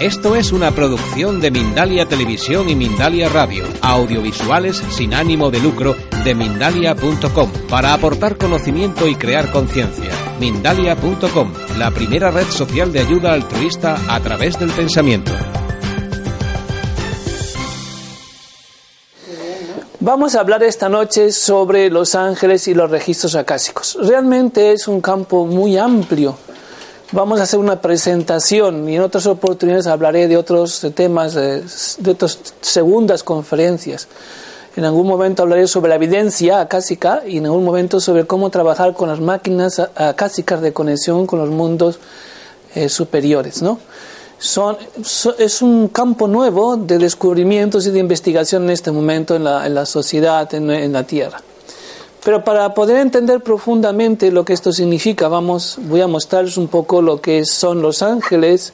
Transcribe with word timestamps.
Esto 0.00 0.34
es 0.34 0.50
una 0.50 0.72
producción 0.72 1.40
de 1.40 1.52
Mindalia 1.52 2.06
Televisión 2.06 2.68
y 2.68 2.74
Mindalia 2.74 3.28
Radio, 3.28 3.64
audiovisuales 3.80 4.82
sin 4.90 5.14
ánimo 5.14 5.52
de 5.52 5.60
lucro 5.60 5.94
de 6.24 6.34
mindalia.com, 6.34 7.52
para 7.70 7.94
aportar 7.94 8.36
conocimiento 8.36 9.06
y 9.06 9.14
crear 9.14 9.52
conciencia. 9.52 10.10
Mindalia.com, 10.40 11.52
la 11.78 11.92
primera 11.92 12.32
red 12.32 12.46
social 12.48 12.92
de 12.92 13.00
ayuda 13.00 13.34
altruista 13.34 13.96
a 14.08 14.18
través 14.18 14.58
del 14.58 14.72
pensamiento. 14.72 15.30
Vamos 20.00 20.34
a 20.34 20.40
hablar 20.40 20.64
esta 20.64 20.88
noche 20.88 21.30
sobre 21.30 21.88
los 21.88 22.16
ángeles 22.16 22.66
y 22.66 22.74
los 22.74 22.90
registros 22.90 23.36
acásicos. 23.36 23.96
Realmente 24.02 24.72
es 24.72 24.88
un 24.88 25.00
campo 25.00 25.46
muy 25.46 25.78
amplio 25.78 26.36
vamos 27.12 27.40
a 27.40 27.44
hacer 27.44 27.58
una 27.58 27.80
presentación 27.80 28.88
y 28.88 28.96
en 28.96 29.02
otras 29.02 29.26
oportunidades 29.26 29.86
hablaré 29.86 30.28
de 30.28 30.36
otros 30.36 30.86
temas, 30.94 31.34
de, 31.34 31.62
otras 32.08 32.38
segundas 32.60 33.22
conferencias. 33.22 34.08
En 34.76 34.84
algún 34.84 35.06
momento 35.06 35.42
hablaré 35.42 35.68
sobre 35.68 35.90
la 35.90 35.94
evidencia 35.94 36.60
acásica 36.60 37.22
y 37.26 37.38
en 37.38 37.46
algún 37.46 37.64
momento 37.64 38.00
sobre 38.00 38.26
cómo 38.26 38.50
trabajar 38.50 38.94
con 38.94 39.08
las 39.08 39.20
máquinas 39.20 39.78
acásicas 39.94 40.60
de 40.60 40.72
conexión 40.72 41.26
con 41.26 41.38
los 41.38 41.50
mundos 41.50 42.00
eh, 42.74 42.88
superiores. 42.88 43.62
¿no? 43.62 43.78
Son, 44.38 44.76
es 45.38 45.62
un 45.62 45.88
campo 45.88 46.26
nuevo 46.26 46.76
de 46.76 46.98
descubrimientos 46.98 47.86
y 47.86 47.92
de 47.92 48.00
investigación 48.00 48.64
en 48.64 48.70
este 48.70 48.90
momento 48.90 49.36
en 49.36 49.44
la, 49.44 49.86
sociedad, 49.86 50.52
en 50.52 50.92
la 50.92 51.04
Tierra. 51.04 51.40
Pero 52.24 52.42
para 52.42 52.72
poder 52.72 52.96
entender 52.96 53.42
profundamente 53.42 54.30
lo 54.30 54.46
que 54.46 54.54
esto 54.54 54.72
significa, 54.72 55.28
vamos, 55.28 55.78
voy 55.82 56.00
a 56.00 56.06
mostrarles 56.06 56.56
un 56.56 56.68
poco 56.68 57.02
lo 57.02 57.20
que 57.20 57.44
son 57.44 57.82
los 57.82 58.02
ángeles, 58.02 58.72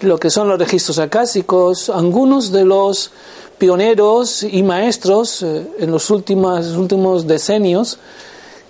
lo 0.00 0.18
que 0.18 0.30
son 0.30 0.48
los 0.48 0.58
registros 0.58 0.98
acásicos, 0.98 1.90
algunos 1.90 2.50
de 2.50 2.64
los 2.64 3.10
pioneros 3.58 4.42
y 4.42 4.62
maestros 4.62 5.42
eh, 5.42 5.66
en 5.80 5.90
los 5.90 6.08
últimos, 6.08 6.68
últimos 6.70 7.26
decenios 7.26 7.98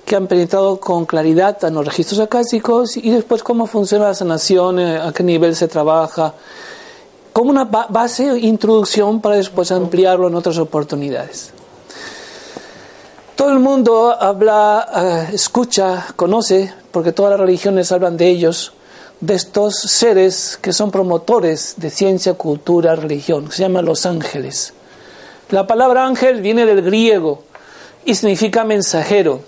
que 0.05 0.17
han 0.17 0.27
penetrado 0.27 0.81
con 0.81 1.07
claridad 1.07 1.65
en 1.65 1.75
los 1.75 1.87
registros 1.87 2.19
acásicos 2.19 2.97
y 2.97 3.09
después 3.09 3.45
cómo 3.45 3.67
funciona 3.67 4.07
la 4.07 4.15
sanación, 4.15 4.81
eh, 4.81 4.99
a 4.99 5.13
qué 5.13 5.23
nivel 5.23 5.55
se 5.55 5.69
trabaja, 5.69 6.35
como 7.33 7.51
una 7.51 7.65
base, 7.65 8.37
introducción 8.41 9.21
para 9.21 9.37
después 9.37 9.71
ampliarlo 9.71 10.27
en 10.27 10.35
otras 10.35 10.59
oportunidades. 10.59 11.53
Todo 13.37 13.51
el 13.51 13.61
mundo 13.61 14.15
habla, 14.19 15.29
eh, 15.31 15.35
escucha, 15.35 16.07
conoce, 16.17 16.73
porque 16.91 17.13
todas 17.13 17.31
las 17.31 17.41
religiones 17.41 17.91
hablan 17.91 18.17
de 18.17 18.29
ellos, 18.29 18.75
de 19.21 19.35
estos 19.35 19.77
seres 19.77 20.59
que 20.61 20.73
son 20.73 20.91
promotores 20.91 21.75
de 21.79 21.91
ciencia, 21.91 22.35
cultura, 22.35 22.95
religión, 22.95 23.51
se 23.51 23.63
llaman 23.63 23.87
los 23.87 24.05
ángeles. 24.05 24.75
La 25.49 25.67
palabra 25.67 26.07
ángel 26.07 26.43
viene 26.43 26.67
del 26.67 26.83
griego 26.83 27.43
y 28.05 28.15
significa 28.15 28.65
mensajero. 28.65 29.41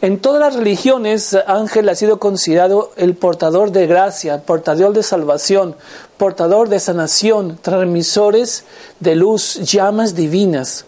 En 0.00 0.18
todas 0.18 0.40
las 0.40 0.56
religiones, 0.56 1.36
ángel 1.46 1.88
ha 1.88 1.94
sido 1.94 2.18
considerado 2.18 2.92
el 2.96 3.14
portador 3.14 3.70
de 3.70 3.86
gracia, 3.86 4.42
portador 4.42 4.92
de 4.92 5.02
salvación, 5.02 5.76
portador 6.16 6.68
de 6.68 6.80
sanación, 6.80 7.58
transmisores 7.62 8.64
de 9.00 9.14
luz, 9.14 9.60
llamas 9.60 10.14
divinas. 10.14 10.84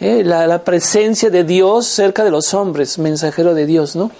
¿Eh? 0.00 0.22
la, 0.24 0.64
presencia 0.64 1.30
de 1.30 1.44
Dios 1.44 1.86
cerca 1.86 2.24
de 2.24 2.30
los 2.30 2.54
hombres, 2.54 2.98
mensajero 2.98 3.54
de 3.54 3.66
Dios, 3.66 3.96
¿no? 3.96 4.10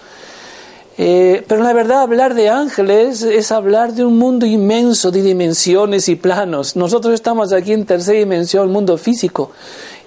Eh, 0.99 1.45
pero 1.49 1.63
la 1.63 1.73
verdad, 1.73 2.03
hablar 2.03 2.35
de 2.35 2.51
ángeles 2.51 3.23
es 3.23 3.53
hablar 3.53 3.95
de 3.95 4.05
un 4.05 4.19
mundo 4.19 4.45
inmenso 4.45 5.11
de 5.11 5.23
dimensiones 5.23 6.11
y 6.11 6.17
planos. 6.17 6.77
Nosotros 6.77 7.15
estamos 7.15 7.55
aquí 7.55 7.73
en 7.73 7.87
tercera 7.87 8.19
dimensión, 8.19 8.65
el 8.65 8.71
mundo 8.71 8.99
físico, 8.99 9.51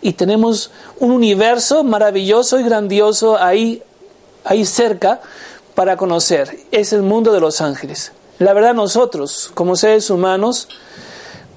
y 0.01 0.13
tenemos 0.13 0.69
un 0.99 1.11
universo 1.11 1.83
maravilloso 1.83 2.59
y 2.59 2.63
grandioso 2.63 3.41
ahí, 3.41 3.81
ahí 4.43 4.65
cerca 4.65 5.21
para 5.73 5.97
conocer. 5.97 6.59
Es 6.71 6.93
el 6.93 7.01
mundo 7.01 7.33
de 7.33 7.39
los 7.39 7.61
ángeles. 7.61 8.11
La 8.37 8.53
verdad, 8.53 8.75
nosotros, 8.75 9.49
como 9.55 9.75
seres 9.75 10.11
humanos, 10.11 10.67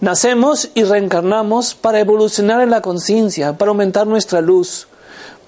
Nacemos 0.00 0.68
y 0.74 0.84
reencarnamos 0.84 1.74
para 1.74 2.00
evolucionar 2.00 2.60
en 2.60 2.70
la 2.70 2.82
conciencia, 2.82 3.56
para 3.56 3.70
aumentar 3.70 4.06
nuestra 4.06 4.42
luz, 4.42 4.88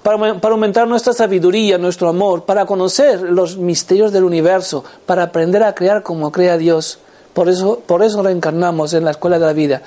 para, 0.01 0.39
aumentar 0.41 0.87
nuestra 0.87 1.13
sabiduría, 1.13 1.77
nuestro 1.77 2.09
amor, 2.09 2.45
para 2.45 2.65
conocer 2.65 3.21
los 3.21 3.57
misterios 3.57 4.11
del 4.11 4.23
universo, 4.23 4.83
para 5.05 5.23
aprender 5.23 5.61
a 5.61 5.75
crear 5.75 6.01
como 6.01 6.31
crea 6.31 6.57
Dios. 6.57 6.97
Por 7.33 7.47
eso, 7.47 7.79
por 7.85 8.01
eso 8.01 8.23
reencarnamos 8.23 8.93
en 8.95 9.05
la 9.05 9.11
escuela 9.11 9.37
de 9.37 9.45
la 9.45 9.53
vida. 9.53 9.83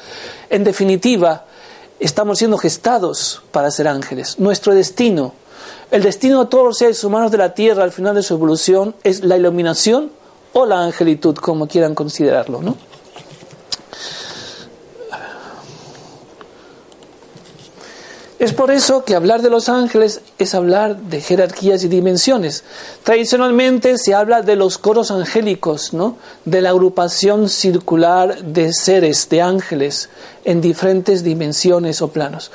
En 0.48 0.62
definitiva, 0.62 1.44
estamos 1.98 2.38
siendo 2.38 2.56
gestados 2.56 3.42
para 3.50 3.68
ser 3.72 3.88
ángeles. 3.88 4.38
Nuestro 4.38 4.76
destino, 4.76 5.32
el 5.90 6.04
destino 6.04 6.44
de 6.44 6.50
todos 6.50 6.64
los 6.64 6.78
seres 6.78 7.02
humanos 7.02 7.32
de 7.32 7.38
la 7.38 7.52
Tierra 7.52 7.82
al 7.82 7.90
final 7.90 8.14
de 8.14 8.22
su 8.22 8.34
evolución 8.34 8.94
es 9.02 9.24
la 9.24 9.36
iluminación 9.36 10.12
o 10.52 10.66
la 10.66 10.84
angelitud, 10.84 11.34
como 11.34 11.66
quieran 11.66 11.96
considerarlo, 11.96 12.62
¿no? 12.62 12.76
Es 18.42 18.52
por 18.52 18.72
eso 18.72 19.04
que 19.04 19.14
hablar 19.14 19.40
de 19.40 19.50
los 19.50 19.68
ángeles 19.68 20.20
es 20.36 20.56
hablar 20.56 20.96
de 20.96 21.20
jerarquías 21.20 21.84
y 21.84 21.88
dimensiones. 21.88 22.64
Tradicionalmente 23.04 23.98
se 23.98 24.16
habla 24.16 24.42
de 24.42 24.56
los 24.56 24.78
coros 24.78 25.12
angélicos, 25.12 25.94
¿no? 25.94 26.16
de 26.44 26.60
la 26.60 26.70
agrupación 26.70 27.48
circular 27.48 28.42
de 28.42 28.72
seres, 28.72 29.28
de 29.28 29.42
ángeles, 29.42 30.08
en 30.44 30.60
diferentes 30.60 31.22
dimensiones 31.22 32.02
o 32.02 32.08
planos. 32.08 32.50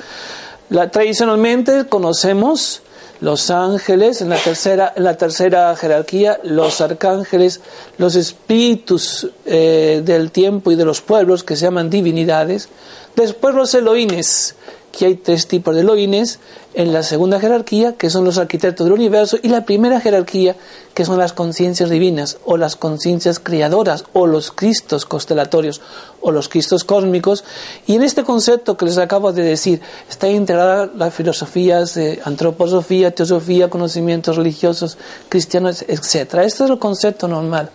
tradicionalmente 0.92 1.86
conocemos 1.88 2.82
los 3.22 3.50
ángeles, 3.50 4.20
en 4.20 4.28
la, 4.28 4.36
tercera, 4.36 4.92
tercera 5.16 5.74
jerarquía, 5.74 6.38
los 6.44 6.82
arcángeles, 6.82 7.62
los 7.96 8.14
espíritus 8.14 9.26
eh, 9.46 10.02
del 10.04 10.32
tiempo 10.32 10.70
y 10.70 10.76
de 10.76 10.84
los 10.84 11.00
pueblos, 11.00 11.44
que 11.44 11.56
se 11.56 11.64
llaman 11.64 11.88
divinidades, 11.88 12.68
después 13.16 13.54
los 13.54 13.72
Elohines, 13.74 14.54
que 14.98 15.06
hay 15.06 15.14
tres 15.14 15.46
tipos 15.46 15.76
de 15.76 15.82
Elohines 15.82 16.40
en 16.74 16.92
la 16.92 17.04
segunda 17.04 17.38
jerarquía, 17.38 17.92
que 17.92 18.10
son 18.10 18.24
los 18.24 18.36
arquitectos 18.36 18.84
del 18.84 18.94
universo, 18.94 19.38
y 19.40 19.48
la 19.48 19.64
primera 19.64 20.00
jerarquía, 20.00 20.56
que 20.92 21.04
son 21.04 21.18
las 21.18 21.32
conciencias 21.32 21.88
divinas, 21.88 22.38
o 22.44 22.56
las 22.56 22.74
conciencias 22.74 23.38
creadoras, 23.38 24.04
o 24.12 24.26
los 24.26 24.50
cristos 24.50 25.06
constelatorios, 25.06 25.80
o 26.20 26.32
los 26.32 26.48
cristos 26.48 26.82
cósmicos. 26.82 27.44
Y 27.86 27.94
en 27.94 28.02
este 28.02 28.24
concepto 28.24 28.76
que 28.76 28.86
les 28.86 28.98
acabo 28.98 29.32
de 29.32 29.44
decir, 29.44 29.80
está 30.10 30.28
integrada 30.28 30.90
las 30.92 31.14
filosofías 31.14 31.94
de 31.94 32.20
antroposofía, 32.24 33.14
teosofía, 33.14 33.70
conocimientos 33.70 34.34
religiosos, 34.34 34.98
cristianos, 35.28 35.82
etc. 35.82 36.34
Este 36.42 36.64
es 36.64 36.70
el 36.70 36.78
concepto 36.80 37.28
normal. 37.28 37.70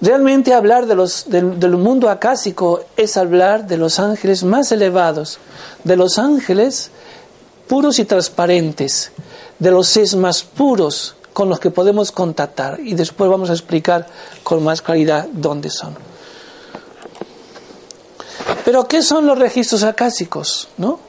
Realmente 0.00 0.52
hablar 0.52 0.86
del, 0.86 1.76
mundo 1.76 2.10
acásico 2.10 2.84
es 2.96 3.16
hablar 3.16 3.66
de 3.66 3.78
los 3.78 3.98
ángeles 3.98 4.44
más 4.44 4.70
elevados, 4.70 5.38
de 5.84 5.96
los 5.96 6.18
ángeles 6.18 6.90
puros 7.66 7.98
y 7.98 8.04
transparentes, 8.04 9.12
de 9.58 9.70
los 9.70 9.88
seres 9.88 10.14
más 10.14 10.42
puros 10.42 11.16
con 11.32 11.48
los 11.48 11.60
que 11.60 11.70
podemos 11.70 12.12
contactar. 12.12 12.78
Y 12.80 12.94
después 12.94 13.30
vamos 13.30 13.48
a 13.48 13.54
explicar 13.54 14.06
con 14.42 14.62
más 14.62 14.82
claridad 14.82 15.26
dónde 15.32 15.70
son. 15.70 15.96
Pero, 18.64 18.86
¿qué 18.86 19.00
son 19.00 19.26
los 19.26 19.38
registros 19.38 19.82
acásicos? 19.82 20.68
¿No? 20.76 21.00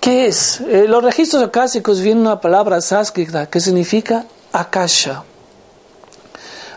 ¿Qué 0.00 0.26
es? 0.26 0.60
Eh, 0.60 0.86
los 0.86 1.02
registros 1.02 1.42
acásicos 1.42 2.00
vienen 2.00 2.22
una 2.22 2.40
palabra 2.40 2.80
sánscrita 2.80 3.46
que 3.46 3.60
significa 3.60 4.24
akasha. 4.52 5.24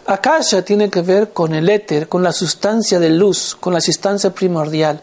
Akasha 0.06 0.64
tiene 0.64 0.90
que 0.90 1.02
ver 1.02 1.31
con 1.31 1.53
el 1.53 1.69
éter, 1.69 2.09
con 2.09 2.24
la 2.24 2.34
sustancia 2.34 3.00
de 3.00 3.09
luz, 3.09 3.56
con 3.59 3.73
la 3.73 3.79
sustancia 3.79 4.32
primordial. 4.32 5.02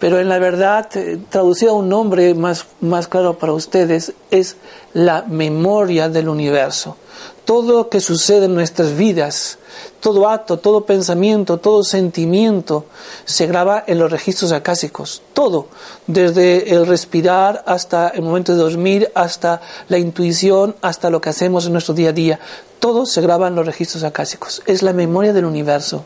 Pero 0.00 0.18
en 0.18 0.30
la 0.30 0.38
verdad, 0.38 0.88
eh, 0.96 1.20
traducido 1.28 1.72
a 1.72 1.74
un 1.74 1.90
nombre 1.90 2.34
más, 2.34 2.66
más 2.80 3.06
claro 3.06 3.38
para 3.38 3.52
ustedes, 3.52 4.14
es 4.30 4.56
la 4.94 5.22
memoria 5.28 6.08
del 6.08 6.28
universo. 6.28 6.96
Todo 7.44 7.74
lo 7.74 7.88
que 7.90 8.00
sucede 8.00 8.46
en 8.46 8.54
nuestras 8.54 8.96
vidas, 8.96 9.58
todo 10.00 10.26
acto, 10.26 10.58
todo 10.58 10.86
pensamiento, 10.86 11.58
todo 11.58 11.84
sentimiento 11.84 12.86
se 13.26 13.46
graba 13.46 13.84
en 13.86 13.98
los 13.98 14.10
registros 14.10 14.52
acásicos. 14.52 15.20
Todo, 15.34 15.66
desde 16.06 16.74
el 16.74 16.86
respirar 16.86 17.62
hasta 17.66 18.08
el 18.08 18.22
momento 18.22 18.52
de 18.52 18.58
dormir, 18.62 19.10
hasta 19.14 19.60
la 19.88 19.98
intuición, 19.98 20.76
hasta 20.80 21.10
lo 21.10 21.20
que 21.20 21.28
hacemos 21.28 21.66
en 21.66 21.72
nuestro 21.72 21.92
día 21.92 22.08
a 22.08 22.12
día. 22.12 22.40
Todo 22.78 23.04
se 23.04 23.20
graba 23.20 23.48
en 23.48 23.54
los 23.54 23.66
registros 23.66 24.02
acásicos. 24.02 24.62
Es 24.64 24.82
la 24.82 24.94
memoria 24.94 25.34
del 25.34 25.44
universo. 25.44 26.04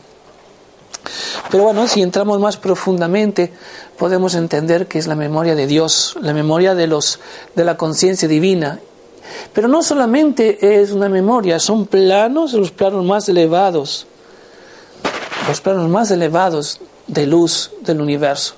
Pero 1.51 1.63
bueno, 1.63 1.87
si 1.87 2.01
entramos 2.01 2.39
más 2.39 2.57
profundamente, 2.57 3.51
podemos 3.97 4.35
entender 4.35 4.87
que 4.87 4.99
es 4.99 5.07
la 5.07 5.15
memoria 5.15 5.55
de 5.55 5.67
Dios, 5.67 6.15
la 6.21 6.33
memoria 6.33 6.75
de, 6.75 6.87
los, 6.87 7.19
de 7.55 7.63
la 7.63 7.77
conciencia 7.77 8.27
divina. 8.27 8.79
Pero 9.53 9.67
no 9.67 9.81
solamente 9.83 10.81
es 10.81 10.91
una 10.91 11.09
memoria, 11.09 11.59
son 11.59 11.87
planos, 11.87 12.53
los 12.53 12.71
planos 12.71 13.05
más 13.05 13.27
elevados. 13.29 14.07
los 15.47 15.61
planos 15.61 15.89
más 15.89 16.11
elevados 16.11 16.79
de 17.07 17.27
luz 17.27 17.71
del 17.81 18.01
universo. 18.01 18.55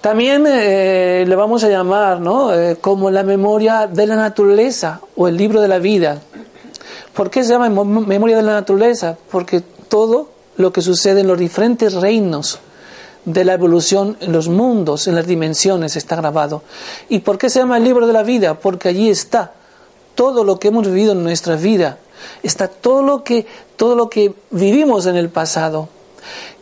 También 0.00 0.46
eh, 0.46 1.24
le 1.26 1.36
vamos 1.36 1.62
a 1.62 1.68
llamar 1.68 2.20
¿no? 2.20 2.54
Eh, 2.54 2.76
como 2.80 3.10
la 3.10 3.22
memoria 3.22 3.86
de 3.86 4.06
la 4.06 4.16
naturaleza 4.16 5.00
o 5.14 5.28
el 5.28 5.36
libro 5.36 5.60
de 5.60 5.68
la 5.68 5.78
vida. 5.78 6.18
¿Por 7.12 7.28
qué 7.28 7.44
se 7.44 7.52
llama 7.52 7.68
memoria 7.68 8.36
de 8.36 8.42
la 8.42 8.52
naturaleza? 8.52 9.16
Porque 9.30 9.62
todo 9.90 10.30
lo 10.56 10.72
que 10.72 10.80
sucede 10.80 11.20
en 11.20 11.26
los 11.26 11.38
diferentes 11.38 11.92
reinos 11.92 12.60
de 13.26 13.44
la 13.44 13.52
evolución 13.52 14.16
en 14.20 14.32
los 14.32 14.48
mundos, 14.48 15.06
en 15.06 15.14
las 15.14 15.26
dimensiones, 15.26 15.96
está 15.96 16.16
grabado. 16.16 16.62
¿Y 17.10 17.18
por 17.18 17.36
qué 17.36 17.50
se 17.50 17.58
llama 17.58 17.76
el 17.76 17.84
libro 17.84 18.06
de 18.06 18.14
la 18.14 18.22
vida? 18.22 18.58
Porque 18.58 18.88
allí 18.88 19.10
está 19.10 19.52
todo 20.14 20.44
lo 20.44 20.58
que 20.58 20.68
hemos 20.68 20.86
vivido 20.86 21.12
en 21.12 21.22
nuestra 21.22 21.56
vida, 21.56 21.98
está 22.42 22.68
todo 22.68 23.02
lo 23.02 23.22
que, 23.24 23.46
todo 23.76 23.94
lo 23.94 24.08
que 24.08 24.34
vivimos 24.50 25.06
en 25.06 25.16
el 25.16 25.28
pasado. 25.28 25.88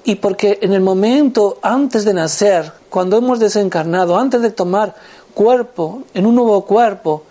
Y 0.04 0.16
porque 0.16 0.58
en 0.62 0.72
el 0.72 0.80
momento 0.80 1.58
antes 1.62 2.04
de 2.04 2.14
nacer, 2.14 2.72
cuando 2.88 3.18
hemos 3.18 3.38
desencarnado, 3.38 4.16
antes 4.16 4.40
de 4.42 4.50
tomar 4.50 4.94
cuerpo, 5.34 6.02
en 6.14 6.26
un 6.26 6.34
nuevo 6.34 6.64
cuerpo, 6.64 7.24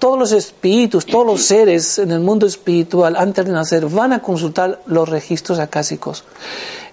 todos 0.00 0.18
los 0.18 0.32
espíritus, 0.32 1.06
todos 1.06 1.26
los 1.26 1.42
seres 1.42 1.98
en 2.00 2.10
el 2.10 2.20
mundo 2.20 2.46
espiritual, 2.46 3.14
antes 3.16 3.44
de 3.44 3.52
nacer, 3.52 3.86
van 3.86 4.14
a 4.14 4.20
consultar 4.20 4.80
los 4.86 5.08
registros 5.08 5.60
acásicos. 5.60 6.24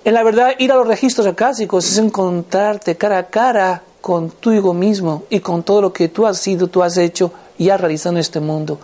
En 0.05 0.13
la 0.13 0.23
verdad, 0.23 0.51
ir 0.59 0.71
a 0.71 0.75
los 0.75 0.87
registros 0.87 1.25
acásicos 1.25 1.89
es 1.89 1.97
encontrarte 1.97 2.97
cara 2.97 3.17
a 3.17 3.27
cara 3.27 3.81
con 4.01 4.31
ego 4.45 4.73
mismo 4.73 5.23
y 5.29 5.39
con 5.39 5.63
todo 5.63 5.81
lo 5.81 5.93
que 5.93 6.09
tú 6.09 6.27
has 6.27 6.37
sido, 6.37 6.67
tú 6.67 6.83
has 6.83 6.97
hecho 6.97 7.31
y 7.57 7.69
has 7.69 7.79
realizado 7.79 8.15
en 8.15 8.19
este 8.19 8.39
mundo. 8.39 8.79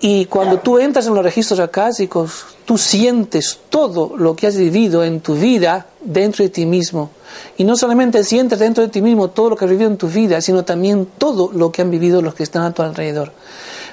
Y 0.00 0.26
cuando 0.26 0.58
tú 0.58 0.78
entras 0.78 1.06
en 1.06 1.14
los 1.14 1.24
registros 1.24 1.58
acásicos, 1.58 2.46
tú 2.64 2.78
sientes 2.78 3.60
todo 3.70 4.16
lo 4.16 4.36
que 4.36 4.46
has 4.46 4.56
vivido 4.56 5.02
en 5.02 5.20
tu 5.20 5.34
vida 5.34 5.86
dentro 6.08 6.42
de 6.42 6.48
ti 6.48 6.66
mismo. 6.66 7.10
Y 7.56 7.64
no 7.64 7.76
solamente 7.76 8.24
sientes 8.24 8.58
dentro 8.58 8.82
de 8.82 8.88
ti 8.88 9.02
mismo 9.02 9.28
todo 9.28 9.50
lo 9.50 9.56
que 9.56 9.66
has 9.66 9.70
vivido 9.70 9.90
en 9.90 9.98
tu 9.98 10.08
vida, 10.08 10.40
sino 10.40 10.64
también 10.64 11.06
todo 11.18 11.50
lo 11.52 11.70
que 11.70 11.82
han 11.82 11.90
vivido 11.90 12.22
los 12.22 12.34
que 12.34 12.42
están 12.42 12.62
a 12.62 12.72
tu 12.72 12.82
alrededor. 12.82 13.32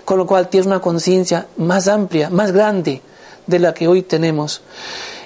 Con 0.05 0.17
lo 0.17 0.25
cual 0.25 0.47
tienes 0.47 0.67
una 0.67 0.79
conciencia 0.79 1.47
más 1.57 1.87
amplia, 1.87 2.29
más 2.29 2.51
grande 2.51 3.01
de 3.45 3.59
la 3.59 3.73
que 3.73 3.87
hoy 3.87 4.01
tenemos. 4.01 4.61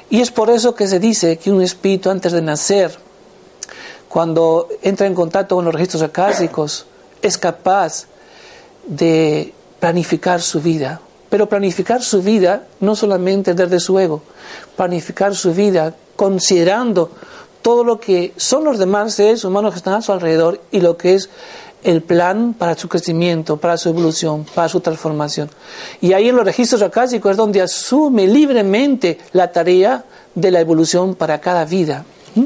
Y 0.09 0.21
es 0.21 0.31
por 0.31 0.50
eso 0.50 0.74
que 0.74 0.88
se 0.88 1.00
dice 1.00 1.38
que 1.38 1.51
un 1.51 1.62
espíritu 1.62 2.09
antes 2.09 2.31
de 2.31 2.41
nacer, 2.41 2.97
cuando 4.07 4.68
entra 4.81 5.06
en 5.06 5.13
contacto 5.13 5.56
con 5.56 5.65
los 5.65 5.74
registros 5.74 6.01
acásicos, 6.01 6.85
es 7.21 7.38
capaz 7.38 8.06
de 8.88 9.53
planificar 9.80 10.42
su 10.42 10.59
vida. 10.62 11.01
Pero 11.30 11.47
planificar 11.47 12.01
su 12.01 12.24
vida 12.24 12.63
no 12.80 12.95
solamente 12.95 13.53
desde 13.53 13.80
su 13.80 14.00
ego, 14.00 14.24
planificar 14.75 15.35
su 15.35 15.53
vida 15.53 15.94
considerando 16.19 17.12
todo 17.62 17.86
lo 17.86 17.98
que 17.98 18.33
son 18.36 18.66
los 18.66 18.77
demás 18.77 19.13
seres 19.13 19.45
humanos 19.45 19.71
que 19.71 19.77
están 19.77 19.94
a 19.94 20.01
su 20.01 20.12
alrededor 20.12 20.60
y 20.69 20.81
lo 20.81 20.98
que 20.98 21.13
es 21.13 21.30
el 21.81 22.01
plan 22.01 22.54
para 22.54 22.75
su 22.75 22.89
crecimiento, 22.89 23.56
para 23.56 23.77
su 23.77 23.88
evolución, 23.88 24.45
para 24.54 24.68
su 24.68 24.81
transformación. 24.81 25.50
Y 26.01 26.12
ahí 26.12 26.27
en 26.27 26.36
los 26.36 26.44
registros 26.44 26.81
acásicos 26.81 27.31
es 27.31 27.38
donde 27.38 27.62
asume 27.62 28.27
libremente 28.27 29.18
la 29.31 29.50
tarea 29.50 30.04
de 30.36 30.51
la 30.51 30.60
evolución 30.60 31.16
para 31.16 31.39
cada 31.39 31.63
vida. 31.63 32.04
¿Mm? 32.36 32.44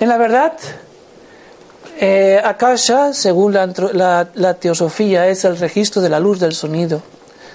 En 0.00 0.08
la 0.08 0.18
verdad, 0.18 0.54
eh, 2.00 2.40
Akasha, 2.42 3.12
según 3.12 3.52
la, 3.52 4.56
teosofía, 4.58 5.28
es 5.28 5.44
el 5.44 5.56
registro 5.58 6.02
de 6.02 6.08
la 6.08 6.18
luz 6.18 6.40
del 6.40 6.54
sonido, 6.54 7.02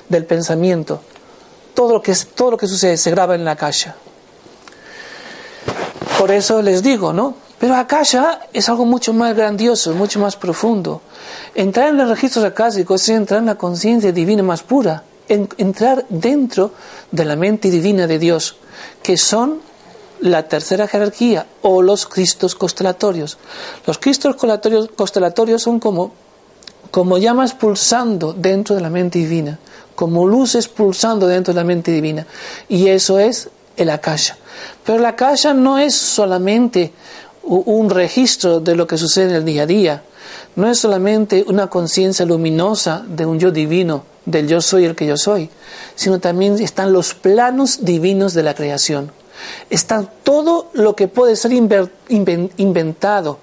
del 0.08 0.24
pensamiento. 0.24 1.02
Todo 1.74 1.96
lo 1.96 2.02
que, 2.02 2.16
todo 2.36 2.52
lo 2.52 2.58
que 2.58 2.68
sucede 2.68 2.96
se 2.96 3.12
graba 3.12 3.36
en 3.36 3.44
la 3.44 3.52
Akasha. 3.52 3.98
Por 6.22 6.30
eso 6.30 6.62
les 6.62 6.84
digo, 6.84 7.14
¿no? 7.14 7.34
Pero 7.58 7.76
Akasha 7.76 8.42
es 8.54 8.70
algo 8.70 8.86
mucho 8.86 9.12
más 9.12 9.36
grandioso, 9.36 9.96
mucho 9.96 10.20
más 10.20 10.36
profundo. 10.36 11.02
Entrar 11.56 11.90
en 11.90 11.98
los 11.98 12.08
registros 12.08 12.46
acásicos 12.46 13.02
es 13.02 13.10
entrar 13.10 13.40
en 13.40 13.48
la 13.48 13.56
conciencia 13.56 14.12
divina 14.12 14.44
más 14.44 14.62
pura, 14.62 15.04
entrar 15.28 16.06
dentro 16.10 16.74
de 17.10 17.26
la 17.26 17.36
mente 17.36 17.72
divina 17.72 18.06
de 18.06 18.20
Dios, 18.20 18.58
que 19.02 19.18
son 19.18 19.62
la 20.20 20.48
tercera 20.48 20.88
jerarquía 20.88 21.48
o 21.64 21.82
los 21.82 22.06
cristos 22.06 22.54
constelatorios. 22.54 23.40
Los 23.88 23.98
cristos 23.98 24.36
constelatorios 24.36 25.64
son 25.64 25.80
como, 25.80 26.12
como 26.92 27.18
llamas 27.18 27.56
pulsando 27.56 28.32
dentro 28.32 28.76
de 28.76 28.82
la 28.82 28.92
mente 28.92 29.18
divina, 29.18 29.58
como 29.96 30.28
luces 30.28 30.68
pulsando 30.68 31.26
dentro 31.26 31.52
de 31.52 31.60
la 31.62 31.66
mente 31.66 31.92
divina. 31.92 32.28
Y 32.70 32.90
eso 32.90 33.18
es 33.18 33.50
el 33.76 33.90
akasha. 33.90 34.38
Pero 34.86 35.00
el 35.00 35.06
akasha 35.06 35.54
no 35.54 35.78
es 35.80 35.96
solamente 35.96 36.94
un 37.44 37.90
registro 37.90 38.60
de 38.60 38.76
lo 38.76 38.88
que 38.88 38.98
sucede 38.98 39.30
en 39.30 39.36
el 39.36 39.46
día 39.46 39.64
a 39.64 39.68
día, 39.68 40.04
no 40.56 40.70
es 40.70 40.80
solamente 40.80 41.46
una 41.48 41.68
conciencia 41.68 42.26
luminosa 42.26 43.04
de 43.08 43.26
un 43.26 43.40
yo 43.40 43.52
divino, 43.52 44.04
del 44.26 44.48
yo 44.48 44.62
soy 44.62 44.86
el 44.86 44.96
que 44.96 45.08
yo 45.08 45.18
soy, 45.18 45.50
sino 45.96 46.20
también 46.20 46.60
están 46.60 46.94
los 46.94 47.14
planos 47.14 47.84
divinos 47.84 48.34
de 48.34 48.44
la 48.44 48.54
creación. 48.54 49.12
Está 49.70 50.04
todo 50.24 50.70
lo 50.74 50.96
que 50.96 51.08
puede 51.08 51.36
ser 51.36 51.52
inventado, 51.54 53.40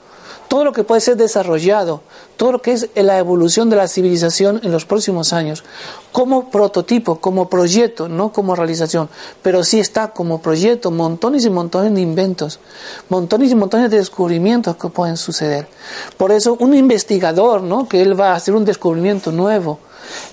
todo 0.48 0.64
lo 0.64 0.72
que 0.72 0.82
puede 0.82 1.00
ser 1.00 1.16
desarrollado, 1.16 2.00
todo 2.36 2.52
lo 2.52 2.62
que 2.62 2.72
es 2.72 2.88
la 2.94 3.18
evolución 3.18 3.68
de 3.68 3.76
la 3.76 3.86
civilización 3.86 4.60
en 4.64 4.72
los 4.72 4.86
próximos 4.86 5.32
años, 5.32 5.62
como 6.10 6.50
prototipo, 6.50 7.20
como 7.20 7.48
proyecto, 7.48 8.08
no 8.08 8.32
como 8.32 8.56
realización, 8.56 9.08
pero 9.42 9.62
sí 9.62 9.78
está 9.78 10.08
como 10.08 10.40
proyecto 10.40 10.90
montones 10.90 11.44
y 11.44 11.50
montones 11.50 11.94
de 11.94 12.00
inventos, 12.00 12.60
montones 13.08 13.50
y 13.50 13.54
montones 13.54 13.90
de 13.90 13.98
descubrimientos 13.98 14.76
que 14.76 14.88
pueden 14.88 15.16
suceder. 15.16 15.68
Por 16.16 16.32
eso 16.32 16.56
un 16.58 16.74
investigador, 16.74 17.62
¿no? 17.62 17.88
que 17.88 18.00
él 18.00 18.18
va 18.18 18.32
a 18.32 18.36
hacer 18.36 18.54
un 18.54 18.64
descubrimiento 18.64 19.30
nuevo, 19.30 19.78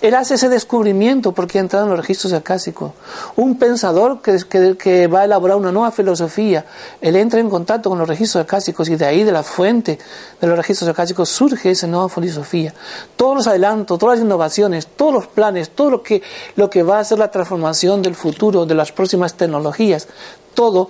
él 0.02 0.14
hace 0.16 0.36
ese 0.36 0.50
descubrimiento 0.50 1.32
porque 1.32 1.58
ha 1.58 1.62
entrado 1.62 1.86
en 1.86 1.92
los 1.92 2.00
registros 2.00 2.34
acásicos. 2.34 2.92
Un 3.36 3.58
pensador 3.58 4.22
que, 4.22 5.08
va 5.08 5.22
a 5.22 5.26
elaborar 5.26 5.58
una 5.58 5.72
nueva 5.72 5.92
filosofía, 5.92 6.66
él 7.02 7.16
entra 7.16 7.40
en 7.40 7.50
contacto 7.50 7.90
con 7.90 8.00
los 8.00 8.08
registros 8.08 8.44
acásicos 8.44 8.90
y 8.90 8.96
de 8.96 9.06
ahí, 9.06 9.24
de 9.24 9.32
la 9.32 9.44
fuente 9.44 9.98
de 10.40 10.48
los 10.48 10.58
registros 10.58 10.90
acásicos, 10.90 11.30
surge 11.30 11.72
esa 11.72 11.88
nueva 11.88 12.10
filosofía. 12.10 12.74
Todos 13.16 13.36
los 13.36 13.48
adelantos, 13.48 13.98
todas 14.00 14.20
las 14.20 14.26
innovaciones, 14.26 14.88
todos 14.88 15.14
los 15.14 15.28
planes, 15.28 15.70
todo 15.72 15.90
lo 15.90 16.04
que, 16.04 16.22
lo 16.56 16.70
que 16.70 16.84
va 16.84 17.00
a 17.00 17.04
ser 17.04 17.20
la 17.20 17.32
transformación 17.32 18.02
del 18.02 18.16
futuro, 18.16 18.66
de 18.66 18.76
las 18.76 18.92
próximas 18.92 19.36
tecnologías, 19.36 20.08
todo 20.54 20.90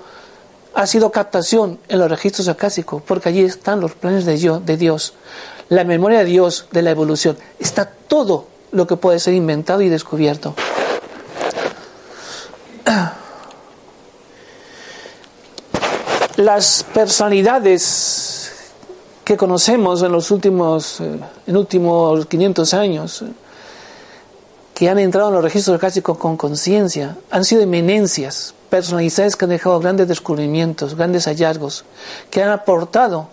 ha 0.73 0.85
sido 0.87 1.11
captación 1.11 1.79
en 1.87 1.99
los 1.99 2.09
registros 2.09 2.47
acásicos, 2.49 3.01
porque 3.01 3.29
allí 3.29 3.41
están 3.41 3.79
los 3.79 3.93
planes 3.93 4.25
de, 4.25 4.59
de 4.63 4.77
Dios, 4.77 5.13
la 5.69 5.85
memoria 5.85 6.19
de 6.19 6.25
Dios, 6.25 6.67
de 6.71 6.81
la 6.81 6.91
evolución. 6.91 7.37
Está 7.59 7.85
todo 7.85 8.54
lo 8.75 8.85
que 8.85 8.97
puede 8.97 9.19
ser 9.19 9.33
inventado 9.33 9.81
y 9.81 9.89
descubierto. 9.89 10.53
Las 16.35 16.85
personalidades 16.93 18.51
que 19.23 19.37
conocemos 19.37 20.03
en 20.03 20.11
los 20.11 20.29
últimos, 20.29 20.99
eh, 20.99 21.19
en 21.47 21.57
últimos 21.57 22.25
500 22.25 22.73
años, 22.73 23.23
que 24.73 24.89
han 24.89 24.99
entrado 24.99 25.29
en 25.29 25.35
los 25.35 25.43
registros 25.43 25.79
clásicos 25.79 26.17
con 26.17 26.35
conciencia, 26.35 27.15
han 27.31 27.45
sido 27.45 27.61
eminencias, 27.61 28.53
personalidades 28.69 29.37
que 29.37 29.45
han 29.45 29.51
dejado 29.51 29.79
grandes 29.79 30.09
descubrimientos, 30.09 30.95
grandes 30.95 31.25
hallazgos, 31.25 31.85
que 32.29 32.43
han 32.43 32.49
aportado 32.49 33.29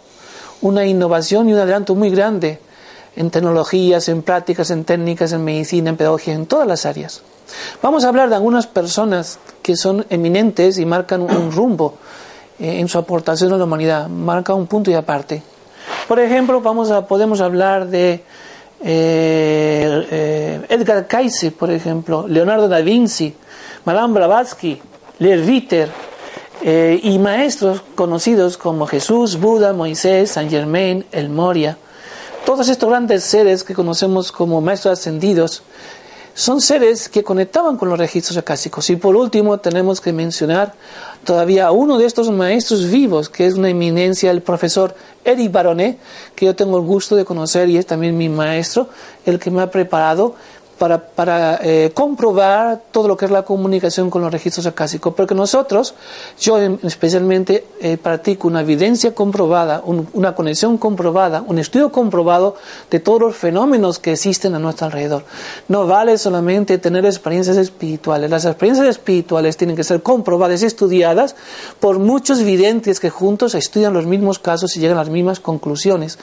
una 0.61 0.87
innovación 0.87 1.49
y 1.49 1.53
un 1.53 1.59
adelanto 1.59 1.97
muy 1.97 2.11
grande 2.11 2.61
en 3.17 3.31
tecnologías, 3.31 4.09
en 4.09 4.23
prácticas, 4.23 4.71
en 4.71 4.85
técnicas, 4.85 5.33
en 5.33 5.45
medicina, 5.45 5.91
en 5.91 5.97
pedagogía, 5.97 6.35
en 6.35 6.47
todas 6.47 6.67
las 6.67 6.87
áreas. 6.87 7.23
Vamos 7.83 8.05
a 8.05 8.09
hablar 8.09 8.29
de 8.29 8.37
algunas 8.37 8.67
personas 8.67 9.39
que 9.63 9.77
son 9.77 10.07
eminentes 10.11 10.79
y 10.79 10.87
marcan 10.87 11.23
un 11.23 11.53
rumbo 11.53 11.95
eh, 12.59 12.81
en 12.81 12.89
su 12.89 12.99
aportación 12.99 13.53
a 13.53 13.57
la 13.57 13.65
humanidad, 13.65 14.09
marcan 14.09 14.57
un 14.57 14.67
punto 14.67 14.91
y 14.91 14.95
aparte. 14.95 15.43
Por 16.09 16.21
ejemplo, 16.21 16.61
vamos 16.61 16.91
a, 16.91 17.07
podemos 17.07 17.41
hablar 17.41 17.89
de 17.89 18.23
eh, 18.85 20.07
eh, 20.11 20.67
Edgar 20.69 21.07
Cayce, 21.07 21.51
por 21.51 21.71
ejemplo, 21.71 22.27
Leonardo 22.27 22.69
da 22.69 22.81
Vinci, 22.81 23.35
Madame 23.85 24.15
Blavatsky, 24.15 24.81
Lerviter, 25.19 25.91
y 26.65 27.19
maestros 27.19 27.83
conocidos 27.97 28.57
como 28.57 28.87
Jesús, 28.87 29.41
Buda, 29.41 29.73
Moisés, 29.73 30.31
Saint 30.31 30.49
Germain, 30.49 31.05
El 31.11 31.29
Moria, 31.29 31.77
todos 32.45 32.69
estos 32.69 32.89
grandes 32.89 33.25
seres 33.25 33.63
que 33.65 33.75
conocemos 33.75 34.33
como 34.33 34.61
maestros 34.61 34.99
ascendidos 34.99 35.63
son 36.35 36.61
seres 36.61 37.09
que 37.09 37.23
conectaban 37.23 37.77
con 37.77 37.89
los 37.89 37.99
registros 37.99 38.37
acásicos. 38.39 38.89
Y 38.91 38.97
por 38.97 39.17
último 39.17 39.59
tenemos 39.59 40.01
que 40.01 40.13
mencionar 40.13 40.75
todavía 41.25 41.67
a 41.67 41.73
uno 41.73 41.99
de 41.99 42.07
estos 42.07 42.31
maestros 42.31 42.91
vivos, 42.91 43.29
que 43.29 43.47
es 43.47 43.55
una 43.55 43.69
eminencia, 43.69 44.31
el 44.31 44.43
profesor 44.43 44.95
Eric 45.25 45.53
Baronet, 45.53 45.99
que 46.35 46.47
yo 46.47 46.57
tengo 46.57 46.79
el 46.79 46.85
gusto 46.85 47.17
de 47.17 47.25
conocer 47.25 47.69
y 47.69 47.77
es 47.77 47.87
también 47.87 48.17
mi 48.17 48.29
maestro, 48.29 48.89
el 49.27 49.39
que 49.39 49.51
me 49.51 49.63
ha 49.63 49.71
preparado 49.71 50.35
para, 50.83 50.99
para 50.99 51.61
eh, 51.63 51.93
comprobar 51.95 52.83
todo 52.91 53.07
lo 53.07 53.17
que 53.17 53.27
es 53.27 53.31
la 53.31 53.45
comunicación 53.45 54.11
con 54.11 54.21
los 54.21 54.33
registros 54.33 54.67
acásicos, 54.67 55.15
porque 55.15 55.33
nosotros, 55.33 55.95
yo 56.41 56.59
especialmente 56.59 57.69
eh, 57.81 57.97
practico 57.97 58.49
una 58.49 58.63
evidencia 58.63 59.15
comprobada, 59.15 59.81
una 59.87 60.35
conexión 60.35 60.79
comprobada, 60.79 61.45
un 61.47 61.61
estudio 61.61 61.93
comprobado 61.93 62.57
de 62.91 62.99
todos 62.99 63.21
los 63.21 63.37
fenómenos 63.37 64.01
que 64.01 64.11
existen 64.11 64.57
a 64.57 64.59
nuestro 64.59 64.87
alrededor. 64.87 65.23
No 65.69 65.87
vale 65.87 66.19
solamente 66.19 66.79
tener 66.79 67.07
experiencias 67.07 67.59
espirituales, 67.59 68.29
las 68.29 68.45
experiencias 68.45 68.89
espirituales 68.89 69.57
tienen 69.57 69.77
que 69.77 69.85
ser 69.85 70.03
comprobadas 70.03 70.65
y 70.65 70.67
estudiadas 70.67 71.37
por 71.79 72.01
muchos 72.01 72.43
videntes 72.43 72.99
que 72.99 73.09
juntos 73.09 73.55
estudian 73.55 73.93
los 73.93 74.07
mismos 74.07 74.41
casos 74.41 74.77
y 74.77 74.81
llegan 74.81 74.99
a 74.99 75.03
las 75.03 75.11
mismas 75.11 75.39
conclusiones. 75.39 76.19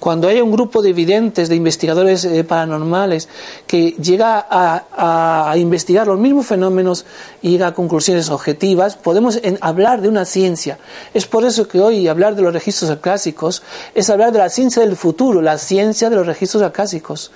Cuando 0.00 0.26
hay 0.26 0.40
un 0.40 0.50
grupo 0.50 0.82
de 0.82 0.92
videntes, 0.92 1.48
de 1.48 1.54
investigadores 1.54 2.24
eh, 2.24 2.42
paranormales, 2.42 3.28
que 3.68 3.99
llega 4.00 4.46
a, 4.50 5.54
investigar 5.56 6.06
los 6.06 6.18
mismos 6.18 6.46
fenómenos 6.46 7.04
y 7.42 7.50
llega 7.50 7.68
a 7.68 7.74
conclusiones 7.74 8.30
objetivas, 8.30 8.96
podemos 8.96 9.40
hablar 9.60 10.00
de 10.00 10.08
una 10.08 10.24
ciencia. 10.24 10.78
Es 11.14 11.26
por 11.26 11.44
eso 11.44 11.66
que 11.66 11.80
hoy 11.80 12.08
hablar 12.08 12.34
de 12.34 12.42
los 12.42 12.52
registros 12.52 12.90
acásicos 12.90 13.62
es 13.94 14.10
hablar 14.10 14.32
de 14.32 14.38
la 14.38 14.48
ciencia 14.48 14.82
del 14.82 14.96
futuro, 14.96 15.42
la 15.42 15.58
ciencia 15.58 16.10
de 16.10 16.16
los 16.16 16.26
registros 16.26 16.62
acásicos, 16.62 17.30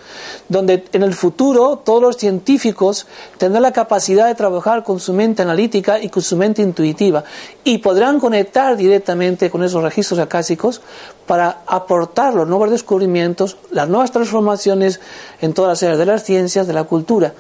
donde 0.49 0.85
en 0.93 1.03
el 1.03 1.15
futuro 1.15 1.83
todos 1.85 2.03
los 2.03 2.17
científicos 2.17 3.07
tendrán 3.39 3.63
la 3.63 3.73
capacidad 3.73 4.27
de 4.27 4.35
trabajar 4.35 4.85
con 4.85 5.01
su 5.01 5.13
mente 5.13 5.43
analítica 5.43 6.01
y 6.01 6.09
con 6.09 6.23
su 6.23 6.37
mente 6.37 6.63
intuitiva 6.63 7.25
y 7.65 7.79
podrán 7.79 8.21
conectar 8.21 8.77
directamente 8.77 9.51
con 9.51 9.65
esos 9.65 9.83
registros 9.83 10.21
acásicos 10.21 10.83
para 11.27 11.63
aportar 11.67 12.35
los 12.35 12.47
nuevos 12.47 12.71
descubrimientos, 12.71 13.57
las 13.71 13.89
nuevas 13.89 14.13
transformaciones 14.13 15.01
en 15.41 15.55
todas 15.55 15.71
las 15.71 15.83
áreas 15.83 15.99
de 15.99 16.05
las 16.05 16.25
ciencias, 16.25 16.67
de 16.67 16.75
la 16.75 16.85
cultura. 16.85 17.33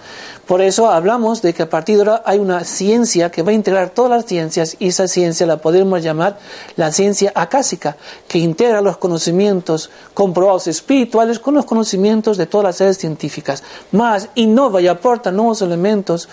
Por 0.46 0.62
eso 0.62 0.90
hablamos 0.90 1.42
de 1.42 1.52
que 1.52 1.64
a 1.64 1.68
partir 1.68 1.96
de 1.96 2.02
ahora 2.02 2.22
hay 2.24 2.38
una 2.38 2.64
ciencia 2.64 3.30
que 3.30 3.42
va 3.42 3.50
a 3.50 3.54
integrar 3.54 3.90
todas 3.90 4.10
las 4.10 4.24
ciencias 4.24 4.76
y 4.78 4.88
esa 4.88 5.06
ciencia 5.08 5.46
la 5.46 5.58
podemos 5.58 6.02
llamar 6.02 6.38
la 6.76 6.90
ciencia 6.90 7.30
acásica, 7.34 7.98
que 8.26 8.38
integra 8.38 8.80
los 8.80 8.96
conocimientos 8.96 9.90
comprobados 10.14 10.66
espirituales 10.66 11.38
con 11.38 11.54
los 11.54 11.66
conocimientos 11.66 12.38
de 12.38 12.46
todas 12.46 12.64
las 12.64 12.80
áreas 12.80 12.96
científicas, 12.96 13.62
más 13.92 14.30
innova 14.34 14.80
y 14.80 14.88
aporta 14.88 15.30
nuevos 15.30 15.60
elementos 15.60 16.30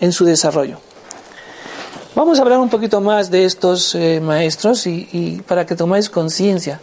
en 0.00 0.12
su 0.12 0.24
desarrollo. 0.24 0.78
Vamos 2.14 2.38
a 2.38 2.42
hablar 2.42 2.60
un 2.60 2.68
poquito 2.68 3.00
más 3.00 3.28
de 3.28 3.44
estos 3.44 3.92
eh, 3.96 4.20
maestros 4.20 4.86
y, 4.86 5.42
para 5.48 5.66
que 5.66 5.74
toméis 5.74 6.08
conciencia. 6.08 6.78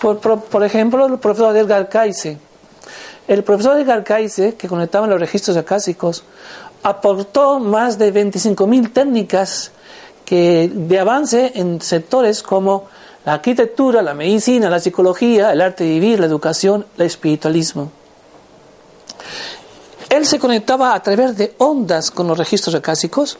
Por, 0.00 0.62
ejemplo, 0.62 1.04
el 1.06 1.18
profesor 1.18 1.56
Edgar 1.56 1.88
Cayce. 1.88 2.38
El 3.26 3.42
profesor 3.42 3.76
Edgar 3.80 4.04
Cayce, 4.04 4.54
que 4.54 4.68
conectaba 4.68 5.08
los 5.08 5.18
registros 5.18 5.56
acásicos, 5.56 6.22
aportó 6.84 7.58
más 7.58 7.98
de 7.98 8.14
25.000 8.14 8.92
técnicas 8.92 9.72
que, 10.24 10.70
de 10.72 10.98
avance 11.00 11.50
en 11.56 11.80
sectores 11.80 12.44
como 12.44 12.86
la 13.24 13.34
arquitectura, 13.34 14.00
la 14.00 14.14
medicina, 14.14 14.70
la 14.70 14.78
psicología, 14.78 15.52
el 15.52 15.60
arte 15.60 15.82
de 15.82 15.90
vivir, 15.90 16.20
la 16.20 16.26
educación, 16.26 16.86
el 16.96 17.06
espiritualismo. 17.06 17.90
Él 20.08 20.24
se 20.24 20.38
conectaba 20.38 20.94
a 20.94 21.02
través 21.02 21.36
de 21.36 21.54
ondas 21.58 22.12
con 22.12 22.28
los 22.28 22.38
registros 22.38 22.76
acásicos 22.76 23.38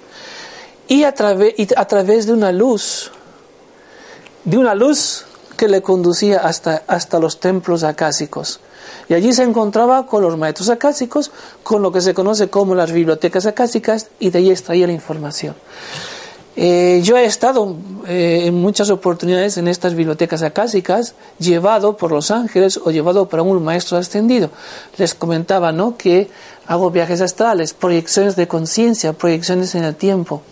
y 0.88 1.04
a, 1.04 1.12
través, 1.12 1.54
a 1.76 1.84
través 1.84 2.26
de 2.26 2.32
una 2.32 2.50
luz, 2.50 3.12
de 4.44 4.56
una 4.56 4.74
luz 4.74 5.26
que 5.56 5.68
le 5.68 5.82
conducía 5.82 6.38
hasta, 6.38 6.82
hasta 6.86 7.18
los 7.18 7.38
templos 7.40 7.84
acásicos. 7.84 8.60
Y 9.08 9.14
allí 9.14 9.32
se 9.32 9.42
encontraba 9.42 10.06
con 10.06 10.22
los 10.22 10.36
maestros 10.38 10.70
acásicos, 10.70 11.30
con 11.62 11.82
lo 11.82 11.92
que 11.92 12.00
se 12.00 12.14
conoce 12.14 12.48
como 12.48 12.74
las 12.74 12.92
bibliotecas 12.92 13.46
acásicas, 13.46 14.08
y 14.18 14.30
de 14.30 14.38
ahí 14.38 14.50
extraía 14.50 14.86
la 14.86 14.92
información. 14.92 15.54
Eh, 16.60 17.00
yo 17.04 17.16
he 17.16 17.24
estado 17.24 17.76
eh, 18.08 18.42
en 18.46 18.54
muchas 18.54 18.90
oportunidades 18.90 19.58
en 19.58 19.68
estas 19.68 19.94
bibliotecas 19.94 20.42
acásicas, 20.42 21.14
llevado 21.38 21.96
por 21.96 22.10
los 22.10 22.32
ángeles 22.32 22.80
o 22.82 22.90
llevado 22.90 23.28
por 23.28 23.40
un 23.40 23.62
maestro 23.62 23.96
ascendido. 23.96 24.50
Les 24.96 25.14
comentaba 25.14 25.70
¿no? 25.70 25.96
que 25.96 26.28
hago 26.66 26.90
viajes 26.90 27.20
astrales, 27.20 27.74
proyecciones 27.74 28.34
de 28.34 28.48
conciencia, 28.48 29.12
proyecciones 29.12 29.76
en 29.76 29.84
el 29.84 29.94
tiempo. 29.94 30.42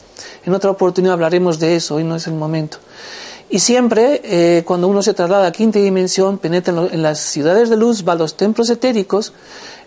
En 0.44 0.54
otra 0.54 0.70
oportunidad 0.70 1.14
hablaremos 1.14 1.58
de 1.58 1.76
eso, 1.76 1.96
hoy 1.96 2.04
no 2.04 2.16
es 2.16 2.26
el 2.26 2.35
momento. 2.35 2.78
Y 3.49 3.61
siempre, 3.61 4.20
eh, 4.25 4.64
cuando 4.64 4.88
uno 4.88 5.02
se 5.02 5.14
traslada 5.14 5.46
a 5.46 5.52
quinta 5.52 5.78
dimensión, 5.78 6.38
penetra 6.38 6.75
en, 6.90 7.02
las 7.02 7.20
ciudades 7.20 7.70
de 7.70 7.76
luz, 7.76 8.04
va 8.06 8.14
a 8.14 8.16
los 8.16 8.37
templos 8.37 8.68
etéricos. 8.70 9.32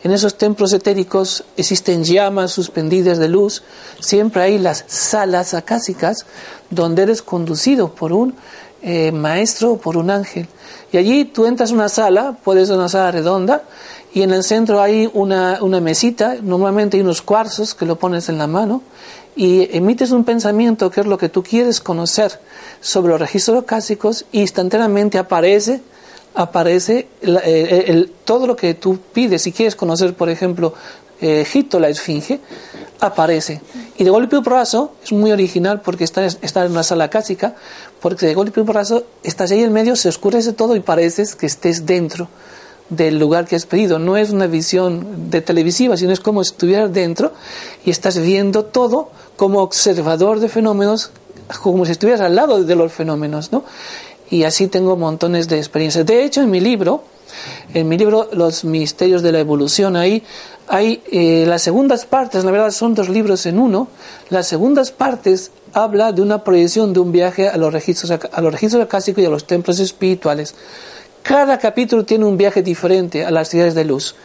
En 0.02 0.12
esos 0.12 0.38
templos 0.38 0.72
etéricos 0.72 1.44
existen 1.58 2.06
llamas 2.06 2.52
suspendidas 2.52 3.18
de 3.18 3.28
luz. 3.28 3.64
Siempre 4.00 4.44
hay 4.44 4.60
las 4.60 4.86
salas 4.88 5.54
acásicas 5.54 6.26
donde 6.70 7.04
eres 7.04 7.22
conducido 7.22 7.94
por 7.94 8.14
un 8.14 8.34
eh, 8.82 9.12
maestro 9.12 9.74
o 9.74 9.78
por 9.78 9.98
un 9.98 10.10
ángel. 10.10 10.48
Y 10.92 10.98
allí 10.98 11.26
tú 11.26 11.46
entras 11.46 11.72
a 11.72 11.74
una 11.74 11.90
sala, 11.90 12.38
puede 12.44 12.66
ser 12.66 12.76
una 12.76 12.90
sala 12.90 13.12
redonda, 13.12 13.64
y 14.14 14.24
en 14.24 14.32
el 14.32 14.44
centro 14.44 14.82
hay 14.82 15.10
una, 15.14 15.60
una 15.62 15.80
mesita, 15.80 16.38
normalmente 16.42 16.98
hay 16.98 17.02
unos 17.02 17.22
cuarzos 17.22 17.76
que 17.76 17.86
lo 17.86 17.98
pones 17.98 18.30
en 18.30 18.38
la 18.38 18.48
mano, 18.48 18.82
y 19.36 19.76
emites 19.76 20.12
un 20.12 20.26
pensamiento 20.26 20.90
que 20.92 21.02
es 21.02 21.08
lo 21.08 21.18
que 21.18 21.30
tú 21.30 21.44
quieres 21.44 21.80
conocer 21.80 22.40
sobre 22.82 23.12
los 23.12 23.22
registros 23.22 23.64
clásicos 23.64 24.26
y 24.32 24.42
instantáneamente 24.42 25.18
aparece 25.18 25.82
aparece 26.36 27.08
el, 27.22 28.12
todo 28.26 28.48
lo 28.48 28.56
que 28.56 28.74
tú 28.74 29.00
pides 29.14 29.44
si 29.44 29.52
quieres 29.52 29.76
conocer 29.76 30.14
por 30.14 30.30
ejemplo 30.30 30.74
eh, 31.22 31.42
Egipto 31.42 31.80
la 31.80 31.90
esfinge 31.90 32.40
aparece 33.00 33.62
y 33.98 34.04
de 34.04 34.10
golpe 34.10 34.38
y 34.38 34.42
porrazo 34.42 34.94
es 35.04 35.12
muy 35.12 35.32
original 35.32 35.82
porque 35.82 36.04
está, 36.04 36.26
está 36.26 36.66
en 36.66 36.72
una 36.72 36.84
sala 36.84 37.10
cásica 37.10 37.56
porque 38.02 38.26
de 38.26 38.34
golpe 38.34 38.62
y 38.62 38.64
porrazo 38.64 39.04
estás 39.24 39.52
ahí 39.52 39.64
en 39.64 39.74
medio 39.74 39.96
se 39.96 40.10
oscurece 40.10 40.54
todo 40.54 40.76
y 40.76 40.82
pareces 40.82 41.36
que 41.36 41.46
estés 41.46 41.86
dentro 41.86 42.30
del 42.90 43.20
lugar 43.20 43.46
que 43.46 43.56
has 43.56 43.66
pedido. 43.66 44.00
No 44.00 44.18
es 44.18 44.32
una 44.32 44.48
visión 44.48 45.30
de 45.30 45.42
televisiva, 45.42 45.96
sino 45.96 46.12
es 46.12 46.20
como 46.20 46.44
si 46.44 46.52
estuvieras 46.52 46.92
dentro 46.92 47.32
y 47.86 47.92
estás 47.92 48.20
viendo 48.20 48.66
todo 48.66 49.10
como 49.38 49.62
observador 49.62 50.40
de 50.40 50.50
fenómenos, 50.50 51.12
como 51.62 51.86
si 51.86 51.92
estuvieras 51.92 52.22
al 52.22 52.36
lado 52.36 52.64
de 52.64 52.76
los 52.76 52.92
fenómenos, 52.92 53.52
¿no? 53.52 53.64
Y 54.30 54.44
así 54.44 54.68
tengo 54.68 54.96
montones 54.96 55.48
de 55.48 55.58
experiencias. 55.58 56.06
De 56.06 56.24
hecho, 56.24 56.42
en 56.42 56.52
mi 56.52 56.60
libro, 56.60 57.04
en 57.74 57.88
mi 57.88 57.98
libro 57.98 58.30
Los 58.34 58.64
misterios 58.64 59.22
de 59.22 59.32
la 59.32 59.40
evolución, 59.40 59.96
ahí 59.96 60.24
hay 60.68 61.02
eh, 61.12 61.46
las 61.48 61.64
segundas 61.64 62.06
partes, 62.06 62.44
la 62.44 62.52
verdad 62.52 62.72
son 62.72 62.94
dos 62.94 63.10
libros 63.10 63.46
en 63.46 63.60
uno, 63.60 63.88
las 64.30 64.48
segundas 64.48 64.92
partes 64.92 65.52
habla 65.74 66.12
de 66.12 66.22
una 66.22 66.44
proyección 66.44 66.94
de 66.94 67.00
un 67.00 67.12
viaje 67.12 67.50
a 67.50 67.58
los 67.58 67.74
registros, 67.74 68.12
a 68.12 68.42
los 68.42 68.52
registros 68.52 68.84
acásicos 68.84 69.24
y 69.24 69.26
a 69.26 69.30
los 69.30 69.46
templos 69.46 69.80
espirituales 69.80 70.56
cada 71.22 71.60
capítulo 71.60 72.06
tiene 72.06 72.26
un 72.26 72.38
viaje 72.38 72.64
diferente 72.64 73.26
a 73.26 73.32
las 73.32 73.50
ciudades 73.50 73.76
de 73.76 73.86
luz. 73.86 74.16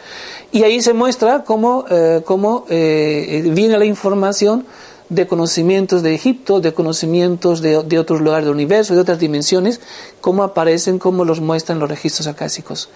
Y 0.51 0.63
ahí 0.63 0.81
se 0.81 0.93
muestra 0.93 1.43
cómo, 1.43 1.85
eh, 1.89 2.21
eh, 2.69 3.43
viene 3.53 3.77
la 3.77 3.85
información 3.85 4.65
de 5.09 5.27
conocimientos 5.27 6.01
de 6.03 6.15
Egipto, 6.15 6.61
de 6.61 6.73
conocimientos 6.73 7.61
de, 7.61 7.77
otros 7.97 8.21
lugares 8.21 8.45
del 8.45 8.53
universo, 8.53 8.95
de 8.95 9.01
otras 9.01 9.19
dimensiones, 9.19 9.81
cómo 10.21 10.43
aparecen, 10.43 10.99
cómo 10.99 11.25
los 11.25 11.41
muestran 11.41 11.79
los 11.79 11.89
registros 11.89 12.27
acásicos. 12.27 12.89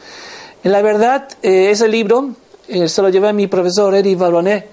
En 0.63 0.71
la 0.71 0.81
verdad, 0.81 1.27
eh, 1.41 1.69
ese 1.71 1.87
libro 1.87 2.35
se 2.67 3.01
lo 3.01 3.09
llevé 3.09 3.29
a 3.29 3.33
mi 3.33 3.47
profesor 3.47 3.95
Eric 3.95 4.17
Valonet, 4.17 4.69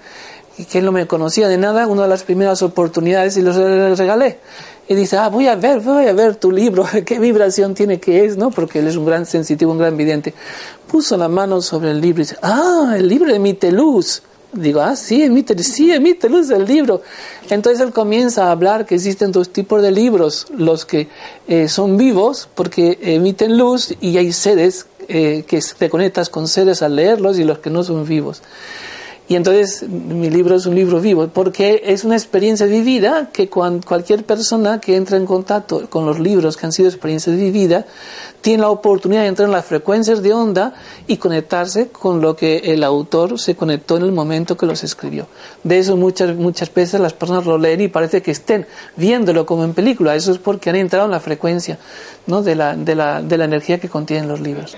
que 0.71 0.79
él 0.79 0.85
no 0.85 0.91
me 0.91 1.05
conocía 1.05 1.47
de 1.47 1.57
nada, 1.57 1.87
una 1.87 2.03
de 2.03 2.07
las 2.07 2.23
primeras 2.23 2.61
oportunidades 2.63 3.37
y 3.37 3.41
lo 3.41 3.53
regalé 3.95 4.39
y 4.89 4.95
dice, 4.95 5.17
ah, 5.17 5.29
voy 5.29 5.47
a 5.47 5.55
ver, 5.55 5.81
voy 5.81 6.07
a 6.07 6.13
ver 6.13 6.35
tu 6.35 6.51
libro, 6.51 6.85
qué 7.05 7.19
vibración 7.19 7.73
tiene 7.73 7.99
que 7.99 8.25
es, 8.25 8.37
¿no? 8.37 8.51
Porque 8.51 8.79
él 8.79 8.87
es 8.87 8.95
un 8.95 9.05
gran 9.05 9.25
sensitivo, 9.25 9.71
un 9.71 9.77
gran 9.77 9.97
vidente. 9.97 10.33
Puso 10.87 11.17
la 11.17 11.27
mano 11.27 11.61
sobre 11.61 11.91
el 11.91 11.99
libro 11.99 12.21
y 12.21 12.25
dice, 12.25 12.37
ah, 12.41 12.95
el 12.97 13.07
libro 13.07 13.33
emite 13.33 13.71
luz. 13.71 14.23
Digo, 14.53 14.81
ah, 14.81 14.95
sí, 14.95 15.23
emite, 15.23 15.61
sí, 15.61 15.91
emite 15.91 16.29
luz 16.29 16.49
el 16.49 16.65
libro. 16.65 17.01
Entonces 17.49 17.85
él 17.85 17.91
comienza 17.91 18.47
a 18.47 18.51
hablar 18.51 18.85
que 18.85 18.95
existen 18.95 19.31
dos 19.31 19.49
tipos 19.49 19.81
de 19.81 19.91
libros, 19.91 20.47
los 20.55 20.85
que 20.85 21.09
eh, 21.47 21.67
son 21.67 21.97
vivos 21.97 22.49
porque 22.55 22.97
emiten 23.01 23.57
luz 23.57 23.93
y 23.99 24.17
hay 24.17 24.31
seres 24.31 24.87
eh, 25.09 25.43
que 25.47 25.61
te 25.77 25.89
conectas 25.89 26.29
con 26.29 26.47
seres 26.47 26.81
al 26.81 26.95
leerlos 26.95 27.39
y 27.39 27.43
los 27.43 27.59
que 27.59 27.69
no 27.69 27.83
son 27.83 28.05
vivos. 28.07 28.41
Y 29.29 29.35
entonces 29.35 29.87
mi 29.89 30.29
libro 30.29 30.55
es 30.55 30.65
un 30.65 30.75
libro 30.75 31.01
vivo, 31.01 31.27
porque 31.27 31.81
es 31.85 32.05
una 32.05 32.15
experiencia 32.15 32.65
vivida 32.65 33.29
que 33.33 33.49
cualquier 33.49 34.23
persona 34.23 34.79
que 34.79 34.95
entra 34.95 35.17
en 35.17 35.25
contacto 35.25 35.89
con 35.89 36.05
los 36.05 36.17
libros 36.17 36.55
que 36.55 36.65
han 36.65 36.71
sido 36.71 36.87
experiencias 36.87 37.35
vividas, 37.35 37.85
tiene 38.39 38.61
la 38.61 38.69
oportunidad 38.69 39.23
de 39.23 39.27
entrar 39.27 39.49
en 39.49 39.51
las 39.51 39.65
frecuencias 39.65 40.21
de 40.21 40.31
onda 40.31 40.73
y 41.07 41.17
conectarse 41.17 41.89
con 41.89 42.21
lo 42.21 42.37
que 42.37 42.57
el 42.57 42.83
autor 42.85 43.37
se 43.37 43.55
conectó 43.55 43.97
en 43.97 44.03
el 44.03 44.13
momento 44.13 44.55
que 44.55 44.65
los 44.65 44.85
escribió. 44.85 45.27
De 45.63 45.79
eso 45.79 45.97
muchas, 45.97 46.33
muchas 46.33 46.73
veces 46.73 47.01
las 47.01 47.11
personas 47.11 47.45
lo 47.45 47.57
leen 47.57 47.81
y 47.81 47.89
parece 47.89 48.21
que 48.21 48.31
estén 48.31 48.65
viéndolo 48.95 49.45
como 49.45 49.65
en 49.65 49.73
película. 49.73 50.15
Eso 50.15 50.31
es 50.31 50.37
porque 50.37 50.69
han 50.69 50.77
entrado 50.77 51.05
en 51.05 51.11
la 51.11 51.19
frecuencia 51.19 51.77
¿no? 52.27 52.41
de, 52.43 52.55
la, 52.55 52.77
de, 52.77 52.95
la, 52.95 53.21
de 53.21 53.37
la 53.37 53.43
energía 53.43 53.79
que 53.79 53.89
contienen 53.89 54.29
los 54.29 54.39
libros. 54.39 54.77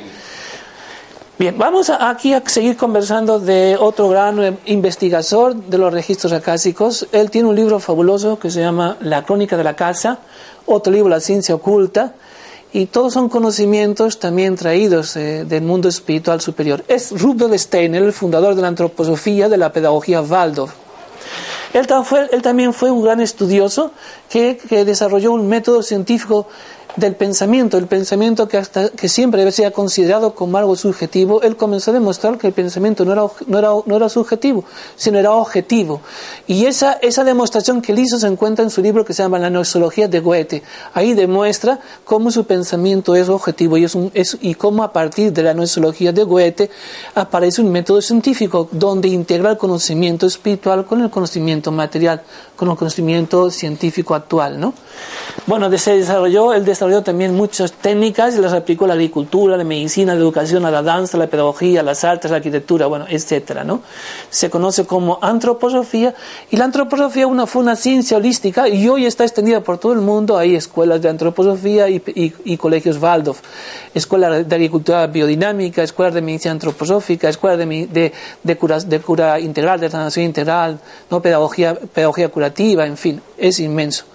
Bien, 1.39 1.57
vamos 1.57 1.89
aquí 1.89 2.33
a 2.33 2.43
seguir 2.45 2.75
conversando 2.75 3.39
de 3.39 3.77
otro 3.79 4.09
gran 4.09 4.43
eh, 4.43 4.57
investigador 4.65 5.55
de 5.55 5.77
los 5.77 5.93
registros 5.93 6.33
acásicos. 6.33 7.07
Él 7.13 7.31
tiene 7.31 7.47
un 7.47 7.55
libro 7.55 7.79
fabuloso 7.79 8.37
que 8.37 8.51
se 8.51 8.59
llama 8.59 8.97
La 8.99 9.23
Crónica 9.23 9.55
de 9.55 9.63
la 9.63 9.73
Casa, 9.73 10.19
otro 10.65 10.91
libro, 10.91 11.07
La 11.07 11.21
Ciencia 11.21 11.55
Oculta, 11.55 12.13
y 12.73 12.87
todos 12.87 13.13
son 13.13 13.29
conocimientos 13.29 14.19
también 14.19 14.57
traídos 14.57 15.15
eh, 15.15 15.45
del 15.45 15.63
mundo 15.63 15.87
espiritual 15.87 16.41
superior. 16.41 16.83
Es 16.89 17.11
Rudolf 17.17 17.55
Steiner, 17.55 18.03
el 18.03 18.11
fundador 18.11 18.53
de 18.53 18.61
la 18.61 18.67
antroposofía 18.67 19.47
de 19.47 19.55
la 19.55 19.71
pedagogía 19.71 20.21
Waldorf. 20.21 20.73
Él, 21.71 21.87
también 22.41 22.73
fue 22.73 22.91
un 22.91 23.01
gran 23.01 23.21
estudioso 23.21 23.91
que, 24.29 24.57
que 24.57 24.83
desarrolló 24.83 25.31
un 25.31 25.47
método 25.47 25.83
científico 25.83 26.47
del 26.95 27.15
pensamiento, 27.15 27.77
el 27.77 27.87
pensamiento 27.87 28.47
que, 28.47 28.57
hasta, 28.57 28.89
que 28.89 29.09
siempre 29.09 29.39
debe 29.41 29.51
ser 29.51 29.71
considerado 29.71 30.33
como 30.33 30.57
algo 30.57 30.75
subjetivo, 30.75 31.41
él 31.41 31.55
comenzó 31.55 31.91
a 31.91 31.93
demostrar 31.93 32.37
que 32.37 32.47
el 32.47 32.53
pensamiento 32.53 33.05
no 33.05 33.13
era, 33.13 33.23
no 33.47 33.59
era, 33.59 33.69
no 33.85 33.95
era 33.95 34.09
subjetivo, 34.09 34.65
sino 34.95 35.19
era 35.19 35.31
objetivo. 35.31 36.01
Y 36.47 36.65
esa, 36.65 36.93
esa 36.93 37.23
demostración 37.23 37.81
que 37.81 37.91
él 37.91 37.99
hizo 37.99 38.17
se 38.17 38.27
encuentra 38.27 38.63
en 38.63 38.71
su 38.71 38.81
libro 38.81 39.05
que 39.05 39.13
se 39.13 39.23
llama 39.23 39.39
La 39.39 39.49
Noesología 39.49 40.07
de 40.07 40.19
Goethe. 40.19 40.63
Ahí 40.93 41.13
demuestra 41.13 41.79
cómo 42.03 42.31
su 42.31 42.45
pensamiento 42.45 43.15
es 43.15 43.29
objetivo 43.29 43.77
y, 43.77 43.83
es, 43.83 43.95
un, 43.95 44.11
y 44.41 44.55
cómo 44.55 44.83
a 44.83 44.91
partir 44.91 45.31
de 45.31 45.43
la 45.43 45.53
Noesología 45.53 46.11
de 46.11 46.23
Goethe 46.23 46.71
aparece 47.15 47.61
un 47.61 47.71
método 47.71 48.01
científico 48.01 48.67
donde 48.71 49.07
integra 49.09 49.51
el 49.51 49.57
conocimiento 49.57 50.25
espiritual 50.25 50.85
con 50.85 51.01
el 51.01 51.09
conocimiento 51.09 51.71
material, 51.71 52.23
con 52.55 52.69
el 52.69 52.75
conocimiento 52.75 53.51
científico 53.51 54.15
actual. 54.15 54.59
¿no? 54.59 54.73
Bueno, 55.45 55.69
se 55.77 55.97
desarrolló, 55.97 56.53
él 56.53 56.65
también 57.03 57.35
muchas 57.35 57.73
técnicas 57.73 58.35
y 58.35 58.39
las 58.39 58.53
aplicó 58.53 58.85
a 58.85 58.87
la 58.87 58.93
agricultura, 58.93 59.55
a 59.55 59.57
la 59.57 59.63
medicina, 59.63 60.13
a 60.13 60.15
la 60.15 60.21
educación, 60.21 60.65
a 60.65 60.71
la 60.71 60.81
danza, 60.81 61.17
a 61.17 61.19
la 61.19 61.27
pedagogía, 61.27 61.81
a 61.81 61.83
las 61.83 62.03
artes, 62.05 62.31
a 62.31 62.31
la 62.31 62.37
arquitectura, 62.37 62.87
bueno, 62.87 63.05
etcétera, 63.09 63.63
¿no? 63.63 63.81
Se 64.29 64.49
conoce 64.49 64.85
como 64.85 65.19
antroposofía 65.21 66.15
y 66.49 66.57
la 66.57 66.65
antroposofía 66.65 67.27
una, 67.27 67.47
fue 67.47 67.61
una 67.61 67.75
ciencia 67.75 68.17
holística 68.17 68.69
y 68.69 68.87
hoy 68.87 69.05
está 69.05 69.25
extendida 69.25 69.61
por 69.61 69.77
todo 69.77 69.91
el 69.93 69.99
mundo. 69.99 70.37
Hay 70.37 70.55
escuelas 70.55 71.01
de 71.01 71.09
antroposofía 71.09 71.89
y, 71.89 72.01
y, 72.05 72.57
colegios 72.57 72.97
Waldorf, 72.97 73.41
escuelas 73.93 74.47
de 74.47 74.55
agricultura 74.55 75.05
biodinámica, 75.07 75.83
escuelas 75.83 76.13
de 76.13 76.21
medicina 76.21 76.53
antroposófica, 76.53 77.27
escuelas 77.27 77.59
de, 77.59 77.87
de, 77.87 78.13
de, 78.41 78.57
cura, 78.57 78.79
de 78.79 78.99
cura 79.01 79.39
integral, 79.39 79.79
de 79.79 79.89
sanación 79.89 80.25
integral, 80.25 80.79
¿no? 81.11 81.21
pedagogía, 81.21 81.75
pedagogía 81.75 82.29
curativa, 82.29 82.85
en 82.85 82.97
fin, 82.97 83.21
es 83.37 83.59
inmenso. 83.59 84.05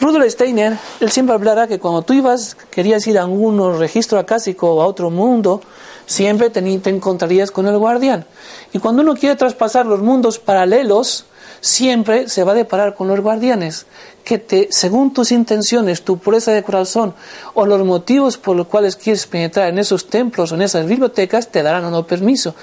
Rudolf 0.00 0.32
Steiner, 0.32 0.78
él 1.00 1.10
siempre 1.10 1.34
hablará 1.34 1.66
que 1.66 1.78
cuando 1.78 2.00
tú 2.00 2.14
ibas, 2.14 2.56
querías 2.70 3.06
ir 3.06 3.18
a 3.18 3.22
algún 3.22 3.78
registro 3.78 4.18
acásico 4.18 4.74
o 4.74 4.80
a 4.80 4.86
otro 4.86 5.10
mundo, 5.10 5.60
siempre 6.06 6.48
te, 6.48 6.60
encontrarías 6.60 7.50
con 7.50 7.66
el 7.66 7.76
guardián. 7.76 8.24
Y 8.72 8.78
cuando 8.78 9.02
uno 9.02 9.14
quiere 9.14 9.36
traspasar 9.36 9.84
los 9.84 10.00
mundos 10.00 10.38
paralelos, 10.38 11.26
siempre 11.60 12.30
se 12.30 12.44
va 12.44 12.52
a 12.52 12.54
deparar 12.54 12.94
con 12.94 13.08
los 13.08 13.20
guardianes, 13.20 13.84
que 14.24 14.38
te, 14.38 14.68
según 14.70 15.12
tus 15.12 15.32
intenciones, 15.32 16.02
tu 16.02 16.16
pureza 16.16 16.52
de 16.52 16.62
corazón 16.62 17.14
o 17.52 17.66
los 17.66 17.84
motivos 17.84 18.38
por 18.38 18.56
los 18.56 18.68
cuales 18.68 18.96
quieres 18.96 19.26
penetrar 19.26 19.68
en 19.68 19.78
esos 19.78 20.06
templos 20.08 20.50
o 20.50 20.54
en 20.54 20.62
esas 20.62 20.86
bibliotecas, 20.86 21.48
te 21.48 21.62
darán 21.62 21.84
o 21.84 21.90
no 21.90 22.06
permiso. 22.06 22.54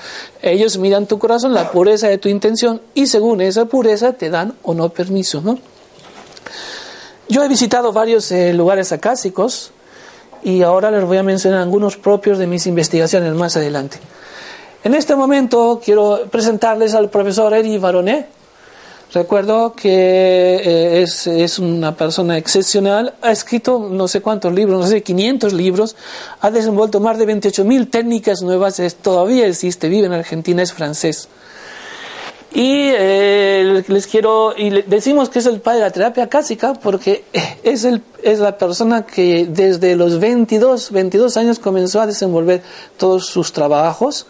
Ellos 0.42 0.80
miran 0.80 1.06
tu 1.06 1.20
corazón, 1.20 1.54
la 1.54 1.70
pureza 1.70 2.08
de 2.08 2.18
tu 2.18 2.30
intención, 2.30 2.82
y 2.96 3.06
según 3.06 3.42
esa 3.42 3.66
pureza 3.66 4.14
te 4.14 4.32
dan 4.32 4.56
o 4.64 4.74
no 4.74 4.90
permiso, 4.90 5.42
¿no? 5.42 5.60
Yo 7.30 7.44
he 7.44 7.48
visitado 7.50 7.92
varios 7.92 8.32
eh, 8.32 8.54
lugares 8.54 8.94
acásicos 8.94 9.72
y 10.44 10.64
ahora 10.64 10.92
les 10.92 11.04
voy 11.04 11.18
a 11.18 11.24
mencionar 11.24 11.62
algunos 11.62 11.98
propios 11.98 12.38
de 12.38 12.48
mis 12.48 12.68
investigaciones 12.68 13.34
más 13.34 13.58
adelante. 13.58 13.98
En 14.86 14.96
este 14.96 15.14
momento 15.14 15.82
quiero 15.84 16.22
presentarles 16.32 16.94
al 16.94 17.10
profesor 17.10 17.54
Eri 17.54 17.78
Baronet. 17.78 18.28
Recuerdo 19.14 19.74
que 19.74 19.90
eh, 19.90 21.02
es, 21.02 21.28
es, 21.28 21.60
una 21.60 21.96
persona 21.96 22.38
excepcional, 22.38 23.14
ha 23.22 23.32
escrito 23.32 23.90
no 23.92 24.08
sé 24.08 24.22
cuántos 24.22 24.54
libros, 24.54 24.80
no 24.80 24.88
sé, 24.88 25.02
500 25.02 25.52
libros, 25.54 25.96
ha 26.40 26.52
desenvuelto 26.52 27.00
más 27.00 27.18
de 27.18 27.26
28.000 27.26 27.90
técnicas 27.90 28.42
nuevas, 28.42 28.82
todavía 29.02 29.48
existe, 29.48 29.90
vive 29.90 30.08
en 30.08 30.14
Argentina, 30.14 30.62
es 30.62 30.74
francés. 30.74 31.30
Y 32.54 32.90
eh, 32.94 33.84
les 33.88 34.08
quiero, 34.08 34.54
y 34.58 34.70
decimos 34.84 35.30
que 35.30 35.40
es 35.40 35.46
el 35.46 35.60
padre 35.60 35.80
de 35.80 35.86
la 35.86 35.92
terapia 35.92 36.30
cásica 36.30 36.74
porque 36.74 37.26
es, 37.64 37.84
el, 37.84 38.02
es 38.24 38.40
la 38.40 38.58
persona 38.58 39.06
que 39.06 39.46
desde 39.50 39.96
los 39.96 40.20
22, 40.20 40.92
22 40.92 41.38
años 41.38 41.60
comenzó 41.60 42.00
a 42.00 42.08
desenvolver 42.08 42.64
todos 42.98 43.26
sus 43.26 43.52
trabajos 43.52 44.28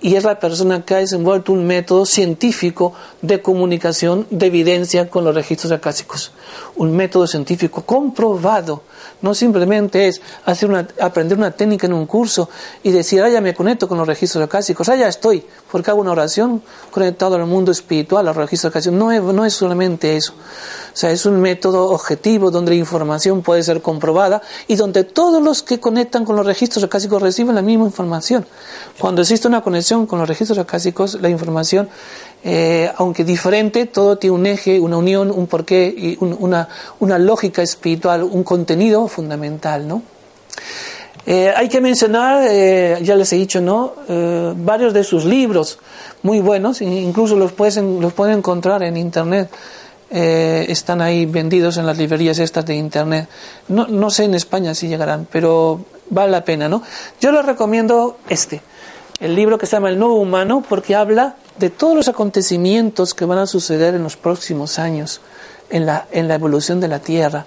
y 0.00 0.16
es 0.16 0.24
la 0.24 0.38
persona 0.38 0.84
que 0.84 0.94
ha 0.94 0.98
desenvuelto 0.98 1.52
un 1.52 1.66
método 1.66 2.04
científico 2.04 2.92
de 3.22 3.40
comunicación 3.40 4.26
de 4.28 4.46
evidencia 4.46 5.08
con 5.08 5.24
los 5.24 5.34
registros 5.34 5.72
acásicos. 5.72 6.32
Un 6.76 6.94
método 6.94 7.26
científico 7.26 7.82
comprobado 7.86 8.82
no 9.24 9.34
simplemente 9.34 10.06
es 10.06 10.20
hacer 10.44 10.68
una, 10.68 10.86
aprender 11.00 11.38
una 11.38 11.50
técnica 11.50 11.86
en 11.86 11.94
un 11.94 12.04
curso 12.04 12.50
y 12.82 12.90
decir, 12.90 13.22
ah, 13.22 13.28
ya 13.30 13.40
me 13.40 13.54
conecto 13.54 13.88
con 13.88 13.96
los 13.96 14.06
registros 14.06 14.44
acásicos, 14.44 14.88
ah, 14.90 14.96
ya 14.96 15.08
estoy, 15.08 15.44
porque 15.72 15.90
hago 15.90 16.02
una 16.02 16.12
oración 16.12 16.62
conectado 16.90 17.36
al 17.36 17.46
mundo 17.46 17.72
espiritual, 17.72 18.26
a 18.26 18.28
los 18.28 18.36
registros 18.36 18.70
acásicos. 18.70 18.98
No 18.98 19.10
es, 19.10 19.22
no 19.22 19.46
es 19.46 19.54
solamente 19.54 20.16
eso. 20.16 20.34
O 20.34 20.96
sea, 20.96 21.10
es 21.10 21.24
un 21.24 21.40
método 21.40 21.86
objetivo 21.90 22.50
donde 22.50 22.72
la 22.72 22.76
información 22.76 23.40
puede 23.42 23.62
ser 23.62 23.80
comprobada 23.80 24.42
y 24.68 24.76
donde 24.76 25.04
todos 25.04 25.42
los 25.42 25.62
que 25.62 25.80
conectan 25.80 26.26
con 26.26 26.36
los 26.36 26.44
registros 26.44 26.84
acásicos 26.84 27.22
reciben 27.22 27.54
la 27.54 27.62
misma 27.62 27.86
información. 27.86 28.46
Cuando 28.98 29.22
existe 29.22 29.48
una 29.48 29.62
conexión 29.62 30.06
con 30.06 30.18
los 30.18 30.28
registros 30.28 30.58
acásicos, 30.58 31.14
la 31.20 31.30
información 31.30 31.88
eh, 32.46 32.92
aunque 32.98 33.24
diferente, 33.24 33.86
todo 33.86 34.18
tiene 34.18 34.36
un 34.36 34.44
eje, 34.44 34.78
una 34.78 34.98
unión, 34.98 35.30
un 35.30 35.46
porqué 35.46 35.86
y 35.96 36.18
una, 36.20 36.68
una, 37.00 37.18
lógica 37.18 37.62
espiritual, 37.62 38.22
un 38.22 38.44
contenido 38.44 39.08
fundamental, 39.08 39.88
¿no? 39.88 40.02
Eh, 41.24 41.50
hay 41.56 41.70
que 41.70 41.80
mencionar, 41.80 42.44
eh, 42.46 42.98
ya 43.00 43.16
les 43.16 43.32
he 43.32 43.36
dicho, 43.36 43.62
¿no? 43.62 43.94
varios 44.56 44.92
de 44.92 45.04
sus 45.04 45.24
libros 45.24 45.78
muy 46.22 46.40
buenos, 46.40 46.82
incluso 46.82 47.34
los, 47.34 47.52
pueden, 47.52 47.98
los 47.98 48.12
pueden 48.12 48.38
encontrar 48.38 48.82
en 48.82 48.98
internet. 48.98 49.48
están 50.10 51.00
ahí 51.00 51.24
vendidos 51.24 51.78
en 51.78 51.86
las 51.86 51.96
librerías 51.96 52.38
estas 52.38 52.66
de 52.66 52.74
internet. 52.74 53.26
No, 53.68 53.86
no 53.86 54.10
sé 54.10 54.24
en 54.24 54.34
España 54.34 54.74
si 54.74 54.86
llegarán, 54.86 55.26
pero 55.32 55.80
vale 56.10 56.30
la 56.30 56.44
pena, 56.44 56.68
¿no? 56.68 56.82
Yo 57.22 57.32
les 57.32 57.44
recomiendo 57.44 58.18
este, 58.28 58.60
el 59.24 59.34
libro 59.34 59.56
que 59.56 59.64
se 59.64 59.76
llama 59.76 59.88
El 59.88 59.98
Nuevo 59.98 60.16
Humano, 60.16 60.62
porque 60.68 60.94
habla 60.94 61.36
de 61.58 61.70
todos 61.70 61.96
los 61.96 62.08
acontecimientos 62.08 63.14
que 63.14 63.24
van 63.24 63.38
a 63.38 63.46
suceder 63.46 63.94
en 63.94 64.02
los 64.02 64.18
próximos 64.18 64.78
años 64.78 65.22
en 65.70 65.86
la, 65.86 66.06
en 66.12 66.28
la 66.28 66.34
evolución 66.34 66.78
de 66.78 66.88
la 66.88 66.98
Tierra. 66.98 67.46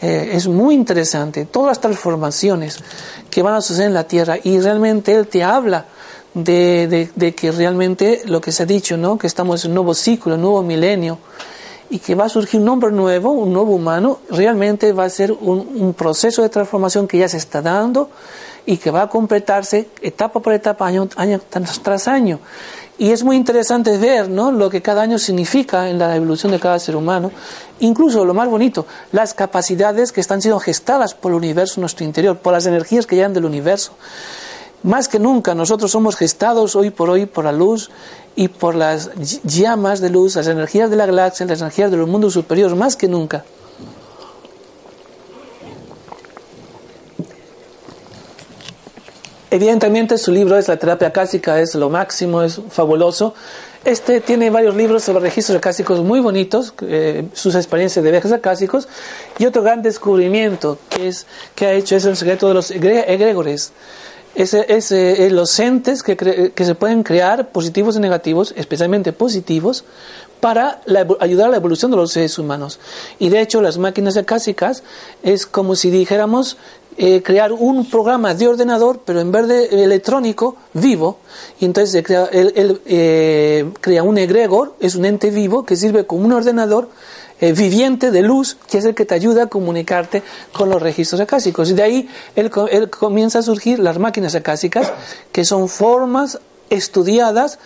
Eh, 0.00 0.30
es 0.34 0.46
muy 0.46 0.72
interesante, 0.72 1.46
todas 1.46 1.70
las 1.70 1.80
transformaciones 1.80 2.78
que 3.28 3.42
van 3.42 3.54
a 3.54 3.60
suceder 3.60 3.88
en 3.88 3.94
la 3.94 4.04
Tierra 4.04 4.36
y 4.40 4.60
realmente 4.60 5.12
él 5.12 5.26
te 5.26 5.42
habla 5.42 5.86
de, 6.32 7.10
de, 7.12 7.34
que 7.34 7.50
realmente 7.50 8.22
lo 8.26 8.40
que 8.40 8.52
se 8.52 8.62
ha 8.62 8.66
dicho, 8.66 8.96
¿no? 8.96 9.18
que 9.18 9.26
estamos 9.26 9.64
en 9.64 9.72
un 9.72 9.74
nuevo 9.74 9.94
ciclo, 9.94 10.36
un 10.36 10.42
nuevo 10.42 10.62
milenio 10.62 11.18
y 11.90 11.98
que 11.98 12.14
va 12.14 12.26
a 12.26 12.28
surgir 12.28 12.60
un 12.60 12.68
hombre 12.68 12.92
nuevo, 12.92 13.32
un 13.32 13.52
nuevo 13.52 13.74
humano, 13.74 14.20
realmente 14.30 14.92
va 14.92 15.06
a 15.06 15.10
ser 15.10 15.32
un, 15.32 15.72
un 15.74 15.92
proceso 15.92 16.42
de 16.42 16.50
transformación 16.50 17.08
que 17.08 17.18
ya 17.18 17.28
se 17.28 17.38
está 17.38 17.60
dando 17.60 18.10
y 18.66 18.76
que 18.76 18.90
va 18.90 19.02
a 19.02 19.08
completarse 19.08 19.88
etapa 20.02 20.40
por 20.40 20.52
etapa, 20.52 20.86
año, 20.86 21.08
tras 21.08 22.08
año. 22.08 22.40
Y 23.00 23.12
es 23.12 23.24
muy 23.24 23.36
interesante 23.36 23.96
ver 23.96 24.28
¿no? 24.28 24.52
lo 24.52 24.68
que 24.68 24.82
cada 24.82 25.00
año 25.00 25.18
significa 25.18 25.88
en 25.88 25.98
la 25.98 26.14
evolución 26.14 26.52
de 26.52 26.60
cada 26.60 26.78
ser 26.78 26.96
humano, 26.96 27.32
incluso 27.78 28.26
lo 28.26 28.34
más 28.34 28.48
bonito, 28.48 28.86
las 29.12 29.32
capacidades 29.32 30.12
que 30.12 30.20
están 30.20 30.42
siendo 30.42 30.60
gestadas 30.60 31.14
por 31.14 31.32
el 31.32 31.38
universo 31.38 31.76
en 31.76 31.80
nuestro 31.80 32.04
interior, 32.04 32.36
por 32.36 32.52
las 32.52 32.66
energías 32.66 33.06
que 33.06 33.16
llegan 33.16 33.32
del 33.32 33.46
universo. 33.46 33.92
Más 34.82 35.08
que 35.08 35.18
nunca 35.18 35.54
nosotros 35.54 35.90
somos 35.90 36.14
gestados 36.14 36.76
hoy 36.76 36.90
por 36.90 37.08
hoy 37.08 37.24
por 37.24 37.44
la 37.44 37.52
luz 37.52 37.90
y 38.36 38.48
por 38.48 38.74
las 38.74 39.10
llamas 39.44 40.00
de 40.00 40.10
luz, 40.10 40.36
las 40.36 40.46
energías 40.46 40.90
de 40.90 40.96
la 40.96 41.06
galaxia, 41.06 41.46
las 41.46 41.60
energías 41.62 41.90
de 41.90 41.96
los 41.96 42.08
mundos 42.08 42.34
superiores, 42.34 42.76
más 42.76 42.96
que 42.96 43.08
nunca. 43.08 43.44
Evidentemente 49.50 50.16
su 50.16 50.30
libro 50.30 50.56
es 50.56 50.68
La 50.68 50.76
terapia 50.76 51.12
clásica, 51.12 51.60
es 51.60 51.74
lo 51.74 51.90
máximo, 51.90 52.42
es 52.42 52.60
fabuloso. 52.70 53.34
Este 53.84 54.20
tiene 54.20 54.48
varios 54.48 54.76
libros 54.76 55.02
sobre 55.02 55.20
registros 55.20 55.58
acásicos 55.58 56.04
muy 56.04 56.20
bonitos, 56.20 56.72
eh, 56.82 57.26
sus 57.32 57.56
experiencias 57.56 58.04
de 58.04 58.10
viajes 58.12 58.30
acásicos, 58.30 58.86
y 59.38 59.46
otro 59.46 59.62
gran 59.62 59.82
descubrimiento 59.82 60.78
que, 60.88 61.08
es, 61.08 61.26
que 61.56 61.66
ha 61.66 61.72
hecho 61.72 61.96
es 61.96 62.04
el 62.04 62.16
secreto 62.16 62.46
de 62.46 62.54
los 62.54 62.70
egregores. 62.70 63.72
Es, 64.36 64.54
eh, 64.54 65.28
los 65.32 65.58
entes 65.58 66.04
que, 66.04 66.16
que 66.16 66.64
se 66.64 66.74
pueden 66.76 67.02
crear, 67.02 67.48
positivos 67.48 67.96
y 67.96 68.00
negativos, 68.00 68.54
especialmente 68.56 69.12
positivos, 69.12 69.84
para 70.40 70.80
ayudar 71.20 71.48
a 71.48 71.50
la 71.50 71.56
evolución 71.56 71.90
de 71.90 71.96
los 71.96 72.12
seres 72.12 72.38
humanos. 72.38 72.78
Y 73.18 73.28
de 73.28 73.40
hecho, 73.40 73.60
las 73.60 73.78
máquinas 73.78 74.16
acásicas 74.16 74.82
es 75.22 75.46
como 75.46 75.74
si 75.74 75.90
dijéramos 75.90 76.56
eh, 76.96 77.22
crear 77.22 77.52
un 77.52 77.88
programa 77.88 78.34
de 78.34 78.48
ordenador, 78.48 79.00
pero 79.04 79.20
en 79.20 79.32
vez 79.32 79.46
de 79.48 79.84
electrónico, 79.84 80.56
vivo. 80.74 81.18
Y 81.60 81.64
entonces 81.64 82.02
crea, 82.04 82.26
él, 82.26 82.80
eh, 82.86 83.70
crea 83.80 84.02
un 84.02 84.18
egregor, 84.18 84.74
es 84.80 84.96
un 84.96 85.04
ente 85.04 85.30
vivo 85.30 85.64
que 85.64 85.76
sirve 85.76 86.04
como 86.04 86.24
un 86.24 86.32
ordenador 86.32 86.88
eh, 87.40 87.52
viviente 87.52 88.10
de 88.10 88.22
luz, 88.22 88.58
que 88.68 88.78
es 88.78 88.84
el 88.84 88.94
que 88.94 89.06
te 89.06 89.14
ayuda 89.14 89.44
a 89.44 89.46
comunicarte 89.46 90.22
con 90.52 90.68
los 90.68 90.82
registros 90.82 91.20
acásicos. 91.20 91.70
Y 91.70 91.74
de 91.74 91.82
ahí 91.82 92.08
él, 92.36 92.50
él 92.70 92.90
comienza 92.90 93.38
a 93.38 93.42
surgir 93.42 93.78
las 93.78 93.98
máquinas 93.98 94.34
acásicas, 94.34 94.92
que 95.32 95.44
son 95.44 95.68
formas 95.68 96.38
estudiadas 96.70 97.58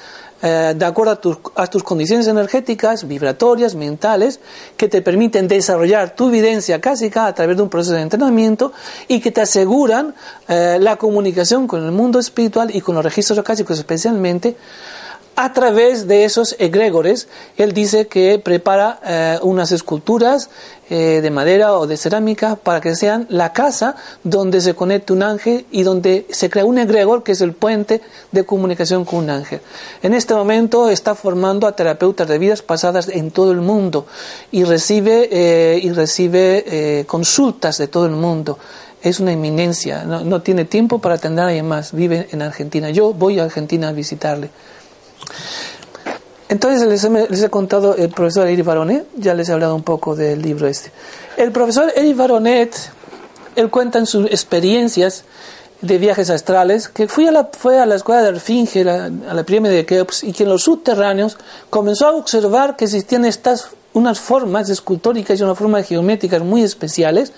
eh, 0.46 0.74
de 0.76 0.84
acuerdo 0.84 1.18
a, 1.54 1.66
tus 1.68 1.82
condiciones 1.82 2.26
energéticas, 2.26 3.08
vibratorias, 3.08 3.74
mentales, 3.74 4.40
que 4.76 4.88
te 4.88 5.00
permiten 5.00 5.48
desarrollar 5.48 6.14
tu 6.14 6.28
evidencia 6.28 6.82
cásica 6.82 7.26
a 7.26 7.34
través 7.34 7.56
de 7.56 7.62
un 7.62 7.70
proceso 7.70 7.94
de 7.94 8.02
entrenamiento 8.02 8.74
y 9.08 9.20
que 9.20 9.30
te 9.30 9.40
aseguran 9.40 10.14
eh, 10.46 10.76
la 10.78 10.96
comunicación 10.96 11.66
con 11.66 11.82
el 11.82 11.92
mundo 11.92 12.18
espiritual 12.18 12.76
y 12.76 12.82
con 12.82 12.94
los 12.94 13.02
registros 13.02 13.38
acásicos 13.38 13.78
especialmente 13.78 14.54
a 15.36 15.52
través 15.52 16.06
de 16.06 16.24
esos 16.24 16.56
egregores. 16.58 17.28
Él 17.56 17.72
dice 17.72 18.06
que 18.06 18.38
prepara 18.38 19.00
eh, 19.04 19.38
unas 19.42 19.72
esculturas 19.72 20.50
eh, 20.90 21.20
de 21.22 21.30
madera 21.30 21.78
o 21.78 21.86
de 21.86 21.96
cerámica 21.96 22.56
para 22.56 22.80
que 22.80 22.94
sean 22.94 23.26
la 23.30 23.52
casa 23.52 23.96
donde 24.22 24.60
se 24.60 24.74
conecte 24.74 25.12
un 25.12 25.22
ángel 25.22 25.66
y 25.70 25.82
donde 25.82 26.26
se 26.30 26.50
crea 26.50 26.64
un 26.64 26.78
egregor 26.78 27.22
que 27.22 27.32
es 27.32 27.40
el 27.40 27.52
puente 27.52 28.00
de 28.32 28.44
comunicación 28.44 29.04
con 29.04 29.20
un 29.20 29.30
ángel. 29.30 29.60
En 30.02 30.14
este 30.14 30.34
momento 30.34 30.90
está 30.90 31.14
formando 31.14 31.66
a 31.66 31.74
terapeutas 31.74 32.28
de 32.28 32.38
vidas 32.38 32.62
pasadas 32.62 33.08
en 33.08 33.30
todo 33.30 33.52
el 33.52 33.60
mundo 33.60 34.06
y 34.52 34.64
recibe, 34.64 35.28
eh, 35.32 35.80
y 35.82 35.90
recibe 35.90 37.04
consultas 37.06 37.78
de 37.78 37.88
todo 37.88 38.06
el 38.06 38.12
mundo 38.12 38.58
es 39.02 39.20
una 39.20 39.32
eminencia, 39.32 40.04
no, 40.04 40.24
no, 40.24 40.40
tiene 40.40 40.64
tiempo 40.64 40.98
para 40.98 41.16
atender 41.16 41.44
a 41.44 41.48
nadie 41.48 41.62
más, 41.62 41.92
vive 41.92 42.26
en 42.32 42.40
Argentina. 42.40 42.88
Yo 42.88 43.12
voy 43.12 43.38
a 43.38 43.44
Argentina 43.44 43.88
a 43.88 43.92
visitarle. 43.92 44.48
Entonces 46.48 46.86
les 46.86 47.42
he, 47.42 47.50
contado 47.50 47.96
el 47.96 48.10
profesor 48.10 48.46
Eric 48.46 48.64
Baronet, 48.64 49.06
ya 49.16 49.34
les 49.34 49.48
he 49.48 49.52
hablado 49.52 49.74
un 49.74 49.82
poco 49.82 50.14
del 50.14 50.42
libro 50.42 50.68
este. 50.68 50.92
El 51.36 51.52
profesor 51.52 51.92
Eric 51.96 52.16
Baronet, 52.16 52.76
él 53.56 53.70
cuenta 53.70 53.98
en 53.98 54.06
sus 54.06 54.26
experiencias 54.26 55.24
de 55.80 55.98
viajes 55.98 56.30
astrales, 56.30 56.88
que 56.88 57.08
fui 57.08 57.26
a 57.26 57.32
la, 57.32 57.48
fue 57.52 57.80
a 57.80 57.86
la 57.86 57.96
escuela 57.96 58.22
de 58.22 58.28
Erfinge, 58.28 58.88
a 58.88 59.34
la 59.34 59.42
pirámide 59.44 59.74
de 59.74 59.86
Keops, 59.86 60.24
y 60.24 60.32
que 60.32 60.44
en 60.44 60.50
los 60.50 60.62
subterráneos 60.62 61.38
comenzó 61.70 62.06
a 62.06 62.12
observar 62.12 62.76
que 62.76 62.84
existían 62.84 63.24
estas 63.24 63.70
unas 63.92 64.20
formas 64.20 64.68
escultóricas 64.68 65.38
y 65.38 65.42
unas 65.42 65.56
formas 65.58 65.86
geométricas 65.86 66.42
muy 66.42 66.62
especiales, 66.62 67.32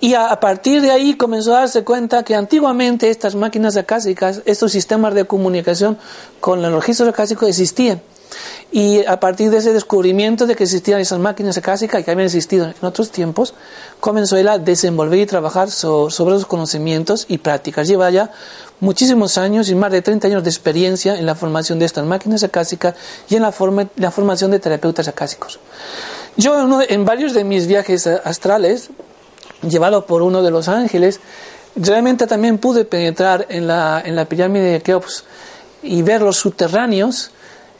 y 0.00 0.14
a, 0.14 0.40
partir 0.40 0.80
de 0.80 0.90
ahí 0.90 1.14
comenzó 1.14 1.54
a 1.54 1.60
darse 1.60 1.84
cuenta 1.84 2.22
que 2.22 2.34
antiguamente 2.34 3.10
estas 3.10 3.34
máquinas 3.34 3.76
acásicas, 3.76 4.40
estos 4.46 4.72
sistemas 4.72 5.14
de 5.14 5.26
comunicación 5.26 5.98
con 6.40 6.62
los 6.62 6.72
registros 6.72 7.10
acásicos 7.10 7.48
existían. 7.48 8.00
Y 8.72 9.04
a 9.04 9.20
partir 9.20 9.50
de 9.50 9.58
ese 9.58 9.72
descubrimiento 9.72 10.46
de 10.46 10.54
que 10.54 10.64
existían 10.64 11.00
esas 11.00 11.18
máquinas 11.18 11.58
acásicas 11.58 12.02
que 12.02 12.10
habían 12.10 12.26
existido 12.26 12.66
en 12.66 12.86
otros 12.86 13.10
tiempos, 13.10 13.52
comenzó 13.98 14.36
él 14.36 14.48
a 14.48 14.58
desenvolver 14.58 15.18
y 15.18 15.26
trabajar 15.26 15.70
sobre 15.70 16.30
los 16.30 16.46
conocimientos 16.46 17.26
y 17.28 17.38
prácticas. 17.38 17.86
Lleva 17.86 18.08
ya 18.10 18.30
muchísimos 18.78 19.36
años 19.36 19.68
y 19.68 19.74
más 19.74 19.92
de 19.92 20.00
30 20.00 20.28
años 20.28 20.44
de 20.44 20.50
experiencia 20.50 21.18
en 21.18 21.26
la 21.26 21.34
formación 21.34 21.78
de 21.78 21.84
estas 21.84 22.06
máquinas 22.06 22.42
acásicas 22.42 22.94
y 23.28 23.34
en 23.34 23.42
la, 23.42 23.52
la 23.96 24.10
formación 24.10 24.50
de 24.52 24.60
terapeutas 24.60 25.08
acásicos. 25.08 25.58
Yo 26.36 26.80
en 26.80 27.04
varios 27.04 27.34
de 27.34 27.44
mis 27.44 27.66
viajes 27.66 28.06
astrales 28.06 28.90
llevado 29.62 30.06
por 30.06 30.22
uno 30.22 30.42
de 30.42 30.50
los 30.50 30.68
ángeles, 30.68 31.20
realmente 31.76 32.26
también 32.26 32.58
pude 32.58 32.84
penetrar 32.84 33.46
en 33.48 33.66
la, 33.66 34.02
en 34.04 34.16
la 34.16 34.24
pirámide 34.24 34.72
de 34.72 34.80
Keops 34.80 35.24
y 35.82 36.02
ver 36.02 36.22
los 36.22 36.36
subterráneos 36.36 37.30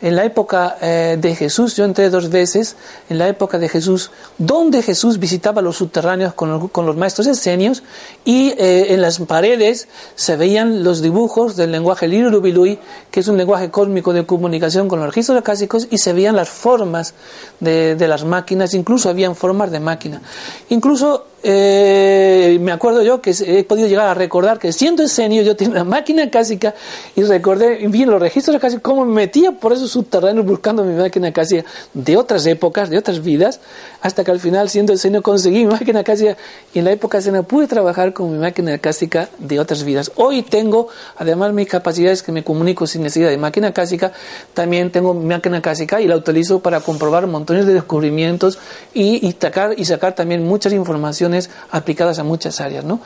en 0.03 0.17
la 0.17 0.25
época 0.25 0.77
eh, 0.81 1.17
de 1.21 1.35
Jesús, 1.35 1.77
yo 1.77 1.85
entré 1.85 2.11
dos 2.11 2.31
veces, 2.31 2.77
en 3.09 3.19
la 3.19 3.29
época 3.29 3.59
de 3.59 3.69
Jesús, 3.69 4.11
donde 4.39 4.83
Jesús 4.83 5.19
visitaba 5.19 5.61
los 5.61 5.77
subterráneos 5.77 6.35
con 6.35 6.51
los, 6.87 6.97
maestros 6.97 7.27
escenios 7.27 7.83
y 8.25 8.51
eh, 8.59 8.93
en 8.95 9.01
las 9.01 9.19
paredes 9.21 9.89
se 10.15 10.37
veían 10.37 10.83
los 10.83 11.03
dibujos 11.03 11.57
del 11.57 11.73
lenguaje 11.73 12.09
Lirubilui, 12.09 12.79
que 13.11 13.21
es 13.21 13.29
un 13.29 13.37
lenguaje 13.37 13.71
cósmico 13.71 14.13
de 14.13 14.25
comunicación 14.25 14.89
con 14.89 15.01
los 15.01 15.09
registros 15.09 15.39
acásicos, 15.39 15.87
y 15.91 15.99
se 15.99 16.13
veían 16.13 16.37
las 16.37 16.49
formas 16.49 17.15
de, 17.61 17.97
las 18.09 18.25
máquinas, 18.25 18.75
incluso 18.75 19.09
habían 19.09 19.37
formas 19.37 19.71
de 19.71 19.81
máquina. 19.81 20.23
Incluso 20.71 21.27
eh, 21.43 22.59
me 22.61 22.73
acuerdo 22.73 23.03
yo 23.03 23.23
que 23.23 23.31
he 23.31 23.65
podido 23.65 23.89
llegar 23.89 24.07
a 24.09 24.15
recordar 24.15 24.59
que 24.59 24.73
siendo 24.73 25.03
escenio 25.03 25.43
yo 25.43 25.57
tenía 25.57 25.73
una 25.73 25.85
máquina 25.85 26.31
cásica 26.31 26.75
y 27.17 27.23
recordé 27.23 27.89
bien 27.89 28.11
los 28.11 28.21
registros 28.21 28.61
casi 28.61 28.79
cómo 28.79 29.07
me 29.07 29.15
metía 29.15 29.53
por 29.53 29.73
esos 29.73 29.90
subterráneos 29.91 30.47
buscando 30.47 30.85
mi 30.85 30.95
máquina 30.95 31.33
cásica 31.33 31.65
de 31.95 32.17
otras 32.17 32.47
épocas, 32.47 32.91
de 32.91 32.99
otras 32.99 33.23
vidas, 33.23 33.61
hasta 34.01 34.25
que 34.25 34.31
al 34.31 34.41
final 34.41 34.69
siendo 34.69 34.93
escenio 34.93 35.23
conseguí 35.23 35.65
mi 35.65 35.73
máquina 35.73 36.05
cásica 36.05 36.37
y 36.73 36.79
en 36.79 36.85
la 36.85 36.93
época 36.93 37.19
escena 37.19 37.43
pude 37.43 37.67
trabajar 37.67 38.13
con 38.13 38.33
mi 38.33 38.39
máquina 38.39 38.79
cásica 38.79 39.29
de 39.39 39.61
otras 39.61 39.85
vidas. 39.85 40.13
Hoy 40.17 40.43
tengo, 40.43 40.89
además 41.17 41.53
mis 41.53 41.69
capacidades 41.69 42.23
que 42.23 42.33
me 42.33 42.45
comunico 42.45 42.87
sin 42.87 43.03
necesidad 43.03 43.31
de 43.31 43.39
máquina 43.39 43.73
cásica, 43.73 44.13
también 44.55 44.91
tengo 44.91 45.15
mi 45.15 45.27
máquina 45.27 45.61
cásica 45.61 46.01
y 46.01 46.07
la 46.07 46.17
utilizo 46.17 46.61
para 46.61 46.81
comprobar 46.81 47.27
montones 47.27 47.67
de 47.67 47.75
descubrimientos 47.75 48.59
y, 48.95 49.27
y 49.27 49.33
sacar, 49.33 49.75
y 49.77 49.85
sacar 49.85 50.15
también 50.15 50.45
muchas 50.47 50.73
informaciones 50.73 51.51
aplicadas 51.71 52.19
a 52.19 52.25
muchas 52.25 52.61
áreas, 52.61 52.85
¿no? 52.85 53.01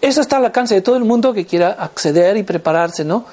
Eso 0.00 0.20
está 0.20 0.36
al 0.36 0.44
alcance 0.44 0.74
de 0.74 0.80
todo 0.80 0.96
el 0.96 1.04
mundo 1.04 1.32
que 1.32 1.46
quiera 1.46 1.70
acceder 1.70 2.36
y 2.36 2.42
prepararse, 2.42 3.04
¿no? 3.04 3.26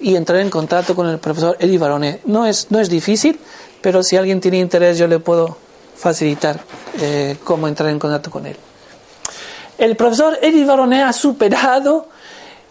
Y 0.00 0.16
entrar 0.16 0.40
en 0.40 0.50
contacto 0.50 0.94
con 0.94 1.08
el 1.08 1.18
profesor 1.18 1.56
Eddie 1.58 1.78
Baronet. 1.78 2.22
No 2.24 2.46
es, 2.46 2.70
no 2.70 2.78
es 2.80 2.88
difícil, 2.88 3.38
pero 3.80 4.02
si 4.02 4.16
alguien 4.16 4.40
tiene 4.40 4.58
interés 4.58 4.98
yo 4.98 5.06
le 5.06 5.18
puedo 5.18 5.56
facilitar 5.96 6.60
eh, 7.00 7.36
cómo 7.44 7.68
entrar 7.68 7.90
en 7.90 7.98
contacto 7.98 8.30
con 8.30 8.46
él. 8.46 8.56
El 9.78 9.96
profesor 9.96 10.38
Eddie 10.40 10.64
Baronet 10.64 11.04
ha 11.04 11.12
superado 11.12 12.08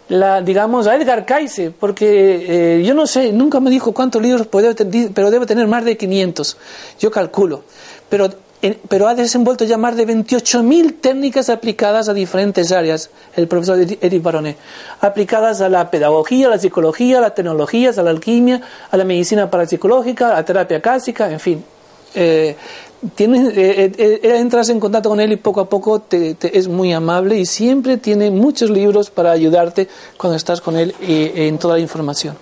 la, 0.08 0.40
digamos, 0.40 0.86
a 0.86 0.94
Edgar 0.94 1.26
Cayce, 1.26 1.70
porque 1.70 2.78
eh, 2.78 2.82
yo 2.84 2.94
no 2.94 3.06
sé, 3.06 3.32
nunca 3.32 3.60
me 3.60 3.70
dijo 3.70 3.92
cuántos 3.92 4.22
libros 4.22 4.46
pero 4.48 5.30
debe 5.30 5.46
tener 5.46 5.66
más 5.66 5.84
de 5.84 5.96
500, 5.96 6.56
yo 6.98 7.10
calculo. 7.10 7.64
Pero 8.08 8.30
pero 8.88 9.08
ha 9.08 9.14
desenvuelto 9.14 9.64
ya 9.64 9.76
más 9.76 9.96
de 9.96 10.06
28.000 10.06 11.00
técnicas 11.00 11.50
aplicadas 11.50 12.08
a 12.08 12.14
diferentes 12.14 12.72
áreas, 12.72 13.10
el 13.36 13.48
profesor 13.48 13.78
Eric 13.78 14.22
Baronet, 14.22 14.56
aplicadas 15.00 15.60
a 15.60 15.68
la 15.68 15.90
pedagogía, 15.90 16.46
a 16.46 16.50
la 16.50 16.58
psicología, 16.58 17.18
a 17.18 17.20
las 17.20 17.34
tecnologías, 17.34 17.98
a 17.98 18.02
la 18.02 18.10
alquimia, 18.10 18.60
a 18.90 18.96
la 18.96 19.04
medicina 19.04 19.50
parapsicológica, 19.50 20.30
a 20.30 20.34
la 20.34 20.44
terapia 20.44 20.80
cásica, 20.80 21.30
en 21.30 21.40
fin. 21.40 21.64
Eh, 22.14 22.56
eh, 23.18 23.92
eh, 23.98 24.20
entras 24.38 24.70
en 24.70 24.80
contacto 24.80 25.10
con 25.10 25.20
él 25.20 25.32
y 25.32 25.36
poco 25.36 25.60
a 25.60 25.68
poco 25.68 26.00
te, 26.00 26.34
es 26.40 26.66
muy 26.66 26.92
amable 26.94 27.36
y 27.36 27.44
siempre 27.44 27.98
tiene 27.98 28.30
muchos 28.30 28.70
libros 28.70 29.10
para 29.10 29.32
ayudarte 29.32 29.86
cuando 30.16 30.36
estás 30.36 30.62
con 30.62 30.76
él 30.76 30.94
en 31.00 31.58
toda 31.58 31.74
la 31.74 31.80
información. 31.80 32.36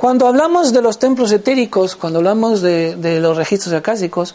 Cuando 0.00 0.26
hablamos 0.26 0.72
de 0.72 0.80
los 0.80 0.98
templos 0.98 1.30
etéricos, 1.30 1.94
cuando 1.94 2.20
hablamos 2.20 2.62
de, 2.62 3.18
los 3.20 3.36
registros 3.36 3.74
acásicos, 3.74 4.34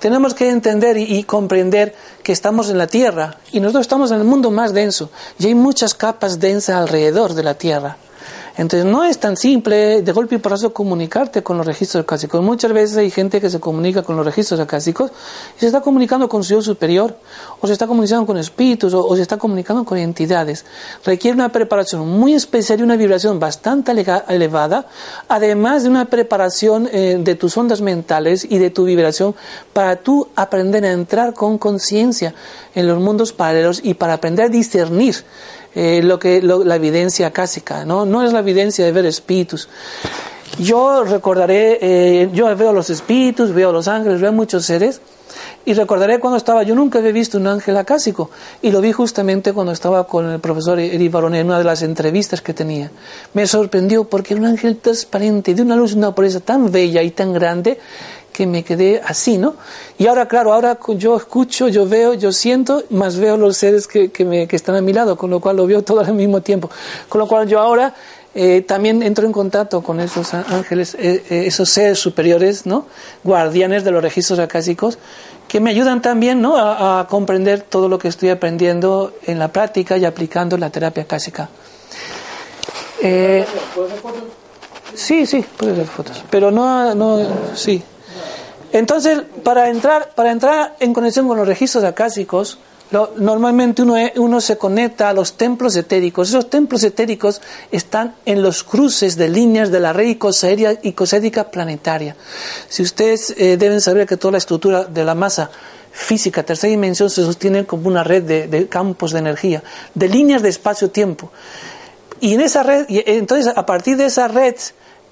tenemos 0.00 0.34
que 0.34 0.48
entender 0.48 0.96
y, 0.96 1.22
comprender 1.22 1.94
que 2.24 2.32
estamos 2.32 2.68
en 2.68 2.78
la 2.78 2.88
Tierra 2.88 3.36
y 3.52 3.60
nosotros 3.60 3.82
estamos 3.82 4.10
en 4.10 4.18
el 4.18 4.24
mundo 4.24 4.50
más 4.50 4.72
denso 4.72 5.10
y 5.38 5.46
hay 5.46 5.54
muchas 5.54 5.94
capas 5.94 6.40
densas 6.40 6.74
alrededor 6.74 7.34
de 7.34 7.44
la 7.44 7.54
Tierra. 7.54 7.96
Entonces 8.56 8.84
no 8.84 9.04
es 9.04 9.18
tan 9.18 9.36
simple 9.36 10.02
de 10.02 10.12
golpe 10.12 10.34
y 10.34 10.38
porrazo 10.38 10.74
comunicarte 10.74 11.42
con 11.42 11.56
los 11.56 11.66
registros 11.66 12.02
acásicos. 12.02 12.42
Muchas 12.42 12.72
veces 12.72 12.96
hay 12.98 13.10
gente 13.10 13.40
que 13.40 13.48
se 13.48 13.60
comunica 13.60 14.02
con 14.02 14.16
los 14.16 14.26
registros 14.26 14.60
acásicos 14.60 15.10
y 15.56 15.60
se 15.60 15.66
está 15.66 15.80
comunicando 15.80 16.28
con 16.28 16.44
su 16.44 16.54
yo 16.54 16.62
superior, 16.62 17.16
o 17.60 17.66
se 17.66 17.72
está 17.72 17.86
comunicando 17.86 18.26
con 18.26 18.36
espíritus, 18.36 18.92
o, 18.92 19.16
se 19.16 19.22
está 19.22 19.38
comunicando 19.38 19.84
con 19.84 19.96
entidades. 19.96 20.66
Requiere 21.04 21.34
una 21.34 21.50
preparación 21.50 22.06
muy 22.06 22.34
especial 22.34 22.80
y 22.80 22.82
una 22.82 22.96
vibración 22.96 23.40
bastante 23.40 23.92
elevada, 24.28 24.86
además 25.28 25.84
de 25.84 25.88
una 25.88 26.04
preparación 26.06 26.88
eh, 26.92 27.16
de 27.18 27.34
tus 27.34 27.56
ondas 27.56 27.80
mentales 27.80 28.46
y 28.48 28.58
de 28.58 28.68
tu 28.68 28.84
vibración 28.84 29.34
para 29.72 29.96
tú 29.96 30.28
aprender 30.36 30.84
a 30.84 30.92
entrar 30.92 31.32
con 31.32 31.56
conciencia 31.56 32.34
en 32.74 32.86
los 32.86 33.00
mundos 33.00 33.32
paralelos 33.32 33.80
y 33.82 33.94
para 33.94 34.14
aprender 34.14 34.46
a 34.46 34.48
discernir 34.48 35.24
eh, 35.74 36.02
lo 36.02 36.18
que 36.18 36.42
la 36.42 36.76
evidencia 36.76 37.30
cásica, 37.30 37.84
¿no? 37.84 38.04
no 38.04 38.22
es 38.22 38.32
la 38.32 38.40
evidencia 38.40 38.84
de 38.84 38.92
ver 38.92 39.06
espíritus. 39.06 39.68
Yo 40.58 41.04
recordaré, 41.04 41.78
eh, 41.80 42.30
yo 42.32 42.54
veo 42.54 42.72
los 42.72 42.90
espíritus, 42.90 43.52
veo 43.52 43.72
los 43.72 43.88
ángeles, 43.88 44.20
veo 44.20 44.32
muchos 44.32 44.66
seres, 44.66 45.00
y 45.64 45.74
recordaré 45.74 46.18
cuando 46.18 46.36
estaba, 46.36 46.62
yo 46.62 46.74
nunca 46.74 46.98
había 46.98 47.12
visto 47.12 47.38
un 47.38 47.46
ángel 47.46 47.76
acásico, 47.76 48.30
y 48.60 48.70
lo 48.70 48.80
vi 48.80 48.92
justamente 48.92 49.52
cuando 49.52 49.72
estaba 49.72 50.06
con 50.06 50.28
el 50.28 50.40
profesor 50.40 50.78
Eri 50.78 51.08
Barone 51.08 51.40
en 51.40 51.46
una 51.46 51.58
de 51.58 51.64
las 51.64 51.82
entrevistas 51.82 52.42
que 52.42 52.52
tenía. 52.52 52.90
Me 53.32 53.46
sorprendió 53.46 54.04
porque 54.04 54.34
un 54.34 54.44
ángel 54.44 54.76
transparente, 54.76 55.54
de 55.54 55.62
una 55.62 55.76
luz 55.76 55.92
y 55.92 55.98
una 55.98 56.14
pureza 56.14 56.40
tan 56.40 56.70
bella 56.70 57.02
y 57.02 57.12
tan 57.12 57.32
grande, 57.32 57.78
que 58.32 58.46
me 58.46 58.64
quedé 58.64 59.00
así, 59.04 59.38
¿no? 59.38 59.54
Y 59.98 60.06
ahora, 60.06 60.26
claro, 60.26 60.52
ahora 60.52 60.78
yo 60.96 61.16
escucho, 61.16 61.68
yo 61.68 61.86
veo, 61.86 62.14
yo 62.14 62.32
siento, 62.32 62.82
más 62.90 63.16
veo 63.18 63.36
los 63.36 63.56
seres 63.56 63.86
que, 63.86 64.10
que, 64.10 64.24
me, 64.24 64.48
que 64.48 64.56
están 64.56 64.74
a 64.74 64.80
mi 64.80 64.92
lado, 64.92 65.16
con 65.16 65.30
lo 65.30 65.40
cual 65.40 65.56
lo 65.56 65.66
veo 65.66 65.82
todo 65.82 66.00
al 66.00 66.14
mismo 66.14 66.40
tiempo. 66.40 66.70
Con 67.08 67.18
lo 67.20 67.28
cual 67.28 67.46
yo 67.46 67.60
ahora 67.60 67.94
eh, 68.34 68.62
también 68.62 69.02
entro 69.02 69.26
en 69.26 69.32
contacto 69.32 69.82
con 69.82 70.00
esos 70.00 70.32
ángeles, 70.34 70.94
eh, 70.98 71.22
eh, 71.28 71.44
esos 71.46 71.68
seres 71.68 71.98
superiores, 71.98 72.66
¿no? 72.66 72.86
Guardianes 73.22 73.84
de 73.84 73.90
los 73.90 74.02
registros 74.02 74.38
acásicos, 74.38 74.98
que 75.46 75.60
me 75.60 75.70
ayudan 75.70 76.00
también, 76.00 76.40
¿no? 76.40 76.56
A, 76.56 77.00
a 77.00 77.06
comprender 77.06 77.60
todo 77.60 77.88
lo 77.88 77.98
que 77.98 78.08
estoy 78.08 78.30
aprendiendo 78.30 79.12
en 79.26 79.38
la 79.38 79.48
práctica 79.48 79.98
y 79.98 80.04
aplicando 80.04 80.56
la 80.56 80.70
terapia 80.70 81.02
acásica. 81.02 81.50
Eh, 83.04 83.44
sí, 84.94 85.26
sí, 85.26 85.44
puedes 85.56 85.76
ver 85.76 85.86
fotos, 85.86 86.24
pero 86.30 86.52
no, 86.52 86.94
no, 86.94 87.18
sí. 87.54 87.82
Entonces, 88.72 89.22
para 89.42 89.68
entrar, 89.68 90.10
para 90.14 90.32
entrar 90.32 90.76
en 90.80 90.94
conexión 90.94 91.28
con 91.28 91.36
los 91.36 91.46
registros 91.46 91.84
acásicos, 91.84 92.58
normalmente 93.16 93.82
uno, 93.82 93.96
uno, 94.16 94.40
se 94.40 94.58
conecta 94.58 95.08
a 95.08 95.12
los 95.12 95.34
templos 95.36 95.76
etéricos. 95.76 96.28
Esos 96.28 96.50
templos 96.50 96.84
etéricos 96.84 97.40
están 97.70 98.14
en 98.26 98.42
los 98.42 98.62
cruces 98.64 99.16
de 99.16 99.28
líneas 99.28 99.70
de 99.70 99.80
la 99.80 99.92
red 99.92 100.16
icosérica 100.82 101.50
planetaria. 101.50 102.16
Si 102.68 102.82
ustedes 102.82 103.34
eh, 103.36 103.56
deben 103.56 103.80
saber 103.80 104.06
que 104.06 104.16
toda 104.16 104.32
la 104.32 104.38
estructura 104.38 104.84
de 104.84 105.04
la 105.04 105.14
masa 105.14 105.50
física, 105.90 106.42
tercera 106.42 106.70
dimensión, 106.70 107.10
se 107.10 107.22
sostiene 107.22 107.66
como 107.66 107.88
una 107.88 108.04
red 108.04 108.22
de, 108.22 108.46
de 108.48 108.68
campos 108.68 109.12
de 109.12 109.18
energía, 109.18 109.62
de 109.94 110.08
líneas 110.08 110.42
de 110.42 110.48
espacio-tiempo. 110.48 111.30
Y 112.20 112.34
en 112.34 112.40
esa 112.40 112.62
red, 112.62 112.86
y 112.88 113.02
entonces 113.04 113.52
a 113.54 113.66
partir 113.66 113.96
de 113.96 114.06
esa 114.06 114.28
red 114.28 114.54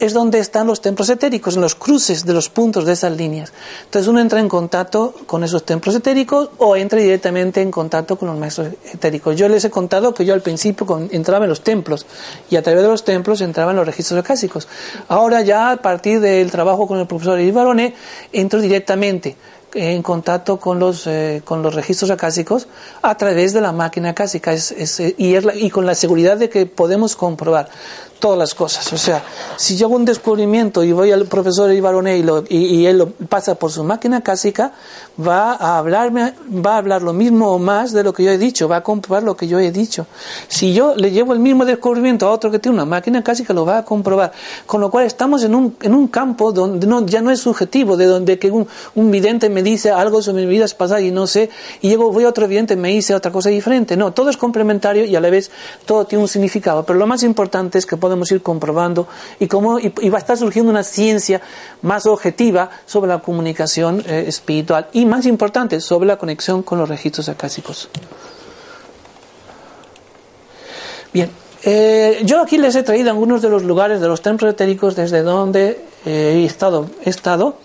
es 0.01 0.15
donde 0.15 0.39
están 0.39 0.67
los 0.67 0.81
templos 0.81 1.09
etéricos, 1.11 1.55
en 1.55 1.61
los 1.61 1.75
cruces 1.75 2.25
de 2.25 2.33
los 2.33 2.49
puntos 2.49 2.87
de 2.87 2.95
esas 2.95 3.17
líneas. 3.17 3.53
Entonces 3.85 4.09
uno 4.09 4.21
entra 4.21 4.41
en 4.41 4.49
contacto 4.49 5.15
con 5.27 5.45
esos 5.45 5.65
templos 5.65 5.95
etéricos 5.95 6.49
o 6.59 6.75
entra 6.75 6.99
directamente 6.99 7.61
en 7.61 7.71
contacto 7.71 8.17
con 8.17 8.29
los 8.29 8.39
maestros 8.39 8.69
etéricos. 8.93 9.37
Yo 9.37 9.49
les 9.49 9.65
he 9.65 9.71
contado 9.71 10.15
que 10.15 10.25
yo 10.25 10.33
al 10.33 10.41
principio 10.41 11.09
entraba 11.11 11.45
en 11.45 11.51
los 11.51 11.61
templos 11.61 12.07
y 12.49 12.57
a 12.57 12.63
través 12.63 12.83
de 12.83 12.89
los 12.89 13.05
templos 13.05 13.43
entraba 13.43 13.73
en 13.73 13.77
los 13.77 13.87
registros 13.87 14.19
acásicos. 14.19 14.67
Ahora 15.09 15.43
ya 15.43 15.71
a 15.71 15.77
partir 15.77 16.21
del 16.21 16.51
trabajo 16.51 16.87
con 16.87 16.99
el 16.99 17.07
profesor 17.07 17.39
Ibarone 17.39 17.95
entro 18.33 18.61
directamente 18.61 19.37
en 19.75 20.03
contacto 20.03 20.59
con 20.59 20.79
los, 20.79 21.07
eh, 21.07 21.43
con 21.45 21.63
los 21.63 21.75
registros 21.75 22.11
acásicos 22.11 22.67
a 23.03 23.17
través 23.17 23.53
de 23.53 23.61
la 23.61 23.73
máquina 23.73 24.11
acásica 24.11 24.55
y 25.17 25.71
con 25.71 25.87
la 25.87 25.95
seguridad 25.95 26.37
de 26.37 26.49
que 26.49 26.67
podemos 26.67 27.17
comprobar 27.17 27.69
todas 28.21 28.39
las 28.39 28.55
cosas. 28.55 28.93
O 28.93 28.99
sea, 28.99 29.25
si 29.57 29.77
yo 29.77 29.87
hago 29.87 29.97
un 29.97 30.05
descubrimiento 30.05 30.85
y 30.85 30.93
voy 30.93 31.11
al 31.11 31.25
profesor 31.25 31.73
Ibarone 31.73 32.19
y, 32.19 32.23
lo, 32.23 32.45
y, 32.49 32.59
y, 32.59 32.87
él 32.87 32.99
lo 32.99 33.11
pasa 33.11 33.57
por 33.57 33.73
su 33.73 33.83
máquina 33.83 34.21
cásica, 34.21 34.73
va 35.19 35.55
a 35.55 35.79
hablarme, 35.79 36.35
va 36.65 36.75
a 36.75 36.79
hablar 36.79 37.03
lo 37.03 37.13
mismo 37.13 37.53
o 37.53 37.59
más 37.59 37.93
de 37.93 38.05
lo 38.05 38.13
que 38.13 38.23
yo 38.23 38.31
he 38.31 38.39
dicho, 38.39 38.69
va 38.69 38.77
a 38.77 38.83
comprobar 38.83 39.23
lo 39.23 39.37
que 39.37 39.49
yo 39.49 39.59
he 39.59 39.73
dicho. 39.73 40.07
Si 40.49 40.73
yo 40.73 40.95
le 40.95 41.11
llevo 41.11 41.33
el 41.33 41.41
mismo 41.41 41.65
descubrimiento 41.65 42.29
a 42.29 42.31
otro 42.31 42.51
que 42.51 42.59
tiene 42.59 42.77
una 42.77 42.85
máquina 42.85 43.25
cásica, 43.25 43.53
lo 43.53 43.65
va 43.65 43.79
a 43.79 43.85
comprobar. 43.85 44.33
Con 44.67 44.81
lo 44.81 44.91
cual 44.91 45.07
estamos 45.07 45.43
en 45.43 45.55
un, 45.55 45.77
en 45.81 45.95
un 45.95 46.09
campo 46.09 46.53
donde 46.53 46.87
no, 46.87 47.05
ya 47.07 47.23
no 47.23 47.31
es 47.31 47.41
subjetivo, 47.41 47.97
de 47.97 48.05
donde 48.05 48.39
que 48.39 48.51
un, 48.51 48.69
un 48.95 49.11
vidente 49.11 49.49
me 49.49 49.63
dice 49.63 49.91
algo 49.91 50.23
sobre 50.23 50.45
mi 50.45 50.51
vida 50.51 50.67
pasada 50.77 51.01
y 51.01 51.11
no 51.11 51.27
sé, 51.27 51.51
y 51.81 51.89
luego 51.89 52.13
voy 52.13 52.25
a 52.25 52.29
otro 52.29 52.47
vidente 52.47 52.75
y 52.75 52.77
me 52.77 52.91
dice 52.91 53.15
otra 53.15 53.33
cosa 53.33 53.49
diferente. 53.49 53.97
No, 53.97 54.13
todo 54.13 54.29
es 54.31 54.37
complementario 54.37 55.05
y 55.05 55.17
a 55.17 55.21
la 55.21 55.31
vez 55.31 55.51
todo 55.87 56.05
tiene 56.05 56.23
un 56.23 56.29
significado. 56.29 56.85
Pero 56.85 56.99
lo 56.99 57.07
más 57.07 57.23
importante 57.23 57.79
es 57.79 57.87
que 57.87 57.97
podemos 57.97 58.10
ir 58.31 58.43
comprobando 58.43 59.07
y, 59.39 59.47
cómo, 59.47 59.79
y, 59.79 59.93
y 60.01 60.09
va 60.11 60.19
a 60.19 60.21
estar 60.21 60.37
surgiendo 60.37 60.71
una 60.71 60.83
ciencia 60.83 61.41
más 61.83 62.07
objetiva 62.07 62.71
sobre 62.87 63.09
la 63.09 63.21
comunicación 63.21 64.03
eh, 64.07 64.25
espiritual 64.27 64.89
y 64.93 65.05
más 65.07 65.27
importante, 65.27 65.81
sobre 65.81 66.07
la 66.07 66.17
conexión 66.17 66.63
con 66.63 66.79
los 66.79 66.89
registros 66.89 67.29
acásicos. 67.29 67.89
Bien, 71.13 71.31
eh, 71.63 72.23
yo 72.25 72.41
aquí 72.41 72.57
les 72.57 72.75
he 72.77 72.83
traído 72.83 73.11
algunos 73.11 73.43
de 73.43 73.49
los 73.49 73.65
lugares 73.65 74.01
de 74.01 74.09
los 74.09 74.23
templos 74.23 74.53
etéricos 74.53 74.97
desde 74.97 75.23
donde 75.23 75.85
eh, 76.07 76.41
he, 76.43 76.45
estado, 76.45 76.89
he 77.05 77.11
estado 77.11 77.57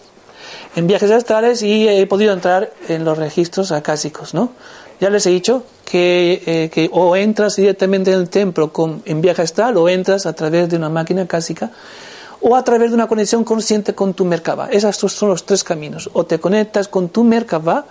en 0.76 0.88
viajes 0.88 1.12
astrales 1.12 1.62
y 1.62 1.88
he 1.88 2.06
podido 2.08 2.34
entrar 2.34 2.74
en 2.90 3.06
los 3.06 3.18
registros 3.18 3.72
acásicos, 3.72 4.34
¿no? 4.34 4.52
Ya 5.00 5.10
les 5.10 5.26
he 5.26 5.30
dicho 5.30 5.64
que, 5.86 6.42
eh, 6.46 6.70
que 6.70 6.90
o 6.92 7.16
entras 7.16 7.56
directamente 7.56 8.12
en 8.12 8.20
el 8.20 8.30
templo 8.30 8.74
con, 8.74 9.02
en 9.06 9.22
viaje 9.22 9.44
astral 9.44 9.78
o 9.78 9.88
entras 9.88 10.26
a 10.26 10.34
través 10.34 10.68
de 10.68 10.76
una 10.76 10.90
máquina 10.90 11.28
cásica 11.28 11.72
o 12.42 12.56
a 12.56 12.64
través 12.64 12.90
de 12.90 12.96
una 12.96 13.08
conexión 13.08 13.44
consciente 13.44 13.96
con 13.96 14.14
tu 14.14 14.26
Merkaba. 14.26 14.68
Esos 14.70 15.14
son 15.14 15.30
los 15.30 15.46
tres 15.46 15.64
caminos. 15.64 16.10
O 16.14 16.26
te 16.26 16.40
conectas 16.40 16.88
con 16.88 17.10
tu 17.10 17.24
Merkaba 17.24 17.86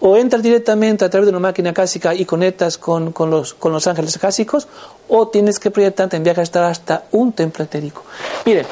o 0.00 0.16
entras 0.16 0.42
directamente 0.42 1.04
a 1.04 1.10
través 1.10 1.26
de 1.26 1.30
una 1.30 1.40
máquina 1.40 1.72
cásica 1.72 2.14
y 2.14 2.24
conectas 2.24 2.78
con, 2.78 3.12
con, 3.12 3.30
los, 3.30 3.54
con 3.54 3.72
los 3.72 3.86
ángeles 3.86 4.18
cásicos 4.18 4.66
o 5.08 5.28
tienes 5.28 5.58
que 5.58 5.70
proyectarte 5.70 6.16
en 6.16 6.24
viaje 6.24 6.40
astral 6.40 6.64
hasta 6.64 7.04
un 7.12 7.32
templo 7.32 7.64
etérico. 7.64 8.02
Miren, 8.44 8.66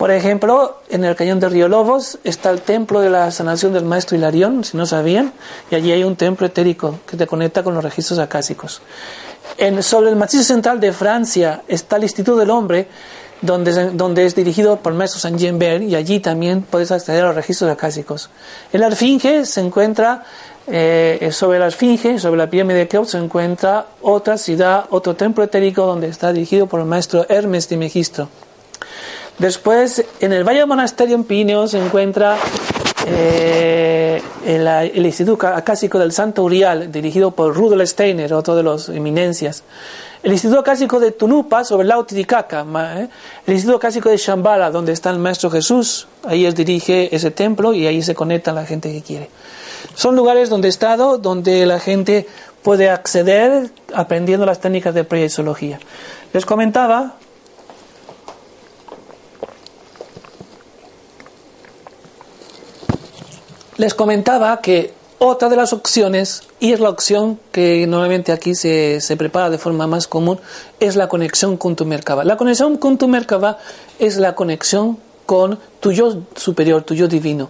por 0.00 0.10
ejemplo, 0.10 0.78
en 0.88 1.04
el 1.04 1.14
cañón 1.14 1.40
de 1.40 1.50
Río 1.50 1.68
Lobos 1.68 2.18
está 2.24 2.48
el 2.48 2.62
templo 2.62 3.02
de 3.02 3.10
la 3.10 3.30
sanación 3.30 3.74
del 3.74 3.84
maestro 3.84 4.16
Hilarión, 4.16 4.64
si 4.64 4.78
no 4.78 4.86
sabían, 4.86 5.34
y 5.70 5.74
allí 5.74 5.92
hay 5.92 6.04
un 6.04 6.16
templo 6.16 6.46
etérico 6.46 7.00
que 7.06 7.18
te 7.18 7.26
conecta 7.26 7.62
con 7.62 7.74
los 7.74 7.84
registros 7.84 8.18
acásicos. 8.18 8.80
En, 9.58 9.82
sobre 9.82 10.08
el 10.08 10.16
macizo 10.16 10.42
central 10.42 10.80
de 10.80 10.94
Francia 10.94 11.64
está 11.68 11.96
el 11.96 12.04
Instituto 12.04 12.38
del 12.38 12.48
Hombre, 12.48 12.88
donde, 13.42 13.90
donde 13.90 14.24
es 14.24 14.34
dirigido 14.34 14.78
por 14.78 14.92
el 14.92 14.98
maestro 14.98 15.20
Saint 15.20 15.38
Jean 15.38 15.82
y 15.82 15.94
allí 15.94 16.18
también 16.18 16.62
puedes 16.62 16.90
acceder 16.92 17.22
a 17.24 17.26
los 17.26 17.36
registros 17.36 17.70
acásicos. 17.70 18.30
En 18.72 18.80
la 18.80 18.88
Esfinge 18.88 19.44
se 19.44 19.60
encuentra, 19.60 20.24
eh, 20.66 21.28
sobre 21.30 21.58
la 21.58 21.66
Esfinge, 21.66 22.18
sobre 22.18 22.38
la 22.38 22.48
pirámide 22.48 22.78
de 22.78 22.88
Keops, 22.88 23.10
se 23.10 23.18
encuentra 23.18 23.84
otra 24.00 24.38
ciudad, 24.38 24.86
otro 24.88 25.14
templo 25.14 25.44
etérico 25.44 25.84
donde 25.84 26.08
está 26.08 26.32
dirigido 26.32 26.68
por 26.68 26.80
el 26.80 26.86
maestro 26.86 27.26
Hermes 27.28 27.68
de 27.68 27.76
Megistro. 27.76 28.30
Después, 29.40 30.04
en 30.20 30.34
el 30.34 30.44
Valle 30.44 30.66
Monasterio 30.66 31.16
en 31.16 31.24
Pineo 31.24 31.66
se 31.66 31.82
encuentra 31.82 32.36
eh, 33.06 34.20
el, 34.44 34.66
el, 34.66 35.06
Instituto 35.06 35.46
Acásico 35.46 35.98
del 35.98 36.12
Santo 36.12 36.44
Urial, 36.44 36.92
dirigido 36.92 37.30
por 37.30 37.56
Rudolf 37.56 37.88
Steiner, 37.88 38.34
otro 38.34 38.54
de 38.54 38.62
los 38.62 38.90
eminencias. 38.90 39.62
El 40.22 40.32
Instituto 40.32 40.60
Acásico 40.60 41.00
de 41.00 41.12
Tunupa, 41.12 41.64
sobre 41.64 41.84
el 41.84 41.88
lago 41.88 42.04
Titicaca. 42.04 42.66
¿eh? 42.98 43.08
El 43.46 43.54
Instituto 43.54 43.78
Acásico 43.78 44.10
de 44.10 44.18
Shambhala, 44.18 44.70
donde 44.70 44.92
está 44.92 45.08
el 45.08 45.18
Maestro 45.18 45.50
Jesús. 45.50 46.06
Ahí 46.22 46.44
él 46.44 46.52
dirige 46.52 47.08
ese 47.16 47.30
templo 47.30 47.72
y 47.72 47.86
ahí 47.86 48.02
se 48.02 48.14
conecta 48.14 48.52
la 48.52 48.66
gente 48.66 48.92
que 48.92 49.00
quiere. 49.00 49.30
Son 49.94 50.14
lugares 50.14 50.50
donde 50.50 50.68
he 50.68 50.70
estado, 50.70 51.16
donde 51.16 51.64
la 51.64 51.80
gente 51.80 52.26
puede 52.62 52.90
acceder 52.90 53.70
aprendiendo 53.94 54.44
las 54.44 54.60
técnicas 54.60 54.94
de 54.94 55.04
proyectología. 55.04 55.80
Les 56.34 56.44
comentaba 56.44 57.14
les 63.80 63.94
comentaba 63.94 64.60
que 64.60 64.92
otra 65.18 65.48
de 65.48 65.56
las 65.56 65.72
opciones, 65.72 66.42
y 66.60 66.72
es 66.72 66.80
la 66.80 66.90
opción 66.90 67.40
que 67.50 67.86
normalmente 67.86 68.30
aquí 68.30 68.54
se, 68.54 69.00
se 69.00 69.16
prepara 69.16 69.48
de 69.48 69.56
forma 69.56 69.86
más 69.86 70.06
común, 70.06 70.38
es 70.80 70.96
la 70.96 71.08
conexión 71.08 71.56
con 71.56 71.76
tu 71.76 71.86
Merkaba. 71.86 72.22
La 72.24 72.36
conexión 72.36 72.76
con 72.76 72.98
tu 72.98 73.08
Merkaba 73.08 73.56
es 73.98 74.18
la 74.18 74.34
conexión 74.34 74.98
con 75.24 75.58
tu 75.80 75.92
yo 75.92 76.18
superior, 76.36 76.82
tu 76.82 76.94
yo 76.94 77.08
divino. 77.08 77.48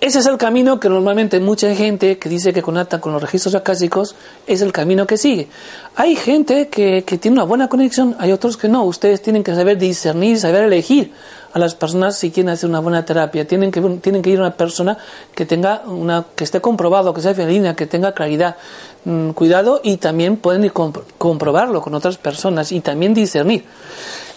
Ese 0.00 0.20
es 0.20 0.26
el 0.26 0.38
camino 0.38 0.78
que 0.78 0.88
normalmente 0.88 1.40
mucha 1.40 1.74
gente 1.74 2.18
que 2.18 2.28
dice 2.28 2.52
que 2.52 2.62
conecta 2.62 3.00
con 3.00 3.12
los 3.12 3.20
registros 3.20 3.56
acásicos 3.56 4.14
es 4.46 4.62
el 4.62 4.70
camino 4.70 5.08
que 5.08 5.16
sigue. 5.16 5.48
Hay 5.96 6.14
gente 6.14 6.68
que, 6.68 7.02
que 7.02 7.18
tiene 7.18 7.34
una 7.34 7.44
buena 7.44 7.68
conexión, 7.68 8.14
hay 8.20 8.30
otros 8.30 8.56
que 8.56 8.68
no. 8.68 8.84
Ustedes 8.84 9.22
tienen 9.22 9.42
que 9.42 9.56
saber 9.56 9.76
discernir, 9.76 10.38
saber 10.38 10.62
elegir 10.62 11.12
a 11.52 11.58
las 11.58 11.74
personas 11.74 12.16
si 12.16 12.30
quieren 12.30 12.50
hacer 12.50 12.68
una 12.68 12.80
buena 12.80 13.04
terapia. 13.04 13.46
Tienen 13.46 13.70
que, 13.70 13.80
tienen 13.80 14.22
que 14.22 14.30
ir 14.30 14.38
a 14.38 14.42
una 14.42 14.56
persona 14.56 14.98
que 15.34 15.46
tenga 15.46 15.82
una, 15.86 16.24
que 16.34 16.44
esté 16.44 16.60
comprobado, 16.60 17.14
que 17.14 17.20
sea 17.20 17.34
fidelina, 17.34 17.74
que 17.74 17.86
tenga 17.86 18.12
claridad. 18.12 18.56
Mm, 19.04 19.30
cuidado 19.30 19.80
y 19.82 19.96
también 19.96 20.36
pueden 20.36 20.64
ir 20.64 20.72
comp 20.72 20.98
comprobarlo 21.18 21.80
con 21.80 21.94
otras 21.94 22.18
personas 22.18 22.72
y 22.72 22.80
también 22.80 23.14
discernir. 23.14 23.64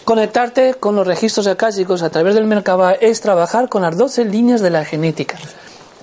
Conectarte 0.04 0.74
con 0.74 0.96
los 0.96 1.06
registros 1.06 1.46
acásicos 1.46 2.02
a 2.02 2.10
través 2.10 2.34
del 2.34 2.46
Merkaba 2.46 2.92
es 2.92 3.20
trabajar 3.20 3.68
con 3.68 3.82
las 3.82 3.96
12 3.96 4.24
líneas 4.24 4.60
de 4.60 4.70
la 4.70 4.84
genética. 4.84 5.36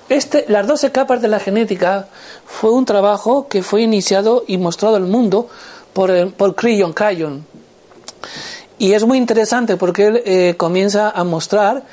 Este, 0.07 0.45
las 0.47 0.65
12 0.67 0.91
capas 0.91 1.21
de 1.21 1.27
la 1.27 1.39
genética 1.39 2.07
fue 2.45 2.71
un 2.71 2.85
trabajo 2.85 3.47
que 3.47 3.61
fue 3.61 3.81
iniciado 3.81 4.43
y 4.47 4.57
mostrado 4.57 4.95
al 4.95 5.05
mundo 5.05 5.49
por, 5.93 6.31
por 6.33 6.55
Crillon 6.55 6.93
Cayon. 6.93 7.45
Y 8.79 8.93
es 8.93 9.05
muy 9.05 9.17
interesante 9.17 9.75
porque 9.77 10.07
él 10.07 10.23
eh, 10.25 10.53
comienza 10.57 11.11
a 11.11 11.23
mostrar 11.25 11.83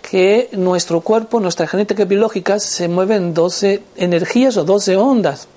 que 0.00 0.48
nuestro 0.52 1.00
cuerpo, 1.00 1.40
nuestra 1.40 1.66
genética 1.66 2.04
biológica 2.04 2.60
se 2.60 2.86
mueve 2.86 3.16
en 3.16 3.34
12 3.34 3.82
energías 3.96 4.56
o 4.56 4.64
12 4.64 4.96
ondas 4.96 5.48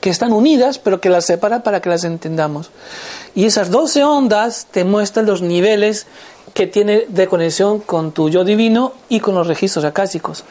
que 0.00 0.10
están 0.10 0.32
unidas 0.32 0.78
pero 0.78 1.00
que 1.00 1.10
las 1.10 1.26
separa 1.26 1.62
para 1.62 1.80
que 1.80 1.88
las 1.88 2.04
entendamos. 2.04 2.70
Y 3.36 3.44
esas 3.44 3.70
12 3.70 4.02
ondas 4.02 4.66
te 4.70 4.82
muestran 4.82 5.26
los 5.26 5.42
niveles 5.42 6.06
que 6.54 6.66
tiene 6.66 7.04
de 7.08 7.28
conexión 7.28 7.78
con 7.78 8.10
tu 8.10 8.30
yo 8.30 8.42
divino 8.44 8.94
y 9.08 9.20
con 9.20 9.36
los 9.36 9.46
registros 9.46 9.84
acásicos. 9.84 10.44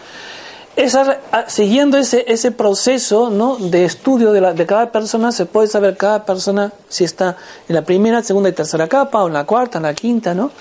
Esa, 0.77 1.17
siguiendo 1.47 1.97
ese, 1.97 2.23
ese 2.27 2.51
proceso 2.51 3.31
¿no? 3.31 3.57
de 3.57 3.83
estudio 3.83 4.31
de, 4.31 4.41
la, 4.41 4.53
de 4.53 4.67
cada 4.67 4.91
persona, 4.91 5.31
se 5.31 5.47
puede 5.47 5.67
saber 5.67 5.97
cada 5.97 6.23
persona 6.23 6.71
si 6.87 7.03
está 7.03 7.35
en 7.67 7.73
la 7.73 7.81
primera, 7.81 8.21
segunda 8.21 8.49
y 8.49 8.51
tercera 8.53 8.87
capa, 8.87 9.23
o 9.23 9.27
en 9.27 9.33
la 9.33 9.43
cuarta, 9.45 9.79
en 9.79 9.85
la 9.85 9.95
quinta. 9.95 10.35
¿no? 10.35 10.51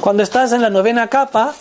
Cuando 0.00 0.22
estás 0.22 0.52
en 0.52 0.62
la 0.62 0.70
novena 0.70 1.08
capa, 1.08 1.54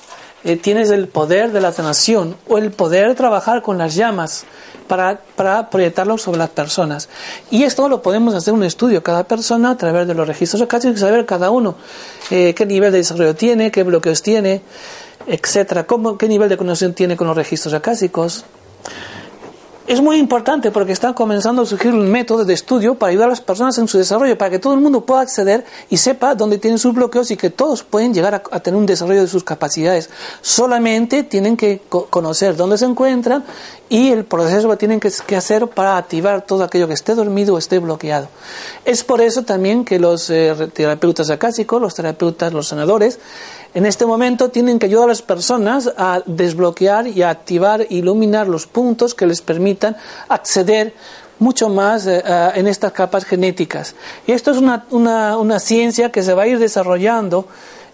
eh, 0.46 0.56
tienes 0.56 0.90
el 0.90 1.10
poder 1.10 1.52
de 1.52 1.60
la 1.60 1.74
sanación 1.74 2.38
o 2.48 2.58
el 2.58 2.72
poder 2.72 3.10
de 3.10 3.16
trabajar 3.16 3.62
con 3.62 3.78
las 3.78 3.96
llamas 3.96 4.46
para, 4.88 5.20
para 5.36 5.70
proyectarlo 5.70 6.18
sobre 6.18 6.38
las 6.38 6.50
personas. 6.52 7.10
Y 7.52 7.64
esto 7.64 7.90
lo 7.90 8.02
podemos 8.02 8.34
hacer 8.34 8.54
un 8.54 8.64
estudio 8.64 9.04
cada 9.04 9.26
persona 9.26 9.72
a 9.72 9.78
través 9.78 10.08
de 10.08 10.14
los 10.14 10.26
registros 10.26 10.64
y 10.64 10.98
saber 10.98 11.26
cada 11.26 11.52
uno 11.52 11.76
eh, 12.32 12.54
qué 12.54 12.66
nivel 12.66 12.94
de 12.94 13.00
desarrollo 13.00 13.36
tiene, 13.36 13.70
qué 13.70 13.84
bloqueos 13.84 14.22
tiene, 14.22 14.62
etcétera, 15.28 15.86
cómo, 15.86 16.18
qué 16.18 16.28
nivel 16.28 16.50
de 16.50 16.58
conexión 16.58 16.94
tiene 16.94 17.18
con 17.18 17.28
los 17.28 17.36
registros 17.36 17.74
acásicos. 17.74 18.46
Es 19.88 20.02
muy 20.02 20.18
importante 20.18 20.70
porque 20.70 20.92
está 20.92 21.14
comenzando 21.14 21.62
a 21.62 21.66
surgir 21.66 21.94
un 21.94 22.12
método 22.12 22.44
de 22.44 22.54
estudio 22.54 22.96
para 22.96 23.12
ayudar 23.12 23.28
a 23.28 23.30
las 23.30 23.40
personas 23.40 23.78
en 23.78 23.88
su 23.88 23.98
desarrollo, 23.98 24.38
para 24.38 24.52
que 24.52 24.60
todo 24.60 24.74
el 24.74 24.82
mundo 24.82 25.06
pueda 25.06 25.22
acceder 25.22 25.64
y 25.90 25.96
sepa 25.96 26.36
dónde 26.36 26.58
tienen 26.58 26.78
sus 26.78 26.94
bloqueos 26.94 27.32
y 27.32 27.38
que 27.38 27.50
todos 27.50 27.84
pueden 27.84 28.14
llegar 28.14 28.44
a, 28.52 28.60
tener 28.60 28.78
un 28.78 28.86
desarrollo 28.86 29.22
de 29.22 29.30
sus 29.30 29.46
capacidades. 29.46 30.10
Solamente 30.42 31.24
tienen 31.24 31.56
que 31.56 31.82
conocer 31.88 32.58
dónde 32.58 32.78
se 32.78 32.84
encuentran 32.84 33.46
y 33.88 34.10
el 34.10 34.26
proceso 34.26 34.70
que 34.70 34.76
tienen 34.76 35.00
que, 35.00 35.36
hacer 35.38 35.68
para 35.68 35.96
activar 35.96 36.42
todo 36.42 36.66
aquello 36.66 36.90
que 36.90 36.94
esté 36.94 37.16
dormido 37.16 37.56
o 37.56 37.58
esté 37.58 37.80
bloqueado. 37.80 38.28
Es 38.84 39.06
por 39.06 39.22
eso 39.22 39.44
también 39.44 39.86
que 39.86 40.00
los 40.00 40.30
eh, 40.30 40.54
terapeutas 40.74 41.30
acásicos, 41.30 41.82
los 41.82 41.96
terapeutas, 41.96 42.52
los 42.52 42.68
sanadores, 42.68 43.20
en 43.74 43.86
este 43.86 44.06
momento 44.06 44.50
tienen 44.50 44.80
que 44.80 44.88
ayudar 44.88 45.06
a 45.06 45.10
las 45.10 45.22
personas 45.22 45.92
a 45.98 46.22
desbloquear 46.26 47.08
y 47.08 47.22
a 47.22 47.30
activar, 47.30 47.86
iluminar 47.90 48.48
los 48.48 48.68
puntos 48.68 49.14
que 49.14 49.28
les 49.28 49.42
permitan 49.42 49.96
acceder 50.30 50.94
mucho 51.40 51.70
más 51.70 52.08
eh, 52.08 52.24
en 52.56 52.68
estas 52.68 52.92
capas 52.92 53.26
genéticas. 53.26 53.96
Y 54.26 54.32
esto 54.32 54.52
es 54.52 54.58
una, 54.58 54.86
una, 54.92 55.38
una, 55.38 55.60
ciencia 55.60 56.12
que 56.12 56.24
se 56.24 56.34
va 56.34 56.44
a 56.44 56.48
ir 56.48 56.60
desarrollando 56.60 57.48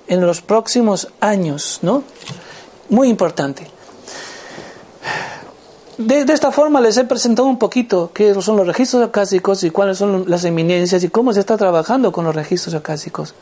en 0.07 0.25
los 0.25 0.41
próximos 0.41 1.09
años, 1.19 1.79
¿no? 1.81 2.03
Muy 2.89 3.09
importante. 3.09 3.67
De, 5.97 6.25
de, 6.25 6.33
esta 6.33 6.51
forma 6.51 6.81
les 6.81 6.97
he 6.97 7.03
presentado 7.03 7.47
un 7.47 7.59
poquito 7.59 8.11
qué 8.13 8.33
son 8.41 8.57
los 8.57 8.65
registros 8.65 9.03
acásicos 9.03 9.63
y 9.63 9.69
cuáles 9.69 9.97
son 9.97 10.25
las 10.27 10.43
eminencias 10.43 11.03
y 11.03 11.09
cómo 11.09 11.33
se 11.33 11.39
está 11.39 11.55
trabajando 11.57 12.11
con 12.11 12.25
los 12.25 12.35
registros 12.35 12.73
acásicos. 12.73 13.35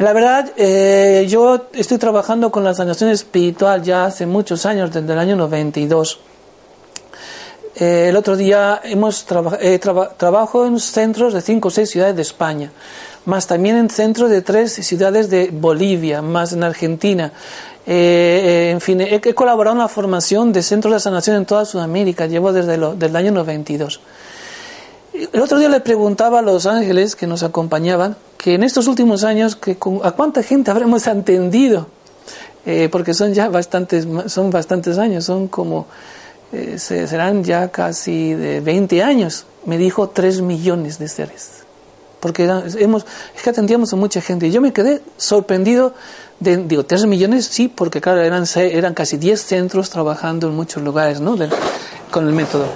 La 0.00 0.14
verdad, 0.14 0.52
eh, 0.56 1.26
yo 1.28 1.66
estoy 1.74 1.98
trabajando 1.98 2.50
con 2.50 2.64
la 2.64 2.72
sanación 2.72 3.10
espiritual 3.10 3.82
ya 3.82 4.06
hace 4.06 4.24
muchos 4.24 4.64
años, 4.64 4.90
desde 4.90 5.12
el 5.12 5.18
año 5.18 5.36
92. 5.36 6.18
Eh, 7.76 8.06
el 8.08 8.16
otro 8.16 8.34
día 8.34 8.80
hemos 8.82 9.26
eh, 9.60 9.78
trabajo 9.78 10.64
en 10.64 10.80
centros 10.80 11.34
de 11.34 11.42
cinco 11.42 11.68
o 11.68 11.70
seis 11.70 11.90
ciudades 11.90 12.16
de 12.16 12.22
España, 12.22 12.72
más 13.26 13.46
también 13.46 13.76
en 13.76 13.90
centros 13.90 14.30
de 14.30 14.40
tres 14.40 14.72
ciudades 14.72 15.28
de 15.28 15.50
Bolivia, 15.52 16.22
más 16.22 16.54
en 16.54 16.64
Argentina. 16.64 17.32
en 17.84 18.80
fin, 18.80 19.02
he, 19.02 19.34
colaborado 19.34 19.76
en 19.76 19.82
la 19.82 19.88
formación 19.88 20.50
de 20.50 20.62
centros 20.62 20.94
de 20.94 21.00
sanación 21.00 21.36
en 21.36 21.44
toda 21.44 21.66
Sudamérica, 21.66 22.24
llevo 22.24 22.54
desde 22.54 22.76
el 23.06 23.16
año 23.16 23.32
92. 23.32 24.00
El 25.12 25.42
otro 25.42 25.58
día 25.58 25.68
le 25.68 25.80
preguntaba 25.80 26.38
a 26.38 26.42
los 26.42 26.64
ángeles 26.64 27.16
que 27.16 27.26
nos 27.26 27.42
acompañaban 27.42 28.16
que 28.40 28.54
en 28.54 28.62
estos 28.62 28.86
últimos 28.86 29.22
años 29.22 29.54
que 29.54 29.76
a 30.02 30.10
cuánta 30.12 30.42
gente 30.42 30.70
habremos 30.70 31.06
entendido, 31.06 31.88
eh, 32.64 32.88
porque 32.90 33.12
son 33.12 33.34
ya 33.34 33.48
bastantes, 33.48 34.06
son 34.26 34.50
bastantes 34.50 34.96
años, 34.96 35.24
son 35.24 35.48
como, 35.48 35.86
eh, 36.52 36.78
serán 36.78 37.44
ya 37.44 37.68
casi 37.68 38.32
de 38.32 38.60
20 38.60 39.02
años. 39.02 39.44
Me 39.66 39.76
dijo 39.76 40.08
3 40.08 40.40
millones 40.40 40.98
de 40.98 41.08
seres. 41.08 41.64
Porque 42.18 42.44
hemos, 42.78 43.06
es 43.34 43.42
que 43.42 43.50
atendíamos 43.50 43.92
a 43.92 43.96
mucha 43.96 44.20
gente. 44.20 44.46
Y 44.46 44.50
yo 44.50 44.60
me 44.60 44.72
quedé 44.72 45.02
sorprendido 45.16 45.94
de, 46.38 46.56
digo, 46.58 46.84
3 46.84 47.06
millones, 47.06 47.46
sí, 47.46 47.68
porque 47.68 48.00
claro, 48.00 48.22
eran, 48.22 48.44
eran 48.56 48.94
casi 48.94 49.18
10 49.18 49.42
centros 49.42 49.90
trabajando 49.90 50.48
en 50.48 50.56
muchos 50.56 50.82
lugares, 50.82 51.20
¿no? 51.20 51.36
con 52.10 52.26
el 52.26 52.32
método. 52.32 52.66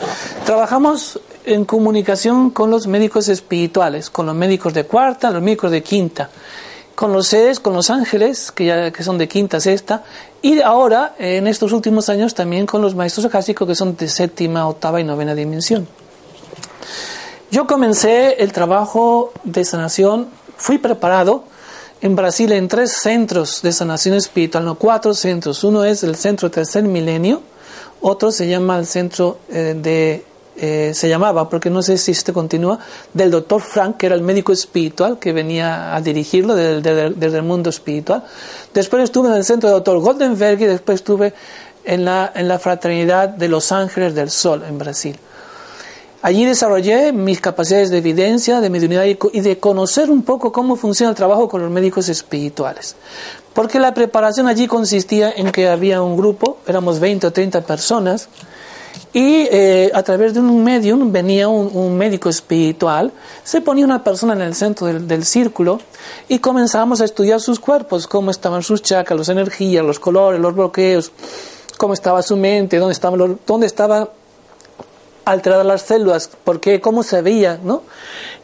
Trabajamos 0.47 1.21
en 1.45 1.65
comunicación 1.65 2.51
con 2.51 2.71
los 2.71 2.87
médicos 2.87 3.29
espirituales, 3.29 4.11
con 4.11 4.27
los 4.27 4.35
médicos 4.35 4.75
de 4.75 4.85
cuarta, 4.85 5.31
los 5.31 5.43
médicos 5.43 5.71
de 5.71 5.83
quinta, 5.83 6.31
con 6.95 7.13
los 7.13 7.27
seres, 7.27 7.61
con 7.61 7.75
los 7.75 7.91
ángeles, 7.91 8.53
que, 8.53 8.67
ya, 8.67 8.93
que 8.93 9.03
son 9.03 9.19
de 9.19 9.29
quinta, 9.29 9.61
sexta, 9.61 10.05
y 10.43 10.61
ahora, 10.61 11.15
en 11.19 11.47
estos 11.47 11.73
últimos 11.73 12.09
años, 12.09 12.35
también 12.35 12.67
con 12.67 12.83
los 12.83 12.95
maestros 12.95 13.27
acásicos, 13.27 13.67
que 13.67 13.75
son 13.75 13.97
de 13.97 14.09
séptima, 14.09 14.69
octava 14.69 15.01
y 15.01 15.05
novena 15.05 15.35
dimensión. 15.35 15.89
Yo 17.51 17.67
comencé 17.67 18.43
el 18.43 18.53
trabajo 18.53 19.33
de 19.45 19.65
sanación, 19.65 20.29
fui 20.57 20.79
preparado 20.79 21.45
en 22.01 22.17
Brasil 22.17 22.53
en 22.53 22.69
tres 22.69 22.93
centros 22.93 23.63
de 23.63 23.73
sanación 23.73 24.17
espiritual, 24.17 24.65
no 24.65 24.75
cuatro 24.75 25.15
centros. 25.15 25.65
Uno 25.65 25.85
es 25.85 26.03
el 26.03 26.17
centro 26.17 26.51
tercer 26.51 26.85
milenio, 26.85 27.43
otro 28.01 28.31
se 28.31 28.47
llama 28.47 28.79
el 28.79 28.87
centro 28.87 29.39
eh, 29.49 29.75
de 29.75 30.25
eh, 30.57 30.93
se 30.95 31.09
llamaba, 31.09 31.49
porque 31.49 31.71
no 31.71 31.83
sé 31.83 31.99
si 31.99 32.13
este 32.13 32.33
continúa, 32.33 32.79
del 33.13 33.31
doctor 33.31 33.61
Frank, 33.61 33.97
que 33.97 34.07
era 34.07 34.15
el 34.15 34.23
médico 34.23 34.53
espiritual 34.53 35.19
que 35.19 35.33
venía 35.33 35.95
a 35.95 36.01
dirigirlo 36.01 36.55
desde, 36.55 37.39
el 37.39 37.43
mundo 37.43 37.71
espiritual. 37.71 38.25
Después 38.73 39.03
estuve 39.03 39.29
en 39.29 39.35
el 39.35 39.45
centro 39.45 39.69
del 39.69 39.79
doctor 39.79 39.99
Goldenberg 39.99 40.61
y 40.61 40.67
después 40.67 40.97
estuve 40.97 41.35
en 41.85 42.05
la, 42.05 42.33
en 42.35 42.49
la 42.49 42.59
fraternidad 42.59 43.29
de 43.29 43.49
los 43.49 43.73
ángeles 43.73 44.15
del 44.15 44.31
sol 44.31 44.63
en 44.67 44.79
Brasil. 44.79 45.19
Allí 46.23 46.47
desarrollé 46.47 47.13
mis 47.13 47.41
capacidades 47.41 47.91
de 47.91 47.99
evidencia, 47.99 48.63
de 48.63 48.71
mediunidad 48.71 49.05
y 49.05 49.41
de 49.41 49.59
conocer 49.59 50.11
un 50.11 50.23
poco 50.23 50.53
cómo 50.53 50.75
funciona 50.75 51.11
el 51.11 51.17
trabajo 51.17 51.51
con 51.51 51.61
los 51.61 51.71
médicos 51.71 52.09
espirituales. 52.09 52.97
Porque 53.53 53.79
la 53.79 53.93
preparación 53.93 54.49
allí 54.49 54.67
consistía 54.67 55.31
en 55.31 55.53
que 55.53 55.69
había 55.69 56.01
un 56.01 56.17
grupo, 56.17 56.57
éramos 56.67 56.99
20 56.99 57.27
o 57.27 57.31
30 57.31 57.61
personas, 57.67 58.29
y 59.15 59.47
eh, 59.49 59.93
a 59.95 60.03
través 60.03 60.35
de 60.35 60.41
un 60.41 60.65
medium 60.65 61.13
venía 61.13 61.47
un, 61.47 61.97
médico 61.97 62.29
espiritual, 62.29 63.13
se 63.45 63.61
ponía 63.61 63.85
una 63.85 64.03
persona 64.03 64.35
en 64.35 64.41
el 64.41 64.57
centro 64.57 64.89
del, 64.89 65.25
círculo 65.25 65.79
y 66.29 66.41
comenzábamos 66.41 67.01
a 67.01 67.05
estudiar 67.05 67.41
sus 67.41 67.61
cuerpos, 67.61 68.09
cómo 68.09 68.33
estaban 68.33 68.65
sus 68.65 68.83
chakras, 68.83 69.17
las 69.17 69.29
energías, 69.29 69.85
los 69.85 70.01
colores, 70.01 70.41
los 70.41 70.53
bloqueos, 70.53 71.13
cómo 71.79 71.95
estaba 71.95 72.23
su 72.23 72.37
mente, 72.37 72.79
dónde 72.79 72.93
estaban, 72.93 73.39
dónde 73.47 73.67
estaban 73.69 74.09
alteradas 75.25 75.65
las 75.65 75.83
células, 75.83 76.29
por 76.43 76.59
qué, 76.59 76.81
cómo 76.81 77.05
se 77.05 77.23
veía, 77.23 77.61
¿no? 77.63 77.83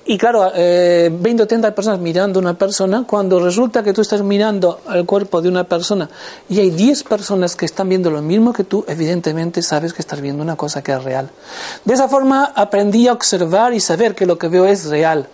Y 0.07 0.17
claro, 0.17 0.51
eh, 0.55 1.11
20 1.13 1.43
o 1.43 1.47
30 1.47 1.75
personas 1.75 2.01
mirando 2.01 2.41
una 2.41 2.55
persona, 2.55 3.05
cuando 3.07 3.39
resulta 3.39 3.83
que 3.83 3.93
tú 3.93 4.01
estás 4.01 4.23
mirando 4.23 4.81
al 4.87 5.05
cuerpo 5.05 5.43
de 5.43 5.49
una 5.49 5.65
persona 5.65 6.09
y 6.49 6.59
hay 6.59 6.71
10 6.71 7.05
personas 7.05 7.55
que 7.55 7.67
están 7.67 7.89
viendo 7.89 8.11
lo 8.11 8.23
mismo 8.23 8.53
que 8.55 8.65
tú, 8.65 8.85
evidentemente 8.89 9.61
sabes 9.61 9.93
que 9.93 10.01
estás 10.01 10.23
viendo 10.23 10.43
una 10.43 10.57
cosa 10.57 10.83
que 10.83 10.93
es 10.93 11.05
real. 11.05 11.31
De 11.85 11.93
esa 11.95 12.09
forma 12.09 12.45
aprendí 12.57 13.09
a 13.09 13.13
observar 13.13 13.75
y 13.75 13.81
saber 13.81 14.15
que 14.15 14.25
lo 14.25 14.39
que 14.39 14.49
veo 14.49 14.65
es 14.65 14.87
real. 14.87 15.29